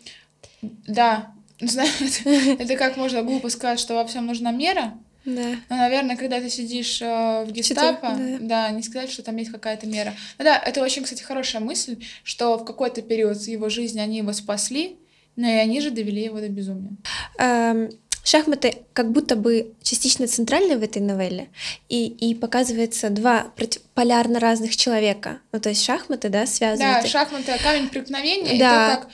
Да, 0.62 1.32
это 1.60 2.76
как 2.76 2.98
можно 2.98 3.24
глупо 3.24 3.50
сказать, 3.50 3.80
что 3.80 3.96
во 3.96 4.06
всем 4.06 4.26
нужна 4.26 4.52
мера. 4.52 4.94
Да. 5.26 5.56
Но, 5.70 5.76
наверное, 5.76 6.16
когда 6.16 6.40
ты 6.40 6.50
сидишь 6.50 7.02
э, 7.02 7.44
в 7.46 7.52
гестапо, 7.52 8.16
да. 8.18 8.38
да. 8.40 8.70
не 8.72 8.82
сказать, 8.82 9.12
что 9.12 9.22
там 9.22 9.36
есть 9.36 9.52
какая-то 9.52 9.86
мера. 9.86 10.14
Ну 10.38 10.46
да, 10.46 10.58
это 10.58 10.82
очень, 10.82 11.04
кстати, 11.04 11.22
хорошая 11.22 11.62
мысль, 11.62 12.02
что 12.24 12.58
в 12.58 12.66
какой-то 12.66 13.02
период 13.02 13.38
его 13.42 13.70
жизни 13.70 14.00
они 14.00 14.20
его 14.20 14.32
спасли, 14.32 14.98
но 15.36 15.48
и 15.48 15.56
они 15.56 15.82
же 15.82 15.92
довели 15.92 16.24
его 16.24 16.40
до 16.40 16.48
безумия. 16.48 16.92
Эм, 17.38 17.90
Шахматы 18.30 18.84
как 18.94 19.12
будто 19.12 19.36
бы 19.36 19.74
частично 19.82 20.28
центральны 20.28 20.78
в 20.78 20.84
этой 20.84 21.02
новелле, 21.02 21.50
и, 21.88 22.06
и 22.06 22.36
показывается 22.36 23.10
два 23.10 23.46
против- 23.56 23.82
полярно 23.96 24.40
разных 24.40 24.78
человека. 24.78 25.40
Ну, 25.52 25.60
то 25.60 25.70
есть 25.70 25.84
шахматы, 25.84 26.30
да, 26.30 26.46
связаны. 26.46 27.02
Да, 27.02 27.08
шахматы, 27.08 27.58
камень 27.64 27.90
преткновения, 27.90 28.60
Да. 28.60 28.94
и 28.94 28.96
то, 28.98 29.02
как... 29.02 29.10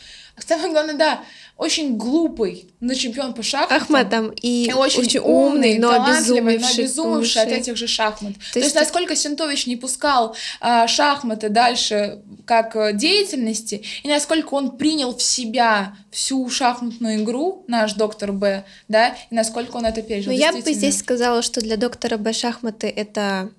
Самое 0.46 0.70
главное, 0.72 0.96
да, 0.96 1.24
очень 1.58 1.96
глупый, 1.96 2.70
но 2.82 2.94
чемпион 2.94 3.34
по 3.34 3.42
шахматам. 3.42 3.80
Шахматам 3.80 4.34
и, 4.42 4.68
И 4.68 4.74
очень, 4.74 5.02
очень 5.02 5.20
умный, 5.22 5.78
но 5.78 5.90
талантливый, 5.90 6.60
но 6.60 6.68
обезумевший. 6.68 6.84
обезумевший 6.84 7.42
от 7.44 7.48
этих 7.50 7.78
же 7.78 7.88
шахмат. 7.88 8.34
То, 8.34 8.40
То 8.54 8.60
есть, 8.60 8.66
есть 8.66 8.76
насколько 8.76 9.16
Сентович 9.16 9.66
не 9.66 9.78
пускал 9.78 10.36
а, 10.60 10.88
шахматы 10.88 11.48
дальше 11.50 12.22
как 12.46 12.76
э, 12.76 12.92
деятельности, 12.94 13.84
и 14.04 14.08
насколько 14.08 14.54
он 14.54 14.78
принял 14.78 15.16
в 15.16 15.22
себя 15.22 15.96
всю 16.12 16.48
шахматную 16.50 17.24
игру, 17.24 17.64
наш 17.68 17.94
доктор 17.94 18.34
Б, 18.34 18.66
да, 18.88 19.16
и 19.30 19.36
насколько 19.36 19.78
он 19.78 19.86
это 19.86 20.02
пережил. 20.02 20.32
Но 20.32 20.38
я 20.38 20.52
бы 20.52 20.62
здесь 20.62 21.00
сказала, 21.00 21.42
что 21.42 21.62
для 21.62 21.78
доктора 21.78 22.18
Б 22.18 22.34
шахматы 22.34 22.88
это 22.88 23.50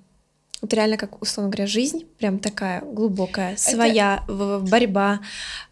Вот 0.63 0.73
реально, 0.73 0.97
как, 0.97 1.21
условно 1.23 1.51
говоря, 1.51 1.67
жизнь, 1.67 2.07
прям 2.19 2.39
такая 2.39 2.81
глубокая, 2.81 3.57
своя, 3.57 4.23
это... 4.25 4.59
борьба, 4.61 5.21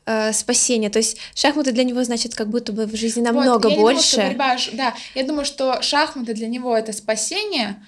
э, 0.04 0.32
спасение. 0.32 0.90
То 0.90 0.98
есть 0.98 1.18
шахматы 1.34 1.72
для 1.72 1.84
него, 1.84 2.04
значит, 2.04 2.34
как 2.34 2.48
будто 2.48 2.72
бы 2.72 2.86
в 2.86 2.94
жизни 2.94 3.22
намного 3.22 3.68
вот, 3.68 3.72
я 3.72 3.80
больше. 3.80 4.16
Не 4.16 4.34
думаю, 4.34 4.58
что 4.58 4.70
борьба, 4.72 4.84
да, 4.92 4.94
я 5.14 5.24
думаю, 5.24 5.44
что 5.46 5.82
шахматы 5.82 6.34
для 6.34 6.48
него 6.48 6.76
это 6.76 6.92
спасение, 6.92 7.82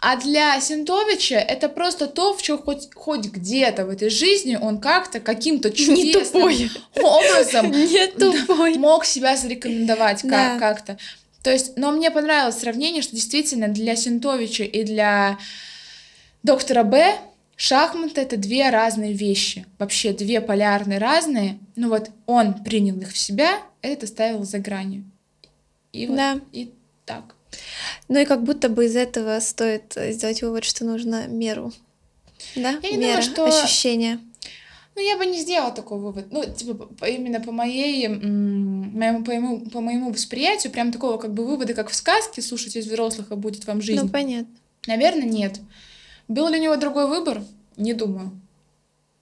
а 0.00 0.16
для 0.16 0.58
Синтовича 0.60 1.36
это 1.36 1.68
просто 1.68 2.06
то, 2.06 2.34
в 2.34 2.40
чем 2.40 2.56
хоть, 2.56 2.88
хоть 2.94 3.26
где-то 3.26 3.84
в 3.84 3.90
этой 3.90 4.08
жизни 4.08 4.58
он 4.60 4.80
как-то 4.80 5.20
каким-то 5.20 5.70
чудесным 5.70 6.70
образом 6.96 7.70
мог 8.80 9.04
себя 9.04 9.36
зарекомендовать 9.36 10.22
да. 10.24 10.58
как-то. 10.58 10.96
То 11.42 11.50
есть, 11.50 11.76
но 11.76 11.90
мне 11.90 12.10
понравилось 12.10 12.58
сравнение, 12.58 13.02
что 13.02 13.14
действительно 13.14 13.68
для 13.68 13.94
Синтовича 13.94 14.64
и 14.64 14.84
для 14.84 15.38
доктора 16.42 16.84
Б 16.84 17.18
шахматы 17.56 18.20
это 18.20 18.36
две 18.36 18.70
разные 18.70 19.12
вещи. 19.12 19.66
Вообще 19.78 20.12
две 20.12 20.40
полярные 20.40 20.98
разные. 20.98 21.58
Ну 21.76 21.88
вот 21.88 22.10
он 22.26 22.64
принял 22.64 22.96
их 22.98 23.12
в 23.12 23.18
себя, 23.18 23.60
этот 23.82 24.04
оставил 24.04 24.44
за 24.44 24.58
гранью. 24.58 25.04
И 25.92 26.06
вот 26.06 26.16
да. 26.16 26.40
и 26.52 26.72
так. 27.04 27.34
Ну 28.08 28.18
и 28.18 28.24
как 28.24 28.44
будто 28.44 28.68
бы 28.68 28.86
из 28.86 28.96
этого 28.96 29.38
стоит 29.40 29.96
сделать 29.96 30.42
вывод, 30.42 30.64
что 30.64 30.84
нужно 30.84 31.26
меру. 31.26 31.72
Да? 32.54 32.78
Я 32.82 32.90
не 32.90 32.96
Мера, 32.96 33.22
думаю, 33.22 33.52
что... 33.52 33.64
ощущение. 33.64 34.20
Ну, 34.96 35.02
я 35.02 35.16
бы 35.16 35.24
не 35.24 35.40
сделала 35.40 35.72
такой 35.72 35.98
вывод. 35.98 36.26
Ну, 36.30 36.44
типа, 36.44 36.88
именно 37.06 37.40
по 37.40 37.52
моей, 37.52 38.08
моему, 38.08 39.24
по, 39.24 39.30
моему, 39.30 39.60
по 39.70 39.80
моему 39.80 40.12
восприятию, 40.12 40.72
прям 40.72 40.92
такого 40.92 41.16
как 41.16 41.32
бы 41.32 41.46
вывода, 41.46 41.74
как 41.74 41.90
в 41.90 41.94
сказке, 41.94 42.42
слушайте 42.42 42.80
из 42.80 42.86
взрослых, 42.86 43.28
а 43.30 43.36
будет 43.36 43.66
вам 43.66 43.80
жизнь. 43.80 44.02
Ну, 44.02 44.08
понятно. 44.08 44.52
Наверное, 44.86 45.28
нет. 45.28 45.60
Был 46.30 46.48
ли 46.48 46.60
у 46.60 46.62
него 46.62 46.76
другой 46.76 47.08
выбор? 47.08 47.42
Не 47.76 47.92
думаю. 47.92 48.30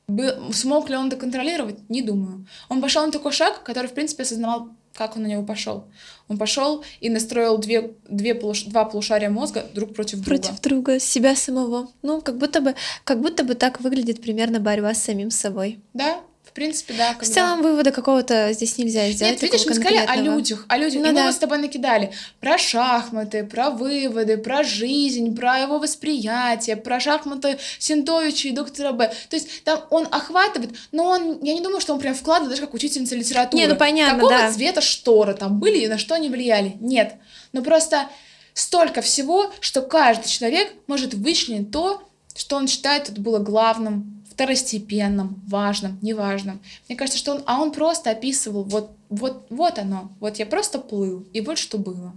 Был, 0.09 0.53
смог 0.53 0.91
ли 0.91 0.97
он 0.97 1.09
это 1.09 1.17
контролировать? 1.17 1.79
Не 1.89 2.03
думаю. 2.03 2.47
Он 2.69 2.83
пошел 2.83 3.05
на 3.07 3.11
такой 3.11 3.33
шаг, 3.33 3.63
который, 3.63 3.87
в 3.87 3.95
принципе, 3.95 4.25
осознавал 4.25 4.69
как 4.95 5.17
он 5.17 5.23
на 5.23 5.27
него 5.29 5.45
пошел? 5.45 5.85
Он 6.27 6.39
пошел 6.39 6.85
и 6.99 7.09
настроил 7.09 7.57
две, 7.59 7.93
две 8.09 8.35
полуш, 8.35 8.65
два 8.65 8.85
полушария 8.85 9.31
мозга 9.31 9.65
друг 9.73 9.95
против 9.95 10.19
друга. 10.19 10.43
Против 10.43 10.61
друга, 10.61 10.99
себя 10.99 11.37
самого. 11.37 11.89
Ну, 12.03 12.21
как 12.21 12.37
будто 12.37 12.61
бы, 12.61 12.75
как 13.05 13.21
будто 13.21 13.45
бы 13.45 13.55
так 13.55 13.81
выглядит 13.81 14.21
примерно 14.21 14.59
борьба 14.59 14.95
с 14.95 15.03
самим 15.05 15.31
собой. 15.31 15.79
Да, 15.95 16.21
принципе, 16.59 16.95
да. 16.95 17.15
Когда... 17.15 17.25
В 17.25 17.29
целом 17.29 17.63
вывода 17.63 17.93
какого-то 17.93 18.53
здесь 18.53 18.77
нельзя 18.79 19.09
сделать. 19.11 19.41
Нет, 19.41 19.43
видишь, 19.43 19.67
мы 19.67 19.75
сказали 19.75 20.05
о 20.05 20.17
людях, 20.17 20.65
о 20.69 20.77
людях. 20.77 21.03
Ну, 21.03 21.11
и 21.11 21.15
да. 21.15 21.27
мы 21.27 21.33
с 21.33 21.37
тобой 21.37 21.59
накидали 21.59 22.13
про 22.41 22.59
шахматы, 22.59 23.45
про 23.45 23.71
выводы, 23.71 24.37
про 24.37 24.65
жизнь, 24.65 25.37
про 25.37 25.59
его 25.59 25.79
восприятие, 25.79 26.77
про 26.77 26.99
шахматы 26.99 27.59
Синтовича 27.79 28.49
и 28.49 28.53
доктора 28.53 28.93
Б. 28.93 29.13
То 29.31 29.37
есть 29.37 29.63
там 29.63 29.85
он 29.91 30.09
охватывает, 30.11 30.71
но 30.91 31.05
он, 31.05 31.39
я 31.43 31.55
не 31.55 31.61
думаю, 31.61 31.81
что 31.81 31.95
он 31.95 32.01
прям 32.01 32.15
вкладывает 32.15 32.51
даже 32.51 32.63
как 32.63 32.75
учительница 32.75 33.15
литературы. 33.15 33.63
Не, 33.63 33.69
ну 33.69 33.77
понятно, 33.77 34.15
Какого 34.17 34.37
да. 34.37 34.53
цвета 34.53 34.81
шторы 34.81 35.35
там 35.35 35.61
были 35.61 35.79
и 35.79 35.89
на 35.89 35.99
что 35.99 36.17
они 36.17 36.29
влияли? 36.29 36.77
Нет. 36.81 37.15
Но 37.53 37.63
просто 37.63 38.09
столько 38.53 39.01
всего, 39.01 39.53
что 39.61 39.83
каждый 39.83 40.29
человек 40.29 40.73
может 40.89 41.15
вычленить 41.15 41.71
то, 41.71 42.03
что 42.35 42.57
он 42.57 42.67
считает 42.67 43.09
это 43.09 43.21
было 43.21 43.39
главным, 43.39 44.18
второстепенном, 44.39 45.43
важном, 45.49 45.99
неважном. 46.01 46.61
Мне 46.89 46.97
кажется, 46.97 47.19
что 47.19 47.35
он, 47.35 47.43
а 47.45 47.61
он 47.61 47.73
просто 47.73 48.11
описывал, 48.11 48.63
вот, 48.63 48.93
вот, 49.09 49.49
вот 49.51 49.81
оно, 49.81 50.13
вот 50.21 50.39
я 50.39 50.47
просто 50.47 50.79
плыл, 50.79 51.27
и 51.33 51.41
вот 51.41 51.59
что 51.59 51.77
было. 51.77 52.15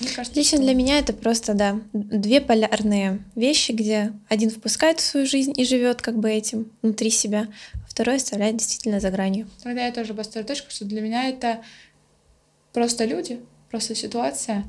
Мне 0.00 0.08
кажется, 0.08 0.38
Лично 0.38 0.56
что... 0.56 0.64
для 0.64 0.74
меня 0.74 0.98
это 0.98 1.12
просто, 1.12 1.52
да, 1.52 1.78
две 1.92 2.40
полярные 2.40 3.22
вещи, 3.34 3.72
где 3.72 4.14
один 4.30 4.48
впускает 4.48 5.00
в 5.00 5.04
свою 5.04 5.26
жизнь 5.26 5.52
и 5.54 5.66
живет 5.66 6.00
как 6.00 6.18
бы 6.18 6.30
этим 6.30 6.72
внутри 6.80 7.10
себя, 7.10 7.48
а 7.74 7.90
второй 7.90 8.16
оставляет 8.16 8.56
действительно 8.56 8.98
за 8.98 9.10
гранью. 9.10 9.46
Тогда 9.62 9.84
я 9.84 9.92
тоже 9.92 10.14
поставлю 10.14 10.48
точку, 10.48 10.70
что 10.70 10.86
для 10.86 11.02
меня 11.02 11.28
это 11.28 11.60
просто 12.72 13.04
люди, 13.04 13.38
просто 13.70 13.94
ситуация, 13.94 14.64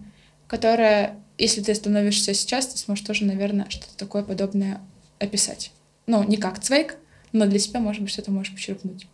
которая, 0.48 1.18
если 1.38 1.62
ты 1.62 1.74
становишься 1.74 2.34
сейчас, 2.34 2.68
ты 2.68 2.78
сможешь 2.78 3.06
тоже, 3.06 3.24
наверное, 3.24 3.70
что-то 3.70 3.96
такое 3.96 4.24
подобное 4.24 4.82
описать. 5.20 5.72
Ну, 6.08 6.24
не 6.24 6.38
как 6.38 6.60
Цвейк, 6.60 6.97
но 7.32 7.45
для 7.45 7.60
себя, 7.60 7.80
может 7.80 8.01
быть, 8.01 8.12
что-то 8.12 8.32
можешь 8.32 8.53
почерпнуть. 8.53 9.08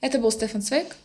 Это 0.00 0.18
был 0.18 0.30
Стефан 0.30 0.62
Цвейк. 0.62 0.96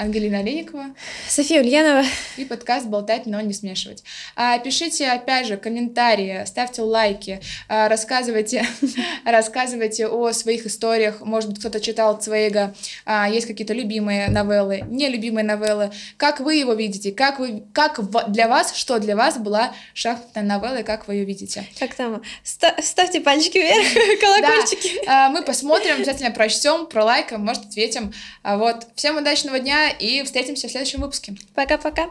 Ангелина 0.00 0.38
Олейникова. 0.38 0.86
София 1.28 1.60
Ульянова. 1.60 2.02
И 2.38 2.46
подкаст 2.46 2.86
«Болтать, 2.86 3.26
но 3.26 3.38
не 3.42 3.52
смешивать». 3.52 4.02
А, 4.34 4.58
пишите, 4.58 5.06
опять 5.10 5.46
же, 5.46 5.58
комментарии, 5.58 6.42
ставьте 6.46 6.80
лайки, 6.80 7.42
а, 7.68 7.86
рассказывайте, 7.86 8.66
рассказывайте 9.26 10.08
о 10.08 10.32
своих 10.32 10.64
историях. 10.64 11.20
Может 11.20 11.50
быть, 11.50 11.58
кто-то 11.58 11.80
читал 11.80 12.16
Цвейга, 12.16 12.74
а, 13.04 13.28
есть 13.28 13.46
какие-то 13.46 13.74
любимые 13.74 14.28
новеллы, 14.28 14.84
нелюбимые 14.88 15.44
новеллы. 15.44 15.90
Как 16.16 16.40
вы 16.40 16.54
его 16.54 16.72
видите? 16.72 17.12
Как, 17.12 17.38
вы, 17.38 17.64
как 17.74 18.00
для 18.32 18.48
вас, 18.48 18.74
что 18.74 19.00
для 19.00 19.16
вас 19.16 19.36
была 19.36 19.74
шахматная 19.92 20.44
новелла, 20.44 20.78
и 20.78 20.82
как 20.82 21.08
вы 21.08 21.16
ее 21.16 21.24
видите? 21.26 21.66
Как 21.78 21.94
там? 21.94 22.22
Ставьте 22.42 23.20
пальчики 23.20 23.58
вверх, 23.58 24.18
колокольчики. 24.20 25.04
Да. 25.04 25.28
Мы 25.28 25.42
посмотрим, 25.42 25.96
обязательно 25.96 26.30
прочтем, 26.30 26.86
пролайкаем, 26.86 27.44
может, 27.44 27.66
ответим. 27.66 28.14
Вот. 28.42 28.86
Всем 28.94 29.18
удачного 29.18 29.58
дня 29.58 29.89
и 29.90 30.22
встретимся 30.22 30.68
в 30.68 30.70
следующем 30.70 31.00
выпуске. 31.00 31.34
Пока-пока. 31.54 32.10